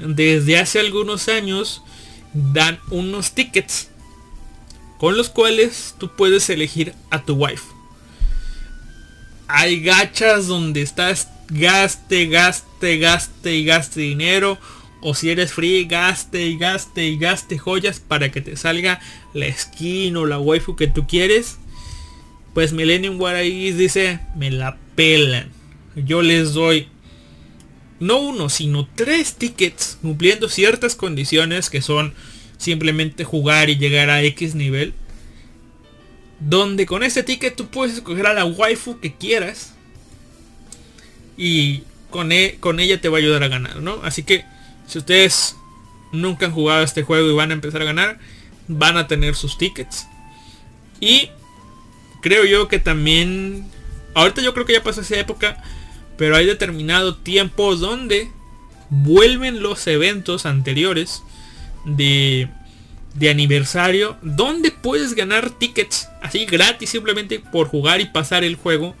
desde 0.00 0.58
hace 0.58 0.80
algunos 0.80 1.28
años 1.28 1.82
dan 2.32 2.78
unos 2.90 3.32
tickets 3.32 3.88
con 4.98 5.16
los 5.16 5.28
cuales 5.28 5.94
tú 5.98 6.14
puedes 6.14 6.48
elegir 6.50 6.94
a 7.10 7.22
tu 7.22 7.34
wife. 7.34 7.64
Hay 9.48 9.82
gachas 9.82 10.46
donde 10.46 10.82
estás 10.82 11.28
gaste, 11.50 12.26
gaste, 12.26 12.98
gaste 12.98 13.54
y 13.54 13.64
gaste 13.64 14.00
dinero. 14.00 14.58
O 15.02 15.14
si 15.14 15.30
eres 15.30 15.52
free, 15.52 15.84
gaste 15.84 16.46
y 16.46 16.58
gaste 16.58 17.06
y 17.06 17.16
gaste 17.16 17.58
joyas 17.58 18.00
para 18.00 18.30
que 18.30 18.42
te 18.42 18.56
salga 18.56 19.00
la 19.32 19.50
skin 19.50 20.16
o 20.16 20.26
la 20.26 20.38
waifu 20.38 20.76
que 20.76 20.86
tú 20.86 21.06
quieres. 21.06 21.58
Pues 22.52 22.72
Millennium 22.72 23.20
War 23.20 23.42
dice, 23.42 24.20
me 24.36 24.50
la 24.50 24.76
pelan. 24.96 25.50
Yo 25.96 26.20
les 26.20 26.52
doy 26.52 26.88
no 28.00 28.18
uno, 28.18 28.48
sino 28.48 28.88
tres 28.94 29.34
tickets 29.34 29.98
cumpliendo 30.00 30.48
ciertas 30.48 30.96
condiciones 30.96 31.70
que 31.70 31.82
son 31.82 32.14
simplemente 32.56 33.24
jugar 33.24 33.70
y 33.70 33.76
llegar 33.76 34.10
a 34.10 34.22
X 34.22 34.54
nivel. 34.54 34.94
Donde 36.40 36.86
con 36.86 37.02
ese 37.02 37.22
ticket 37.22 37.54
tú 37.54 37.66
puedes 37.66 37.96
escoger 37.96 38.26
a 38.26 38.32
la 38.32 38.46
waifu 38.46 38.98
que 39.00 39.14
quieras. 39.14 39.74
Y 41.36 41.82
con, 42.10 42.32
e, 42.32 42.56
con 42.58 42.80
ella 42.80 43.00
te 43.00 43.08
va 43.08 43.18
a 43.18 43.20
ayudar 43.20 43.42
a 43.42 43.48
ganar, 43.48 43.76
¿no? 43.76 44.00
Así 44.02 44.22
que 44.22 44.44
si 44.86 44.98
ustedes 44.98 45.56
nunca 46.12 46.46
han 46.46 46.52
jugado 46.52 46.82
este 46.82 47.02
juego 47.02 47.30
y 47.30 47.34
van 47.34 47.50
a 47.50 47.54
empezar 47.54 47.82
a 47.82 47.86
ganar, 47.86 48.18
van 48.66 48.96
a 48.96 49.06
tener 49.06 49.34
sus 49.34 49.58
tickets. 49.58 50.06
Y 51.00 51.30
creo 52.22 52.44
yo 52.44 52.68
que 52.68 52.78
también... 52.78 53.70
Ahorita 54.14 54.42
yo 54.42 54.52
creo 54.54 54.66
que 54.66 54.72
ya 54.72 54.82
pasó 54.82 55.02
esa 55.02 55.18
época, 55.18 55.62
pero 56.20 56.36
hay 56.36 56.44
determinado 56.44 57.16
tiempo 57.16 57.76
donde 57.76 58.30
vuelven 58.90 59.62
los 59.62 59.86
eventos 59.86 60.44
anteriores 60.44 61.22
de, 61.86 62.46
de 63.14 63.30
aniversario, 63.30 64.18
donde 64.20 64.70
puedes 64.70 65.14
ganar 65.14 65.48
tickets 65.48 66.10
así 66.20 66.44
gratis 66.44 66.90
simplemente 66.90 67.38
por 67.38 67.68
jugar 67.68 68.02
y 68.02 68.04
pasar 68.04 68.44
el 68.44 68.56
juego 68.56 68.94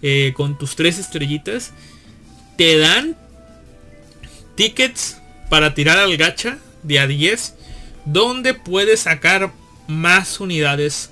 eh, 0.00 0.32
con 0.36 0.58
tus 0.58 0.76
tres 0.76 1.00
estrellitas. 1.00 1.72
Te 2.56 2.78
dan 2.78 3.16
tickets 4.54 5.20
para 5.48 5.74
tirar 5.74 5.98
al 5.98 6.16
gacha 6.16 6.58
de 6.84 7.00
a 7.00 7.08
10, 7.08 7.52
donde 8.04 8.54
puedes 8.54 9.00
sacar 9.00 9.52
más 9.88 10.38
unidades 10.38 11.10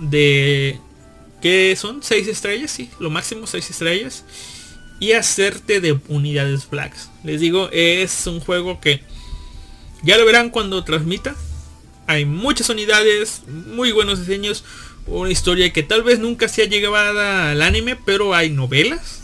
de, 0.00 0.80
que 1.40 1.76
son 1.76 2.02
6 2.02 2.26
estrellas, 2.26 2.72
sí, 2.72 2.90
lo 2.98 3.08
máximo 3.08 3.46
6 3.46 3.70
estrellas. 3.70 4.24
Y 4.98 5.12
hacerte 5.12 5.80
de 5.80 5.98
unidades 6.08 6.68
blacks. 6.68 7.10
Les 7.22 7.40
digo, 7.40 7.68
es 7.70 8.26
un 8.26 8.40
juego 8.40 8.80
que 8.80 9.02
ya 10.02 10.16
lo 10.16 10.24
verán 10.24 10.50
cuando 10.50 10.84
transmita. 10.84 11.34
Hay 12.06 12.24
muchas 12.24 12.68
unidades, 12.70 13.42
muy 13.48 13.92
buenos 13.92 14.20
diseños, 14.20 14.64
una 15.06 15.30
historia 15.30 15.72
que 15.72 15.82
tal 15.82 16.02
vez 16.02 16.18
nunca 16.18 16.48
sea 16.48 16.66
llevada 16.66 17.50
al 17.50 17.62
anime, 17.62 17.96
pero 17.96 18.34
hay 18.34 18.50
novelas, 18.50 19.22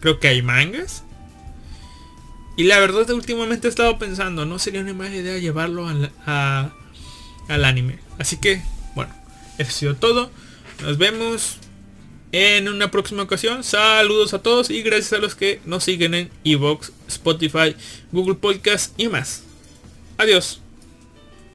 creo 0.00 0.20
que 0.20 0.28
hay 0.28 0.42
mangas. 0.42 1.04
Y 2.56 2.64
la 2.64 2.78
verdad 2.78 3.08
últimamente 3.10 3.68
he 3.68 3.70
estado 3.70 3.98
pensando, 3.98 4.44
no 4.44 4.58
sería 4.58 4.82
una 4.82 4.92
mala 4.92 5.16
idea 5.16 5.38
llevarlo 5.38 5.88
al, 5.88 6.12
al 6.26 7.64
anime. 7.64 7.98
Así 8.18 8.36
que, 8.36 8.62
bueno, 8.94 9.14
eso 9.56 9.70
ha 9.70 9.72
sido 9.72 9.96
todo. 9.96 10.30
Nos 10.82 10.98
vemos 10.98 11.56
en 12.32 12.68
una 12.68 12.90
próxima 12.90 13.22
ocasión. 13.22 13.64
Saludos 13.64 14.34
a 14.34 14.42
todos 14.42 14.70
y 14.70 14.82
gracias 14.82 15.12
a 15.12 15.18
los 15.18 15.34
que 15.34 15.60
nos 15.64 15.84
siguen 15.84 16.14
en 16.14 16.30
Evox, 16.44 16.92
Spotify, 17.08 17.76
Google 18.12 18.36
Podcast 18.36 18.98
y 18.98 19.08
más. 19.08 19.42
Adiós. 20.18 20.60